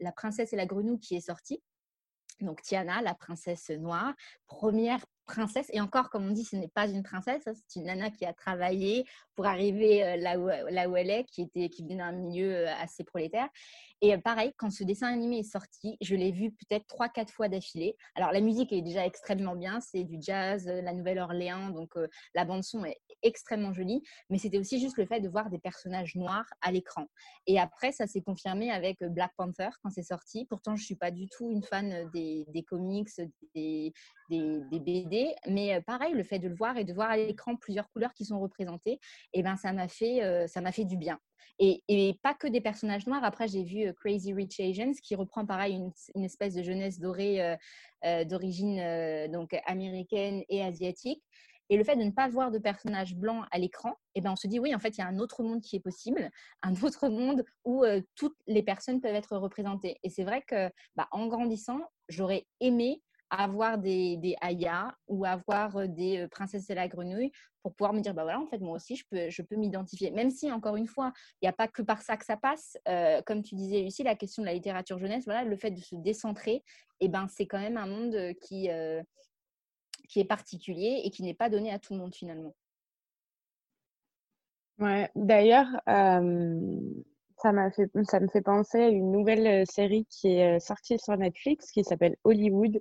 La 0.00 0.12
princesse 0.12 0.52
et 0.52 0.56
la 0.56 0.66
grenouille 0.66 1.00
qui 1.00 1.16
est 1.16 1.20
sortie. 1.20 1.62
Donc 2.40 2.62
Tiana, 2.62 3.02
la 3.02 3.14
princesse 3.14 3.70
noire, 3.70 4.14
première 4.46 5.04
princesse, 5.28 5.68
et 5.72 5.80
encore 5.80 6.10
comme 6.10 6.26
on 6.26 6.32
dit, 6.32 6.44
ce 6.44 6.56
n'est 6.56 6.68
pas 6.68 6.88
une 6.88 7.04
princesse, 7.04 7.46
hein, 7.46 7.52
c'est 7.54 7.78
une 7.78 7.86
nana 7.86 8.10
qui 8.10 8.24
a 8.24 8.32
travaillé 8.32 9.04
pour 9.36 9.46
arriver 9.46 10.02
euh, 10.02 10.16
là 10.16 10.36
où, 10.40 10.48
là 10.48 10.88
où 10.88 10.96
elle 10.96 11.10
est, 11.10 11.24
qui, 11.26 11.42
était, 11.42 11.68
qui 11.68 11.84
venait 11.84 11.98
d'un 11.98 12.10
milieu 12.10 12.66
euh, 12.66 12.74
assez 12.80 13.04
prolétaire. 13.04 13.48
Et 14.00 14.12
euh, 14.12 14.18
pareil, 14.18 14.52
quand 14.56 14.70
ce 14.70 14.82
dessin 14.82 15.12
animé 15.12 15.38
est 15.38 15.50
sorti, 15.50 15.96
je 16.00 16.16
l'ai 16.16 16.32
vu 16.32 16.50
peut-être 16.50 16.86
trois, 16.88 17.08
quatre 17.08 17.32
fois 17.32 17.48
d'affilée. 17.48 17.96
Alors 18.16 18.32
la 18.32 18.40
musique 18.40 18.72
est 18.72 18.82
déjà 18.82 19.06
extrêmement 19.06 19.54
bien, 19.54 19.80
c'est 19.80 20.02
du 20.02 20.18
jazz, 20.20 20.66
la 20.66 20.92
Nouvelle-Orléans, 20.92 21.70
donc 21.70 21.94
la 22.34 22.44
bande 22.44 22.64
son 22.64 22.84
est 22.84 22.98
extrêmement 23.22 23.72
jolie, 23.72 24.02
mais 24.30 24.38
c'était 24.38 24.58
aussi 24.58 24.80
juste 24.80 24.96
le 24.96 25.06
fait 25.06 25.20
de 25.20 25.28
voir 25.28 25.50
des 25.50 25.58
personnages 25.58 26.14
noirs 26.16 26.46
à 26.60 26.72
l'écran. 26.72 27.06
Et 27.46 27.58
après, 27.58 27.92
ça 27.92 28.06
s'est 28.06 28.22
confirmé 28.22 28.70
avec 28.70 29.02
Black 29.02 29.32
Panther 29.36 29.70
quand 29.82 29.90
c'est 29.90 30.02
sorti. 30.02 30.46
Pourtant, 30.46 30.76
je 30.76 30.84
suis 30.84 30.96
pas 30.96 31.10
du 31.10 31.28
tout 31.28 31.50
une 31.50 31.62
fan 31.62 32.08
des, 32.12 32.44
des 32.48 32.62
comics, 32.62 33.08
des, 33.54 33.92
des, 34.28 34.60
BD, 34.70 35.34
mais 35.46 35.74
euh, 35.74 35.80
pareil, 35.80 36.14
le 36.14 36.22
fait 36.22 36.38
de 36.38 36.48
le 36.48 36.54
voir 36.54 36.76
et 36.76 36.84
de 36.84 36.92
voir 36.92 37.10
à 37.10 37.16
l'écran 37.16 37.56
plusieurs 37.56 37.88
couleurs 37.90 38.12
qui 38.14 38.24
sont 38.24 38.40
représentées, 38.40 39.00
et 39.32 39.42
ben 39.42 39.56
ça 39.56 39.72
m'a 39.72 39.88
fait, 39.88 40.22
euh, 40.22 40.46
ça 40.46 40.60
m'a 40.60 40.72
fait 40.72 40.84
du 40.84 40.96
bien. 40.96 41.18
Et, 41.58 41.82
et 41.88 42.18
pas 42.22 42.34
que 42.34 42.46
des 42.46 42.60
personnages 42.60 43.06
noirs. 43.06 43.24
Après, 43.24 43.48
j'ai 43.48 43.64
vu 43.64 43.86
euh, 43.86 43.92
Crazy 43.92 44.32
Rich 44.32 44.60
Asians 44.60 44.92
qui 45.02 45.14
reprend 45.14 45.44
pareil 45.44 45.74
une, 45.74 45.90
une 46.14 46.24
espèce 46.24 46.54
de 46.54 46.62
jeunesse 46.62 47.00
dorée 47.00 47.56
d'origine 48.26 49.28
donc 49.32 49.56
américaine 49.66 50.44
et 50.48 50.62
asiatique. 50.62 51.22
Et 51.70 51.76
le 51.76 51.84
fait 51.84 51.96
de 51.96 52.02
ne 52.02 52.12
pas 52.12 52.28
voir 52.28 52.50
de 52.50 52.58
personnages 52.58 53.14
blancs 53.14 53.44
à 53.50 53.58
l'écran, 53.58 53.94
eh 54.14 54.20
ben 54.20 54.32
on 54.32 54.36
se 54.36 54.46
dit 54.46 54.58
oui, 54.58 54.74
en 54.74 54.78
fait, 54.78 54.96
il 54.96 55.00
y 55.00 55.04
a 55.04 55.08
un 55.08 55.18
autre 55.18 55.42
monde 55.42 55.60
qui 55.60 55.76
est 55.76 55.80
possible, 55.80 56.30
un 56.62 56.72
autre 56.84 57.08
monde 57.08 57.44
où 57.64 57.84
toutes 58.14 58.36
les 58.46 58.62
personnes 58.62 59.00
peuvent 59.00 59.14
être 59.14 59.36
représentées. 59.36 59.98
Et 60.04 60.10
c'est 60.10 60.24
vrai 60.24 60.42
que 60.42 60.70
bah, 60.94 61.08
en 61.10 61.26
grandissant, 61.26 61.80
j'aurais 62.08 62.46
aimé 62.60 63.02
avoir 63.30 63.78
des, 63.78 64.16
des 64.16 64.36
Aya 64.40 64.94
ou 65.06 65.24
avoir 65.24 65.76
euh, 65.76 65.86
des 65.86 66.18
euh, 66.18 66.28
princesses 66.28 66.70
et 66.70 66.74
la 66.74 66.88
grenouille 66.88 67.30
pour 67.62 67.74
pouvoir 67.74 67.92
me 67.92 68.00
dire 68.00 68.14
bah 68.14 68.22
voilà 68.22 68.40
en 68.40 68.46
fait 68.46 68.58
moi 68.58 68.76
aussi 68.76 68.96
je 68.96 69.04
peux 69.10 69.28
je 69.28 69.42
peux 69.42 69.56
m'identifier 69.56 70.10
même 70.10 70.30
si 70.30 70.50
encore 70.50 70.76
une 70.76 70.86
fois 70.86 71.12
il 71.40 71.46
n'y 71.46 71.48
a 71.48 71.52
pas 71.52 71.68
que 71.68 71.82
par 71.82 72.02
ça 72.02 72.16
que 72.16 72.24
ça 72.24 72.36
passe 72.36 72.76
Euh, 72.88 73.20
comme 73.22 73.42
tu 73.42 73.54
disais 73.54 73.82
Lucie 73.82 74.02
la 74.02 74.14
question 74.14 74.42
de 74.42 74.46
la 74.46 74.54
littérature 74.54 74.98
jeunesse 74.98 75.24
voilà 75.24 75.44
le 75.44 75.56
fait 75.56 75.70
de 75.70 75.80
se 75.80 75.96
décentrer 75.96 76.62
et 77.00 77.08
ben 77.08 77.26
c'est 77.28 77.46
quand 77.46 77.58
même 77.58 77.76
un 77.76 77.86
monde 77.86 78.34
qui 78.40 78.68
qui 80.08 80.20
est 80.20 80.24
particulier 80.24 81.02
et 81.04 81.10
qui 81.10 81.22
n'est 81.22 81.34
pas 81.34 81.50
donné 81.50 81.70
à 81.70 81.78
tout 81.78 81.92
le 81.92 82.00
monde 82.00 82.14
finalement 82.14 82.54
Ouais, 84.78 85.10
d'ailleurs, 85.16 85.66
ça 85.86 87.52
ça 88.04 88.20
me 88.20 88.28
fait 88.28 88.42
penser 88.42 88.78
à 88.78 88.88
une 88.88 89.10
nouvelle 89.10 89.66
série 89.66 90.06
qui 90.06 90.28
est 90.28 90.60
sortie 90.60 90.98
sur 90.98 91.16
Netflix 91.16 91.72
qui 91.72 91.82
s'appelle 91.84 92.16
Hollywood. 92.24 92.80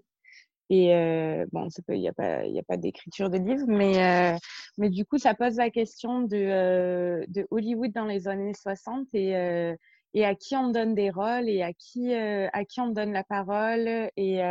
Et 0.70 0.94
euh, 0.94 1.46
bon, 1.52 1.68
il 1.90 2.00
n'y 2.00 2.10
a 2.10 2.14
pas, 2.14 2.78
d'écriture 2.78 3.30
de 3.30 3.38
livre, 3.38 3.66
mais, 3.68 4.34
euh, 4.34 4.38
mais 4.78 4.90
du 4.90 5.06
coup, 5.06 5.18
ça 5.18 5.34
pose 5.34 5.56
la 5.56 5.70
question 5.70 6.22
de, 6.22 6.36
euh, 6.36 7.26
Hollywood 7.52 7.94
dans 7.94 8.06
les 8.06 8.28
années 8.28 8.54
60 8.54 9.08
et, 9.14 9.76
et 10.14 10.26
à 10.26 10.36
qui 10.36 10.56
on 10.56 10.70
donne 10.70 10.94
des 10.94 11.10
rôles 11.10 11.50
et 11.50 11.62
à 11.62 11.72
qui, 11.74 12.14
à 12.14 12.66
qui 12.66 12.82
on 12.82 12.88
donne 12.88 13.14
la 13.14 13.24
parole. 13.24 14.10
Et, 14.18 14.42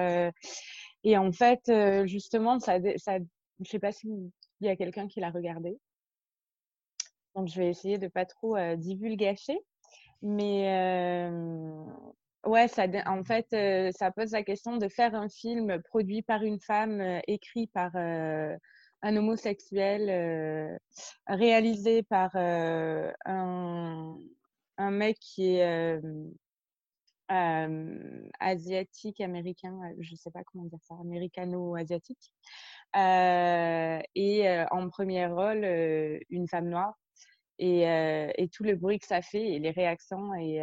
et 1.04 1.18
en 1.18 1.32
fait, 1.32 1.70
justement, 2.06 2.58
ça, 2.60 2.78
ça, 2.96 3.18
je 3.60 3.70
sais 3.70 3.78
pas 3.78 3.92
s'il 3.92 4.30
y 4.62 4.68
a 4.68 4.76
quelqu'un 4.76 5.08
qui 5.08 5.20
l'a 5.20 5.30
regardé. 5.30 5.78
Donc, 7.34 7.48
je 7.48 7.60
vais 7.60 7.68
essayer 7.68 7.98
de 7.98 8.08
pas 8.08 8.24
trop 8.24 8.56
divulgacher. 8.76 9.58
Mais 10.22 11.30
ouais, 12.46 12.68
ça, 12.68 12.86
en 13.06 13.24
fait, 13.24 13.46
euh, 13.52 13.90
ça 13.92 14.10
pose 14.10 14.32
la 14.32 14.42
question 14.42 14.76
de 14.76 14.88
faire 14.88 15.14
un 15.14 15.28
film 15.28 15.80
produit 15.82 16.22
par 16.22 16.42
une 16.42 16.60
femme, 16.60 17.00
euh, 17.00 17.20
écrit 17.26 17.66
par 17.66 17.90
euh, 17.96 18.56
un 19.02 19.16
homosexuel, 19.16 20.78
réalisé 21.26 22.02
par 22.02 22.34
un, 22.34 24.18
mec 24.78 25.18
qui 25.20 25.56
est, 25.56 26.00
asiatique, 28.40 29.20
américain, 29.20 29.78
je 30.00 30.12
ne 30.12 30.16
sais 30.16 30.30
pas 30.30 30.42
comment 30.44 30.64
dire 30.64 30.78
ça, 30.82 30.94
américano-asiatique. 31.00 32.32
Et 32.94 34.64
en 34.70 34.88
premier 34.88 35.26
rôle, 35.26 35.64
une 36.30 36.48
femme 36.48 36.68
noire. 36.68 36.94
Et, 37.58 38.48
tout 38.52 38.64
le 38.64 38.76
bruit 38.76 38.98
que 38.98 39.06
ça 39.06 39.22
fait 39.22 39.42
et 39.42 39.58
les 39.58 39.70
réactions, 39.70 40.34
et, 40.34 40.60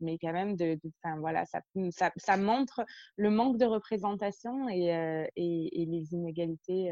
mais 0.00 0.18
quand 0.18 0.32
même, 0.32 0.56
de, 0.56 0.78
voilà, 1.18 1.44
ça, 1.46 1.60
ça, 1.90 2.10
ça 2.16 2.36
montre 2.36 2.82
le 3.16 3.30
manque 3.30 3.58
de 3.58 3.66
représentation 3.66 4.68
et, 4.68 5.28
et, 5.36 5.86
les 5.86 6.14
inégalités 6.14 6.90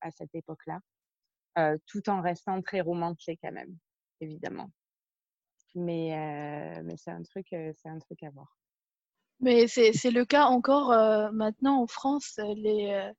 à 0.00 0.10
cette 0.10 0.34
époque-là, 0.34 0.80
euh, 1.58 1.76
tout 1.86 2.08
en 2.08 2.20
restant 2.20 2.62
très 2.62 2.80
romancé 2.80 3.38
quand 3.42 3.52
même, 3.52 3.76
évidemment. 4.20 4.70
Mais, 5.74 6.80
mais 6.82 6.96
c'est 6.96 7.10
un 7.10 7.22
truc, 7.22 7.46
c'est 7.50 7.88
un 7.88 7.98
truc 7.98 8.22
à 8.22 8.30
voir. 8.30 8.56
Mais 9.40 9.66
c'est 9.68 10.10
le 10.10 10.24
cas 10.24 10.44
encore 10.44 10.90
maintenant 11.32 11.82
en 11.82 11.86
France. 11.86 12.38
Les, 12.56 13.12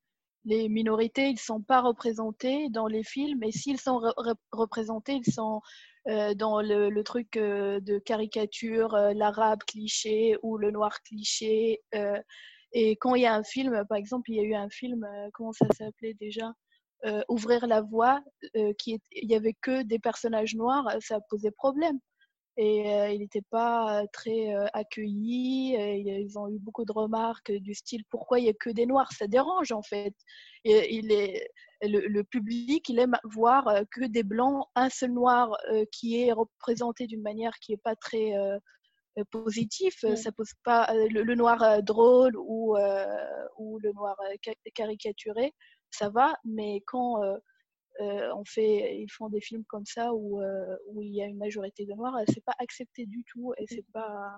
les 0.45 0.69
minorités, 0.69 1.27
ils 1.29 1.33
ne 1.33 1.39
sont 1.39 1.61
pas 1.61 1.81
représentés 1.81 2.69
dans 2.69 2.87
les 2.87 3.03
films. 3.03 3.43
Et 3.43 3.51
s'ils 3.51 3.79
sont 3.79 3.99
re- 3.99 4.13
re- 4.17 4.35
représentés, 4.51 5.13
ils 5.25 5.31
sont 5.31 5.61
euh, 6.07 6.33
dans 6.33 6.61
le, 6.61 7.01
truc 7.03 7.37
euh, 7.37 7.79
de 7.79 7.99
caricature, 7.99 8.95
euh, 8.95 9.13
l'arabe 9.13 9.59
cliché 9.67 10.37
ou 10.43 10.57
le 10.57 10.71
noir 10.71 11.01
cliché. 11.03 11.81
et 12.73 12.91
quand 12.97 13.15
il 13.15 13.23
y 13.23 13.25
a 13.25 13.35
un 13.35 13.43
film, 13.43 13.83
par 13.87 13.97
exemple, 13.97 14.31
il 14.31 14.37
y 14.37 14.39
a 14.39 14.43
eu 14.43 14.55
un 14.55 14.69
film, 14.69 15.05
comment 15.33 15.53
ça 15.53 15.67
s'appelait 15.77 16.13
déjà 16.15 16.53
Ouvrir 17.29 17.65
la 17.65 17.81
voie, 17.81 18.21
qui 18.77 18.93
est- 18.93 19.01
il 19.11 19.29
y 19.29 19.35
avait 19.35 19.55
que 19.59 19.81
des 19.83 19.97
personnages 19.99 20.55
noirs, 20.55 20.87
ça 20.99 21.19
posait 21.29 21.51
problème 21.51 21.99
et 22.57 22.91
euh, 22.93 23.09
il 23.09 23.19
n'était 23.19 23.43
pas 23.49 24.03
très 24.11 24.53
euh, 24.53 24.65
accueilli. 24.73 25.73
ils 25.73 26.37
ont 26.37 26.49
eu 26.49 26.59
beaucoup 26.59 26.83
de 26.85 26.91
remarques 26.91 27.51
du 27.51 27.73
style 27.73 28.03
pourquoi 28.09 28.39
il 28.39 28.43
n'y 28.43 28.49
a 28.49 28.53
que 28.53 28.69
des 28.69 28.85
noirs? 28.85 29.11
Ça 29.13 29.27
dérange 29.27 29.71
en 29.71 29.81
fait. 29.81 30.13
Et, 30.65 30.95
il 30.95 31.11
est, 31.11 31.47
le, 31.81 32.07
le 32.07 32.23
public, 32.23 32.89
il 32.89 32.99
aime 32.99 33.17
voir 33.23 33.67
que 33.91 34.05
des 34.05 34.23
blancs, 34.23 34.65
un 34.75 34.89
seul 34.89 35.11
noir 35.11 35.57
euh, 35.71 35.85
qui 35.91 36.21
est 36.21 36.31
représenté 36.33 37.07
d'une 37.07 37.21
manière 37.21 37.53
qui 37.59 37.71
n'est 37.71 37.77
pas 37.77 37.95
très 37.95 38.33
positive. 39.31 39.93
Ça 40.15 40.31
pose 40.31 40.51
pas 40.63 40.93
le, 40.93 41.23
le 41.23 41.35
noir 41.35 41.81
drôle 41.83 42.35
ou, 42.37 42.77
ou 43.57 43.79
le 43.79 43.91
noir 43.93 44.15
ca- 44.43 44.53
caricaturé, 44.75 45.53
ça 45.89 46.09
va. 46.09 46.33
Mais 46.43 46.81
quand 46.85 47.21
euh, 47.99 48.33
on 48.35 48.43
fait, 48.45 48.97
ils 48.97 49.09
font 49.11 49.29
des 49.29 49.41
films 49.41 49.63
comme 49.65 49.85
ça 49.85 50.13
où, 50.13 50.41
euh, 50.41 50.77
où 50.87 51.01
il 51.01 51.13
y 51.13 51.21
a 51.21 51.25
une 51.25 51.37
majorité 51.37 51.85
de 51.85 51.93
noirs, 51.93 52.15
c'est 52.33 52.43
pas 52.43 52.55
accepté 52.59 53.05
du 53.05 53.23
tout 53.25 53.53
et 53.57 53.65
c'est 53.67 53.85
pas. 53.93 54.37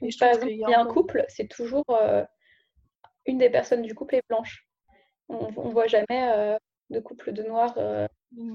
et 0.00 0.10
je 0.10 0.18
Par 0.18 0.28
exemple, 0.30 0.50
il 0.50 0.58
y 0.58 0.64
a 0.64 0.78
un 0.78 0.82
encore- 0.82 0.94
couple, 0.94 1.24
c'est 1.28 1.48
toujours 1.48 1.84
euh, 1.90 2.24
une 3.26 3.38
des 3.38 3.50
personnes 3.50 3.82
du 3.82 3.94
couple 3.94 4.16
est 4.16 4.26
blanche. 4.28 4.66
On 5.28 5.70
voit 5.70 5.86
jamais 5.86 6.58
de 6.90 7.00
couple 7.00 7.32
de 7.32 7.42
noirs. 7.44 7.74
Mm. 8.32 8.54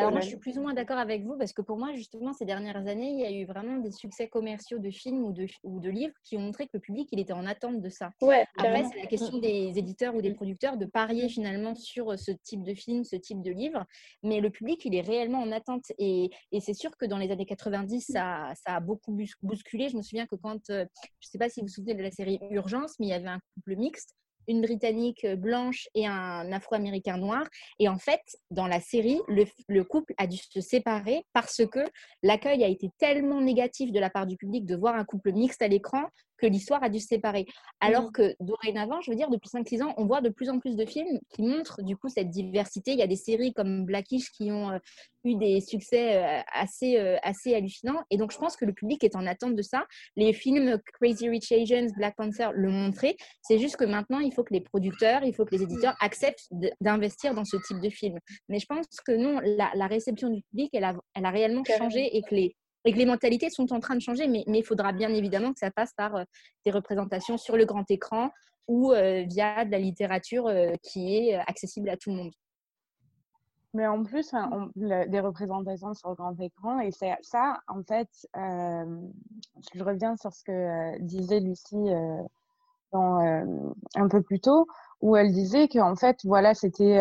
Alors 0.00 0.12
moi, 0.12 0.20
je 0.20 0.28
suis 0.28 0.36
plus 0.36 0.58
ou 0.58 0.62
moins 0.62 0.74
d'accord 0.74 0.98
avec 0.98 1.22
vous 1.24 1.36
parce 1.36 1.52
que 1.52 1.62
pour 1.62 1.78
moi, 1.78 1.92
justement, 1.94 2.32
ces 2.32 2.44
dernières 2.44 2.86
années, 2.86 3.10
il 3.10 3.20
y 3.20 3.26
a 3.26 3.30
eu 3.30 3.44
vraiment 3.44 3.78
des 3.78 3.90
succès 3.90 4.28
commerciaux 4.28 4.78
de 4.78 4.90
films 4.90 5.24
ou 5.24 5.32
de, 5.32 5.46
ou 5.62 5.80
de 5.80 5.90
livres 5.90 6.14
qui 6.24 6.36
ont 6.36 6.40
montré 6.40 6.64
que 6.64 6.72
le 6.74 6.80
public, 6.80 7.08
il 7.12 7.20
était 7.20 7.32
en 7.32 7.46
attente 7.46 7.80
de 7.80 7.88
ça. 7.88 8.10
Ouais, 8.22 8.46
Après, 8.56 8.84
c'est 8.84 9.00
la 9.00 9.06
question 9.06 9.38
des 9.38 9.78
éditeurs 9.78 10.14
ou 10.14 10.22
des 10.22 10.32
producteurs 10.32 10.76
de 10.76 10.86
parier 10.86 11.28
finalement 11.28 11.74
sur 11.74 12.18
ce 12.18 12.30
type 12.30 12.62
de 12.62 12.74
film, 12.74 13.04
ce 13.04 13.16
type 13.16 13.42
de 13.42 13.50
livre. 13.50 13.84
Mais 14.22 14.40
le 14.40 14.50
public, 14.50 14.84
il 14.84 14.94
est 14.94 15.00
réellement 15.00 15.42
en 15.42 15.52
attente. 15.52 15.92
Et, 15.98 16.30
et 16.52 16.60
c'est 16.60 16.74
sûr 16.74 16.96
que 16.96 17.04
dans 17.04 17.18
les 17.18 17.30
années 17.30 17.46
90, 17.46 18.00
ça, 18.12 18.52
ça 18.54 18.76
a 18.76 18.80
beaucoup 18.80 19.16
bousculé. 19.42 19.88
Je 19.88 19.96
me 19.96 20.02
souviens 20.02 20.26
que 20.26 20.36
quand, 20.36 20.70
euh, 20.70 20.84
je 21.20 21.26
ne 21.26 21.30
sais 21.30 21.38
pas 21.38 21.48
si 21.48 21.60
vous 21.60 21.66
vous 21.66 21.72
souvenez 21.72 21.94
de 21.94 22.02
la 22.02 22.10
série 22.10 22.38
Urgence, 22.50 22.94
mais 22.98 23.06
il 23.06 23.10
y 23.10 23.14
avait 23.14 23.28
un 23.28 23.40
couple 23.54 23.76
mixte 23.76 24.14
une 24.48 24.62
Britannique 24.62 25.24
euh, 25.24 25.36
blanche 25.36 25.88
et 25.94 26.06
un 26.06 26.50
Afro-Américain 26.52 27.16
noir. 27.16 27.46
Et 27.78 27.88
en 27.88 27.98
fait, 27.98 28.22
dans 28.50 28.66
la 28.66 28.80
série, 28.80 29.20
le, 29.28 29.44
le 29.68 29.84
couple 29.84 30.14
a 30.18 30.26
dû 30.26 30.36
se 30.36 30.60
séparer 30.60 31.24
parce 31.32 31.62
que 31.66 31.80
l'accueil 32.22 32.64
a 32.64 32.68
été 32.68 32.90
tellement 32.98 33.40
négatif 33.40 33.92
de 33.92 34.00
la 34.00 34.10
part 34.10 34.26
du 34.26 34.36
public 34.36 34.66
de 34.66 34.76
voir 34.76 34.94
un 34.94 35.04
couple 35.04 35.32
mixte 35.32 35.62
à 35.62 35.68
l'écran 35.68 36.04
que 36.40 36.46
l'histoire 36.46 36.82
a 36.82 36.88
dû 36.88 36.98
se 37.00 37.08
séparer. 37.08 37.46
Alors 37.80 38.04
Mhm. 38.04 38.12
que 38.12 38.34
dorénavant, 38.40 39.00
je 39.00 39.10
veux 39.10 39.16
dire, 39.16 39.28
depuis 39.30 39.48
5-6 39.48 39.82
ans, 39.82 39.94
on 39.96 40.06
voit 40.06 40.20
de 40.20 40.28
plus 40.30 40.48
en 40.50 40.58
plus 40.58 40.76
de 40.76 40.86
films 40.86 41.18
qui 41.34 41.42
montrent 41.42 41.82
du 41.82 41.96
coup 41.96 42.08
cette 42.08 42.30
diversité. 42.30 42.92
Il 42.92 42.98
y 42.98 43.02
a 43.02 43.06
des 43.06 43.16
séries 43.16 43.52
comme 43.52 43.84
Blackish 43.84 44.30
qui 44.32 44.50
ont 44.50 44.70
euh, 44.70 44.78
eu 45.24 45.34
des 45.36 45.60
succès 45.60 46.16
euh, 46.16 46.40
assez, 46.52 46.96
euh, 46.98 47.16
assez 47.22 47.54
hallucinants. 47.54 48.02
Et 48.10 48.16
donc, 48.16 48.32
je 48.32 48.38
pense 48.38 48.56
que 48.56 48.64
le 48.64 48.72
public 48.72 49.04
est 49.04 49.16
en 49.16 49.26
attente 49.26 49.54
de 49.54 49.62
ça. 49.62 49.84
Les 50.16 50.32
films 50.32 50.78
Crazy 50.94 51.28
Rich 51.28 51.52
Asians, 51.52 51.88
Black 51.96 52.16
Panther 52.16 52.48
le 52.54 52.70
montraient. 52.70 53.16
C'est 53.42 53.58
juste 53.58 53.76
que 53.76 53.84
maintenant, 53.84 54.20
il 54.20 54.32
faut 54.32 54.44
que 54.44 54.54
les 54.54 54.60
producteurs, 54.62 55.22
il 55.24 55.34
faut 55.34 55.44
que 55.44 55.54
les 55.54 55.62
éditeurs 55.62 55.96
acceptent 56.00 56.48
d'investir 56.80 57.34
dans 57.34 57.44
ce 57.44 57.56
type 57.58 57.80
de 57.80 57.90
film. 57.90 58.18
Mais 58.48 58.58
je 58.58 58.66
pense 58.66 58.86
que 59.04 59.12
non, 59.12 59.40
la, 59.44 59.70
la 59.74 59.86
réception 59.86 60.30
du 60.30 60.42
public, 60.50 60.70
elle 60.72 60.84
a, 60.84 60.94
elle 61.14 61.24
a 61.26 61.30
réellement 61.30 61.62
changé 61.64 62.16
et 62.16 62.22
que 62.22 62.34
les 62.34 62.56
et 62.84 62.92
que 62.92 62.98
les 62.98 63.06
mentalités 63.06 63.50
sont 63.50 63.72
en 63.72 63.80
train 63.80 63.94
de 63.94 64.00
changer, 64.00 64.26
mais, 64.28 64.44
il 64.46 64.64
faudra 64.64 64.92
bien 64.92 65.10
évidemment 65.10 65.52
que 65.52 65.58
ça 65.58 65.70
passe 65.70 65.92
par 65.94 66.16
euh, 66.16 66.24
des 66.64 66.70
représentations 66.70 67.36
sur 67.38 67.56
le 67.56 67.64
grand 67.64 67.88
écran 67.90 68.30
ou 68.68 68.92
euh, 68.92 69.24
via 69.26 69.64
de 69.64 69.70
la 69.70 69.78
littérature 69.78 70.46
euh, 70.46 70.72
qui 70.82 71.16
est 71.16 71.34
accessible 71.34 71.88
à 71.88 71.96
tout 71.96 72.10
le 72.10 72.16
monde. 72.16 72.32
Mais 73.72 73.86
en 73.86 74.02
plus, 74.02 74.34
hein, 74.34 74.68
des 74.74 75.20
représentations 75.20 75.94
sur 75.94 76.08
le 76.08 76.16
grand 76.16 76.34
écran, 76.40 76.80
et 76.80 76.90
c'est 76.90 77.14
ça, 77.22 77.60
en 77.68 77.84
fait, 77.84 78.08
je 78.34 79.84
reviens 79.84 80.16
sur 80.16 80.32
ce 80.32 80.42
que 80.42 80.98
disait 80.98 81.38
Lucie 81.38 81.76
un 82.92 84.08
peu 84.10 84.22
plus 84.22 84.40
tôt, 84.40 84.66
où 85.00 85.14
elle 85.14 85.30
disait 85.30 85.68
que 85.68 85.78
en 85.78 85.94
fait, 85.94 86.18
voilà, 86.24 86.52
c'était 86.52 86.98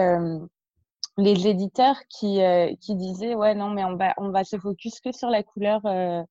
les 1.19 1.47
éditeurs 1.47 1.97
qui, 2.09 2.41
euh, 2.41 2.73
qui 2.79 2.95
disaient, 2.95 3.35
ouais, 3.35 3.53
non, 3.53 3.69
mais 3.69 3.83
on 3.83 3.95
va, 3.95 4.13
on 4.17 4.29
va 4.29 4.43
se 4.43 4.57
focus 4.57 4.99
que 5.01 5.11
sur 5.11 5.29
la 5.29 5.43
couleur 5.43 5.85
euh, 5.85 6.23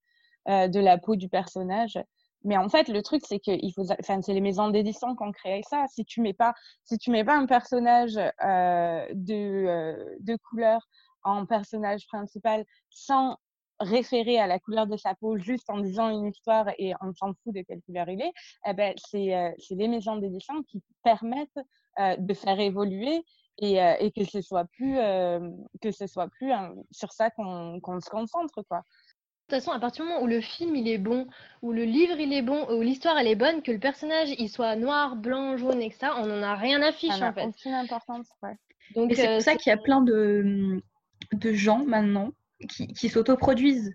euh, 0.49 0.69
de 0.69 0.81
la 0.81 0.99
peau 0.99 1.15
du 1.15 1.29
personnage. 1.29 1.99
Mais 2.45 2.57
en 2.57 2.69
fait, 2.69 2.89
le 2.89 3.03
truc, 3.03 3.23
c'est 3.27 3.39
que 3.39 3.51
il 3.51 3.73
faut, 3.73 3.85
enfin, 4.01 4.23
c'est 4.23 4.33
les 4.33 4.41
maisons 4.41 4.71
d'édition 4.71 5.15
qui 5.15 5.23
ont 5.23 5.33
créé 5.33 5.63
ça. 5.69 5.85
Si 5.89 6.05
tu 6.05 6.21
mets 6.21 6.33
pas, 6.33 6.55
si 6.85 6.97
tu 6.97 7.11
mets 7.11 7.25
pas 7.25 7.37
un 7.37 7.47
personnage 7.47 8.15
de, 8.15 10.19
de 10.21 10.37
couleur 10.49 10.81
en 11.25 11.47
personnage 11.47 12.07
principal 12.07 12.65
sans 12.91 13.37
référer 13.81 14.39
à 14.39 14.47
la 14.47 14.61
couleur 14.61 14.87
de 14.87 14.97
sa 14.97 15.17
peau, 15.17 15.37
juste 15.37 15.69
en 15.69 15.79
disant 15.79 16.11
une 16.11 16.27
histoire 16.27 16.69
et 16.79 16.95
on 17.01 17.13
s'en 17.13 17.33
fout 17.43 17.55
de 17.55 17.63
quelle 17.63 17.83
couleur 17.83 18.09
il 18.09 18.23
est, 18.23 18.33
eh 18.67 18.73
ben, 18.73 18.95
c'est 18.97 19.55
les 19.71 19.89
maisons 19.89 20.17
d'édition 20.17 20.63
qui 20.63 20.81
permettent 21.03 21.59
de 21.99 22.35
faire 22.35 22.61
évoluer 22.61 23.25
et, 23.59 23.83
euh, 23.83 23.95
et 24.01 24.11
que 24.13 24.25
ce 24.25 24.41
soit 24.41 24.65
plus, 24.65 24.99
euh, 24.99 25.51
que 25.83 25.91
ce 25.91 26.07
soit 26.07 26.29
plus 26.29 26.53
euh, 26.53 26.69
sur 26.91 27.13
ça 27.13 27.31
qu'on 27.31 27.81
qu'on 27.81 28.01
se 28.01 28.11
concentre, 28.11 28.63
quoi. 28.69 28.79
De 29.49 29.55
toute 29.55 29.65
façon, 29.65 29.75
à 29.75 29.81
partir 29.81 30.05
du 30.05 30.11
moment 30.11 30.23
où 30.23 30.27
le 30.27 30.43
film 30.43 30.77
il 30.77 30.89
est 30.89 30.99
bon, 30.99 31.27
où 31.63 31.73
le 31.73 31.85
livre 31.85 32.21
il 32.21 32.33
est 32.35 32.43
bon, 32.43 32.67
où 32.71 32.83
l'histoire 32.83 33.17
elle 33.19 33.29
est 33.29 33.35
bonne, 33.35 33.63
que 33.63 33.73
le 33.73 33.79
personnage 33.79 34.29
il 34.39 34.51
soit 34.51 34.77
noir, 34.77 35.17
blanc, 35.17 35.57
jaune 35.57 35.81
et 35.81 35.89
que 35.89 35.97
ça, 35.97 36.17
on 36.19 36.27
n'en 36.27 36.43
a 36.43 36.55
rien 36.55 36.83
à 36.83 36.93
fiche 36.93 37.21
en 37.23 37.33
fait. 37.33 37.45
aucune 37.45 37.73
importance, 37.73 38.29
ouais. 38.43 38.57
Donc 38.95 39.13
c'est 39.15 39.27
euh, 39.29 39.35
pour 39.35 39.43
ça 39.43 39.57
qu'il 39.57 39.71
y 39.71 39.73
a 39.73 39.79
plein 39.79 40.03
de, 40.03 40.83
de 41.33 41.53
gens 41.53 41.85
maintenant 41.85 42.31
qui, 42.69 42.89
qui 42.89 43.09
s'autoproduisent. 43.09 43.95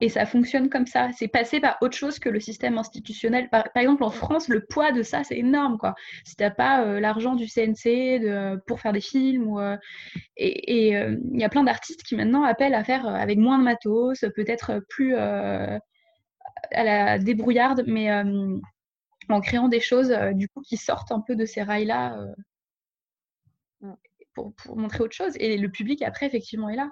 Et 0.00 0.08
ça 0.08 0.24
fonctionne 0.24 0.70
comme 0.70 0.86
ça. 0.86 1.10
C'est 1.12 1.28
passé 1.28 1.60
par 1.60 1.76
autre 1.82 1.96
chose 1.96 2.18
que 2.18 2.30
le 2.30 2.40
système 2.40 2.78
institutionnel. 2.78 3.50
Par, 3.50 3.70
par 3.72 3.82
exemple, 3.82 4.02
en 4.02 4.10
France, 4.10 4.48
le 4.48 4.64
poids 4.64 4.92
de 4.92 5.02
ça, 5.02 5.24
c'est 5.24 5.36
énorme. 5.36 5.76
Quoi. 5.76 5.94
Si 6.24 6.36
tu 6.36 6.42
n'as 6.42 6.50
pas 6.50 6.84
euh, 6.84 7.00
l'argent 7.00 7.34
du 7.34 7.46
CNC 7.46 8.20
de, 8.20 8.56
pour 8.66 8.80
faire 8.80 8.92
des 8.92 9.02
films, 9.02 9.46
ou, 9.46 9.60
euh, 9.60 9.76
et 10.36 10.88
et, 10.88 10.96
euh, 10.96 11.16
il 11.32 11.40
y 11.40 11.44
a 11.44 11.50
plein 11.50 11.64
d'artistes 11.64 12.02
qui 12.02 12.16
maintenant 12.16 12.44
appellent 12.44 12.74
à 12.74 12.84
faire 12.84 13.06
avec 13.06 13.38
moins 13.38 13.58
de 13.58 13.64
matos, 13.64 14.24
peut-être 14.34 14.82
plus 14.88 15.14
à 15.16 15.80
la 16.72 17.18
débrouillarde, 17.18 17.84
mais 17.86 18.10
en 19.28 19.40
créant 19.40 19.68
des 19.68 19.80
choses 19.80 20.14
du 20.34 20.48
coup 20.48 20.60
qui 20.62 20.76
sortent 20.76 21.12
un 21.12 21.20
peu 21.20 21.36
de 21.36 21.44
ces 21.44 21.62
rails-là 21.62 22.16
pour, 24.34 24.54
pour 24.54 24.76
montrer 24.76 25.02
autre 25.02 25.14
chose. 25.14 25.32
Et 25.36 25.58
le 25.58 25.70
public, 25.70 26.02
après, 26.02 26.26
effectivement, 26.26 26.68
est 26.68 26.76
là. 26.76 26.90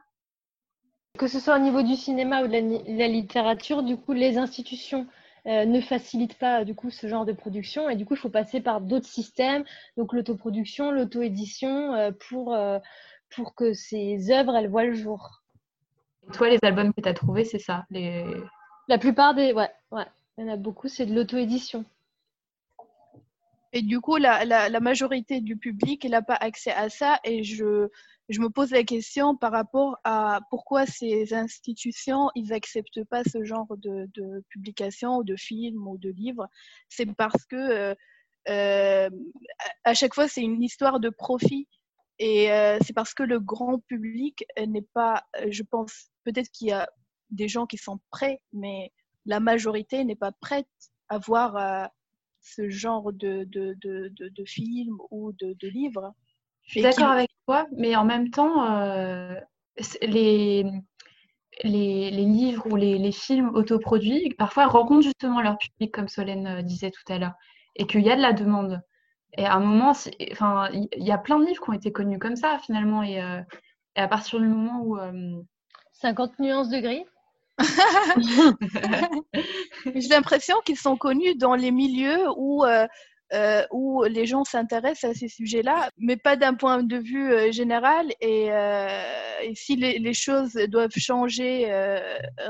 Que 1.16 1.26
ce 1.26 1.40
soit 1.40 1.56
au 1.56 1.60
niveau 1.60 1.82
du 1.82 1.96
cinéma 1.96 2.42
ou 2.42 2.48
de 2.48 2.98
la, 2.98 3.08
littérature, 3.08 3.82
du 3.82 3.96
coup, 3.96 4.12
les 4.12 4.38
institutions 4.38 5.06
euh, 5.46 5.64
ne 5.64 5.80
facilitent 5.80 6.38
pas 6.38 6.64
du 6.64 6.74
coup 6.74 6.90
ce 6.90 7.06
genre 7.06 7.24
de 7.24 7.32
production 7.32 7.88
et 7.88 7.96
du 7.96 8.04
coup, 8.04 8.14
il 8.14 8.20
faut 8.20 8.28
passer 8.28 8.60
par 8.60 8.80
d'autres 8.80 9.06
systèmes, 9.06 9.64
donc 9.96 10.12
l'autoproduction, 10.12 10.90
l'auto-édition, 10.90 11.94
euh, 11.94 12.10
pour, 12.28 12.54
euh, 12.54 12.78
pour 13.34 13.54
que 13.54 13.72
ces 13.72 14.30
œuvres 14.30 14.56
elles 14.56 14.68
voient 14.68 14.84
le 14.84 14.94
jour. 14.94 15.42
Et 16.28 16.32
toi, 16.32 16.48
les 16.48 16.58
albums 16.62 16.92
que 16.92 17.00
tu 17.00 17.08
as 17.08 17.14
trouvés, 17.14 17.44
c'est 17.44 17.58
ça 17.58 17.86
les... 17.90 18.24
La 18.88 18.98
plupart 18.98 19.34
des, 19.34 19.52
ouais, 19.52 19.70
ouais, 19.90 20.06
il 20.36 20.44
y 20.44 20.48
en 20.48 20.52
a 20.52 20.56
beaucoup, 20.56 20.88
c'est 20.88 21.06
de 21.06 21.14
l'auto-édition. 21.14 21.84
Et 23.72 23.82
du 23.82 24.00
coup, 24.00 24.16
la, 24.16 24.44
la, 24.44 24.68
la 24.68 24.80
majorité 24.80 25.40
du 25.40 25.56
public, 25.56 26.04
n'a 26.04 26.22
pas 26.22 26.34
accès 26.34 26.72
à 26.72 26.88
ça. 26.88 27.20
Et 27.24 27.44
je, 27.44 27.88
je 28.28 28.40
me 28.40 28.50
pose 28.50 28.70
la 28.70 28.84
question 28.84 29.36
par 29.36 29.52
rapport 29.52 29.98
à 30.04 30.40
pourquoi 30.50 30.84
ces 30.86 31.32
institutions, 31.32 32.30
ils 32.34 32.48
n'acceptent 32.48 33.04
pas 33.04 33.24
ce 33.24 33.42
genre 33.42 33.74
de, 33.78 34.08
de 34.14 34.44
publication 34.50 35.18
ou 35.18 35.24
de 35.24 35.36
films 35.36 35.88
ou 35.88 35.96
de 35.96 36.10
livres. 36.10 36.46
C'est 36.88 37.06
parce 37.14 37.44
que 37.46 37.56
euh, 37.56 37.94
euh, 38.50 39.10
à 39.84 39.94
chaque 39.94 40.14
fois, 40.14 40.28
c'est 40.28 40.42
une 40.42 40.62
histoire 40.62 41.00
de 41.00 41.08
profit. 41.08 41.68
Et 42.18 42.52
euh, 42.52 42.78
c'est 42.84 42.92
parce 42.92 43.14
que 43.14 43.22
le 43.22 43.40
grand 43.40 43.78
public 43.86 44.44
n'est 44.58 44.86
pas, 44.92 45.24
je 45.50 45.62
pense, 45.62 46.10
peut-être 46.24 46.50
qu'il 46.50 46.68
y 46.68 46.72
a 46.72 46.88
des 47.30 47.48
gens 47.48 47.66
qui 47.66 47.78
sont 47.78 48.00
prêts, 48.10 48.40
mais 48.52 48.92
la 49.24 49.40
majorité 49.40 50.04
n'est 50.04 50.16
pas 50.16 50.32
prête 50.32 50.66
à 51.08 51.18
voir 51.18 51.90
ce 52.40 52.68
genre 52.68 53.12
de, 53.12 53.44
de, 53.44 53.74
de, 53.80 54.10
de, 54.16 54.44
films 54.44 54.98
ou 55.10 55.32
de, 55.32 55.68
livres. 55.68 56.12
Je 56.68 56.72
suis 56.72 56.82
d'accord 56.82 57.08
avec 57.08 57.30
toi, 57.46 57.66
mais 57.72 57.96
en 57.96 58.04
même 58.04 58.30
temps, 58.30 58.70
euh, 58.70 59.34
les, 60.02 60.64
les, 61.64 62.10
les, 62.10 62.10
livres 62.10 62.66
ou 62.70 62.76
les, 62.76 62.98
les, 62.98 63.10
films 63.10 63.48
autoproduits, 63.54 64.34
parfois, 64.36 64.66
rencontrent 64.66 65.02
justement 65.02 65.40
leur 65.40 65.56
public, 65.56 65.92
comme 65.92 66.08
Solène 66.08 66.46
euh, 66.46 66.62
disait 66.62 66.90
tout 66.90 67.10
à 67.10 67.18
l'heure, 67.18 67.32
et 67.74 67.86
qu'il 67.86 68.02
y 68.02 68.10
a 68.10 68.16
de 68.16 68.20
la 68.20 68.34
demande. 68.34 68.82
Et 69.38 69.46
à 69.46 69.54
un 69.54 69.60
moment, 69.60 69.94
enfin, 70.30 70.68
il 70.72 71.04
y 71.04 71.10
a 71.10 71.16
plein 71.16 71.38
de 71.38 71.46
livres 71.46 71.62
qui 71.62 71.70
ont 71.70 71.74
été 71.74 71.90
connus 71.90 72.18
comme 72.18 72.36
ça, 72.36 72.58
finalement, 72.58 73.02
et, 73.02 73.22
euh, 73.22 73.40
et 73.96 74.00
à 74.00 74.08
partir 74.08 74.38
du 74.38 74.46
moment 74.46 74.82
où... 74.82 74.98
50 75.92 76.38
nuances 76.38 76.68
de 76.68 76.80
gris 76.80 77.04
J'ai 79.94 80.08
l'impression 80.08 80.56
qu'ils 80.66 80.78
sont 80.78 80.96
connus 80.98 81.34
dans 81.34 81.54
les 81.54 81.70
milieux 81.70 82.26
où 82.36 82.64
euh, 82.64 82.86
où 83.70 84.04
les 84.04 84.26
gens 84.26 84.44
s'intéressent 84.44 85.10
à 85.10 85.14
ces 85.14 85.28
sujets-là, 85.28 85.90
mais 85.98 86.16
pas 86.16 86.36
d'un 86.36 86.54
point 86.54 86.82
de 86.82 86.96
vue 86.96 87.32
euh, 87.32 87.52
général. 87.52 88.10
Et, 88.20 88.50
euh, 88.50 89.40
et 89.42 89.54
si 89.54 89.76
les, 89.76 89.98
les, 89.98 90.14
choses 90.14 90.54
doivent 90.68 90.96
changer 90.96 91.70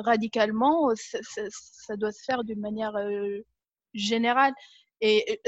radicalement, 0.04 0.90
ça, 0.94 1.18
ça, 1.22 1.42
ça, 1.50 1.96
doit 1.96 2.12
se 2.12 2.22
faire 2.24 2.44
d'une 2.44 2.60
manière 2.60 2.94
générale. 3.94 4.52
Et 5.00 5.40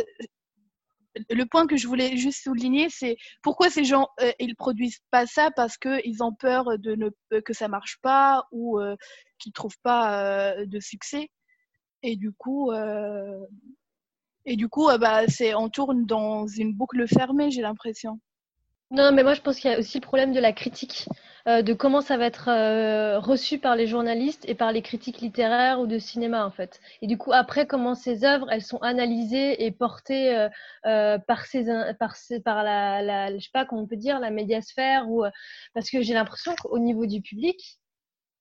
le 1.28 1.44
point 1.44 1.66
que 1.66 1.76
je 1.76 1.86
voulais 1.86 2.16
juste 2.16 2.42
souligner, 2.42 2.88
c'est 2.90 3.16
pourquoi 3.42 3.70
ces 3.70 3.84
gens 3.84 4.08
ils 4.38 4.54
produisent 4.56 5.00
pas 5.10 5.26
ça? 5.26 5.50
Parce 5.54 5.76
qu'ils 5.78 6.22
ont 6.22 6.34
peur 6.34 6.78
de 6.78 6.94
ne 6.94 7.40
que 7.40 7.52
ça 7.52 7.68
marche 7.68 7.98
pas 8.02 8.44
ou 8.52 8.80
qu'ils 9.38 9.52
trouvent 9.52 9.80
pas 9.82 10.54
de 10.64 10.80
succès. 10.80 11.30
Et 12.02 12.16
du 12.16 12.32
coup, 12.32 12.70
et 14.46 14.56
du 14.56 14.68
coup, 14.68 14.88
euh, 14.88 14.98
bah, 14.98 15.22
on 15.56 15.68
tourne 15.68 16.06
dans 16.06 16.46
une 16.46 16.74
boucle 16.74 17.06
fermée, 17.06 17.50
j'ai 17.50 17.62
l'impression. 17.62 18.18
Non, 18.90 19.12
mais 19.12 19.22
moi 19.22 19.34
je 19.34 19.40
pense 19.40 19.60
qu'il 19.60 19.70
y 19.70 19.74
a 19.74 19.78
aussi 19.78 19.98
le 19.98 20.02
problème 20.02 20.32
de 20.32 20.40
la 20.40 20.52
critique, 20.52 21.08
euh, 21.46 21.62
de 21.62 21.74
comment 21.74 22.00
ça 22.00 22.16
va 22.16 22.26
être 22.26 22.48
euh, 22.48 23.20
reçu 23.20 23.58
par 23.58 23.76
les 23.76 23.86
journalistes 23.86 24.44
et 24.48 24.56
par 24.56 24.72
les 24.72 24.82
critiques 24.82 25.20
littéraires 25.20 25.78
ou 25.80 25.86
de 25.86 26.00
cinéma 26.00 26.44
en 26.44 26.50
fait. 26.50 26.80
Et 27.00 27.06
du 27.06 27.16
coup 27.16 27.32
après 27.32 27.68
comment 27.68 27.94
ces 27.94 28.24
œuvres 28.24 28.50
elles 28.50 28.64
sont 28.64 28.78
analysées 28.78 29.64
et 29.64 29.70
portées 29.70 30.48
par 30.82 31.46
ces 31.46 31.66
par 32.00 32.16
ces, 32.16 32.40
par 32.40 32.64
la, 32.64 33.00
la 33.00 33.32
je 33.32 33.44
sais 33.44 33.50
pas 33.52 33.64
comment 33.64 33.82
on 33.82 33.86
peut 33.86 33.94
dire 33.94 34.18
la 34.18 34.30
médiasphère 34.30 35.08
ou 35.08 35.22
parce 35.72 35.88
que 35.88 36.02
j'ai 36.02 36.14
l'impression 36.14 36.56
qu'au 36.56 36.80
niveau 36.80 37.06
du 37.06 37.20
public 37.20 37.79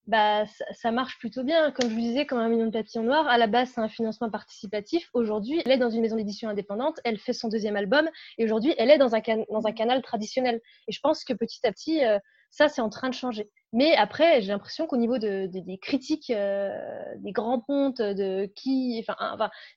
bah, 0.10 0.46
ça, 0.72 0.90
marche 0.90 1.20
plutôt 1.20 1.44
bien. 1.44 1.70
Comme 1.70 1.88
je 1.88 1.94
vous 1.94 2.02
disais, 2.02 2.26
comme 2.26 2.40
un 2.40 2.50
million 2.50 2.66
de 2.66 2.72
papillons 2.72 3.04
noirs, 3.04 3.28
à 3.28 3.38
la 3.38 3.46
base, 3.46 3.70
c'est 3.76 3.82
un 3.82 3.88
financement 3.88 4.32
participatif. 4.32 5.08
Aujourd'hui, 5.14 5.62
elle 5.64 5.72
est 5.72 5.78
dans 5.78 5.92
une 5.92 6.02
maison 6.02 6.16
d'édition 6.16 6.50
indépendante, 6.50 7.00
elle 7.04 7.20
fait 7.20 7.32
son 7.32 7.48
deuxième 7.48 7.76
album, 7.76 8.10
et 8.40 8.44
aujourd'hui, 8.44 8.74
elle 8.80 8.90
est 8.90 8.98
dans 8.98 9.14
un, 9.14 9.22
dans 9.52 9.68
un 9.68 9.72
canal 9.72 10.02
traditionnel. 10.02 10.62
Et 10.88 10.92
je 10.92 11.00
pense 11.00 11.24
que 11.24 11.34
petit 11.34 11.60
à 11.64 11.72
petit, 11.72 12.04
euh, 12.04 12.18
ça, 12.50 12.70
c'est 12.70 12.82
en 12.82 12.90
train 12.90 13.10
de 13.10 13.14
changer. 13.14 13.52
Mais 13.72 13.96
après, 13.96 14.42
j'ai 14.42 14.48
l'impression 14.48 14.88
qu'au 14.88 14.98
niveau 14.98 15.20
de, 15.20 15.46
des 15.46 15.78
critiques, 15.78 16.32
euh, 16.32 16.76
des 17.18 17.32
grands 17.32 17.60
pontes, 17.60 18.02
de 18.02 18.52
qui, 18.56 19.06
enfin, 19.08 19.16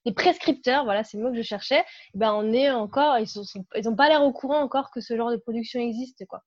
des 0.07 0.15
prescripteurs, 0.15 0.85
voilà, 0.85 1.05
c'est 1.05 1.19
le 1.19 1.25
mot 1.25 1.31
que 1.31 1.37
je 1.37 1.43
cherchais, 1.43 1.85
ben, 2.15 2.33
on 2.33 2.55
est 2.55 2.71
encore, 2.71 3.19
ils 3.19 3.29
n'ont 3.37 3.65
ils 3.77 3.87
ont 3.87 3.97
pas 3.97 4.09
l'air 4.09 4.23
au 4.25 4.33
courant 4.33 4.61
encore 4.61 4.91
que 4.91 5.03
ce 5.03 5.15
genre 5.15 5.31
de 5.31 5.37
production 5.37 5.79
existe, 5.79 6.25
quoi. 6.27 6.43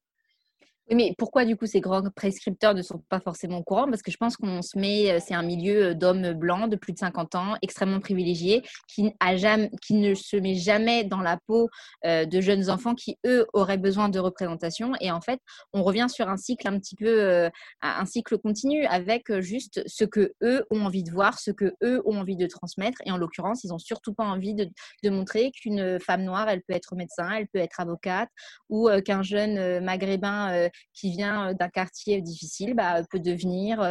Oui, 0.88 0.96
mais 0.96 1.16
pourquoi 1.18 1.46
du 1.46 1.58
coup 1.58 1.66
ces 1.66 1.82
grands 1.82 2.04
prescripteurs 2.12 2.76
ne 2.76 2.84
sont 2.84 3.00
pas 3.10 3.20
forcément 3.20 3.58
au 3.58 3.64
courant? 3.64 3.88
Parce 3.90 4.04
que 4.04 4.12
je 4.12 4.18
pense 4.18 4.38
qu'on 4.38 4.62
se 4.62 4.78
met, 4.78 5.12
euh, 5.12 5.20
c'est 5.20 5.34
un 5.34 5.42
milieu 5.42 5.84
euh, 5.84 5.94
d'hommes 5.96 6.34
blancs 6.34 6.70
de 6.70 6.76
plus 6.76 6.94
de 6.94 7.00
50 7.00 7.34
ans, 7.34 7.56
extrêmement 7.64 8.00
privilégiés, 8.00 8.62
qui, 8.88 9.02
ne 9.04 10.14
se 10.14 10.38
met 10.38 10.54
jamais 10.54 11.04
dans 11.04 11.22
la 11.22 11.40
peau 11.48 11.70
euh, 12.06 12.26
de 12.26 12.40
jeunes 12.40 12.70
enfants 12.70 12.94
qui, 12.94 13.18
eux, 13.26 13.48
auraient 13.54 13.80
besoin 13.80 14.10
de 14.10 14.20
représentation. 14.20 14.92
Et 15.02 15.10
en 15.10 15.22
fait, 15.22 15.40
on 15.74 15.82
revient 15.82 16.06
sur 16.08 16.30
un 16.30 16.38
cycle 16.38 16.68
un 16.68 16.78
petit 16.78 16.96
peu, 16.96 17.50
un 17.82 18.06
cycle 18.06 18.38
continu 18.38 18.86
avec 18.86 19.40
juste 19.40 19.82
ce 19.88 20.06
que 20.06 20.34
eux 20.44 20.66
ont 20.70 20.86
envie 20.86 21.04
de 21.04 21.12
voir, 21.12 21.40
ce 21.40 21.50
que 21.50 21.74
eux 21.84 22.02
ont 22.06 22.20
envie 22.20 22.36
de 22.36 22.46
transmettre. 22.46 23.02
Et 23.06 23.12
en 23.12 23.18
l'occurrence, 23.18 23.64
ils 23.64 23.70
n'ont 23.70 23.80
surtout 23.80 24.14
pas 24.14 24.24
envie 24.24 24.54
de 24.54 25.10
montrer 25.10 25.52
qu'une 25.52 26.00
femme 26.00 26.24
noire, 26.24 26.48
elle 26.50 26.62
peut 26.62 26.74
être 26.74 26.96
médecin, 26.96 27.30
elle 27.32 27.48
peut 27.48 27.60
être 27.60 27.80
avocate, 27.80 28.30
ou 28.70 28.90
qu'un 29.04 29.24
jeune 29.24 29.84
maghrébin 29.84 30.70
qui 30.94 31.12
vient 31.12 31.54
d'un 31.54 31.70
quartier 31.70 32.22
difficile 32.22 32.74
bah, 32.74 33.02
peut 33.10 33.20
devenir 33.20 33.86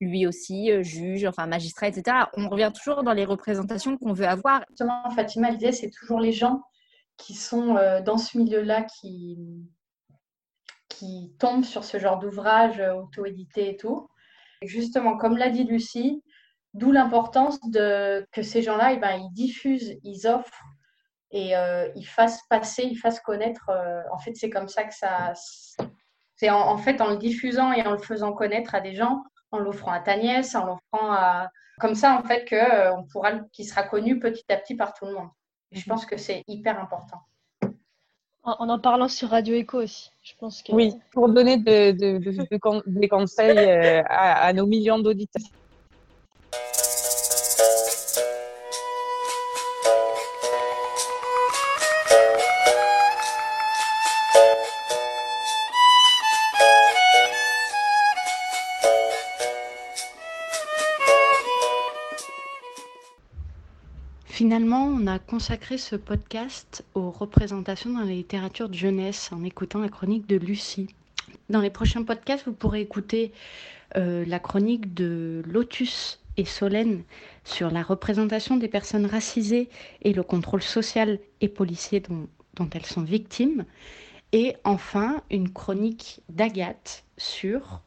lui 0.00 0.26
aussi 0.26 0.70
juge, 0.82 1.24
enfin 1.24 1.46
magistrat, 1.46 1.88
etc. 1.88 2.16
On 2.36 2.48
revient 2.48 2.72
toujours 2.74 3.02
dans 3.02 3.12
les 3.12 3.24
représentations 3.24 3.96
qu'on 3.96 4.12
veut 4.12 4.26
avoir. 4.26 4.64
Justement, 4.70 5.10
Fatima 5.10 5.52
disait, 5.52 5.72
c'est 5.72 5.90
toujours 5.90 6.20
les 6.20 6.32
gens 6.32 6.62
qui 7.16 7.34
sont 7.34 7.74
dans 8.04 8.18
ce 8.18 8.38
milieu-là 8.38 8.82
qui, 8.82 9.38
qui 10.88 11.32
tombent 11.38 11.64
sur 11.64 11.84
ce 11.84 11.98
genre 11.98 12.18
d'ouvrage 12.18 12.80
auto-édité 12.80 13.70
et 13.70 13.76
tout. 13.76 14.08
justement, 14.62 15.16
comme 15.16 15.36
l'a 15.36 15.50
dit 15.50 15.64
Lucie, 15.64 16.22
d'où 16.74 16.92
l'importance 16.92 17.58
de 17.70 18.26
que 18.32 18.42
ces 18.42 18.62
gens-là, 18.62 18.92
eh 18.92 18.98
ben, 18.98 19.16
ils 19.16 19.32
diffusent, 19.32 19.96
ils 20.02 20.26
offrent 20.26 20.62
et 21.32 21.52
ils 21.96 22.06
fassent 22.06 22.42
passer, 22.48 22.84
ils 22.84 22.96
fassent 22.96 23.20
connaître. 23.20 23.70
en 24.12 24.18
fait, 24.18 24.34
c'est 24.34 24.50
comme 24.50 24.68
ça 24.68 24.84
que 24.84 24.94
ça, 24.94 25.32
c'est 26.40 26.48
en, 26.48 26.78
fait 26.78 27.02
en 27.02 27.10
le 27.10 27.18
diffusant 27.18 27.70
et 27.74 27.86
en 27.86 27.90
le 27.92 27.98
faisant 27.98 28.32
connaître 28.32 28.74
à 28.74 28.80
des 28.80 28.94
gens, 28.94 29.24
en 29.50 29.58
l'offrant 29.58 29.92
à 29.92 30.00
ta 30.00 30.16
nièce, 30.16 30.54
en 30.54 30.64
l'offrant 30.64 31.12
à. 31.12 31.50
Comme 31.78 31.94
ça, 31.94 32.18
en 32.18 32.22
fait, 32.22 32.46
que, 32.46 32.54
euh, 32.54 32.94
on 32.96 33.04
pourra, 33.04 33.40
qu'il 33.52 33.66
sera 33.66 33.82
connu 33.82 34.18
petit 34.18 34.44
à 34.48 34.56
petit 34.56 34.74
par 34.74 34.94
tout 34.94 35.04
le 35.04 35.12
monde. 35.12 35.28
Et 35.70 35.78
je 35.78 35.86
pense 35.86 36.06
que 36.06 36.16
c'est 36.16 36.42
hyper 36.48 36.80
important. 36.80 37.18
En, 38.42 38.68
en 38.70 38.78
parlant 38.78 39.08
sur 39.08 39.28
Radio 39.28 39.54
Echo 39.54 39.82
aussi, 39.82 40.10
je 40.22 40.32
pense 40.38 40.62
que... 40.62 40.72
Oui, 40.72 40.94
pour 41.12 41.28
donner 41.28 41.58
des 41.58 43.08
conseils 43.10 43.58
euh, 43.58 44.02
à 44.08 44.50
nos 44.54 44.66
millions 44.66 44.98
d'auditeurs. 44.98 45.42
A 65.10 65.18
consacré 65.18 65.76
ce 65.76 65.96
podcast 65.96 66.84
aux 66.94 67.10
représentations 67.10 67.90
dans 67.90 68.04
la 68.04 68.12
littérature 68.12 68.68
de 68.68 68.74
jeunesse 68.74 69.30
en 69.32 69.42
écoutant 69.42 69.80
la 69.80 69.88
chronique 69.88 70.28
de 70.28 70.36
Lucie. 70.36 70.88
Dans 71.48 71.60
les 71.60 71.70
prochains 71.70 72.04
podcasts, 72.04 72.46
vous 72.46 72.52
pourrez 72.52 72.80
écouter 72.80 73.32
euh, 73.96 74.24
la 74.24 74.38
chronique 74.38 74.94
de 74.94 75.42
Lotus 75.46 76.20
et 76.36 76.44
Solène 76.44 77.02
sur 77.44 77.72
la 77.72 77.82
représentation 77.82 78.56
des 78.56 78.68
personnes 78.68 79.06
racisées 79.06 79.68
et 80.02 80.12
le 80.12 80.22
contrôle 80.22 80.62
social 80.62 81.18
et 81.40 81.48
policier 81.48 81.98
dont, 81.98 82.28
dont 82.54 82.70
elles 82.72 82.86
sont 82.86 83.02
victimes. 83.02 83.64
Et 84.30 84.54
enfin, 84.62 85.22
une 85.28 85.52
chronique 85.52 86.20
d'Agathe 86.28 87.04
sur 87.18 87.80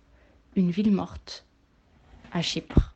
une 0.58 0.72
ville 0.72 0.92
morte 0.92 1.46
à 2.34 2.42
Chypre. 2.42 2.93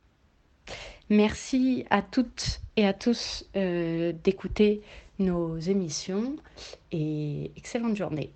Merci 1.10 1.86
à 1.90 2.02
toutes 2.02 2.60
et 2.76 2.86
à 2.86 2.94
tous 2.94 3.46
euh, 3.56 4.14
d'écouter 4.24 4.82
nos 5.20 5.58
émissions 5.58 6.36
et 6.92 7.52
excellente 7.56 7.96
journée. 7.96 8.32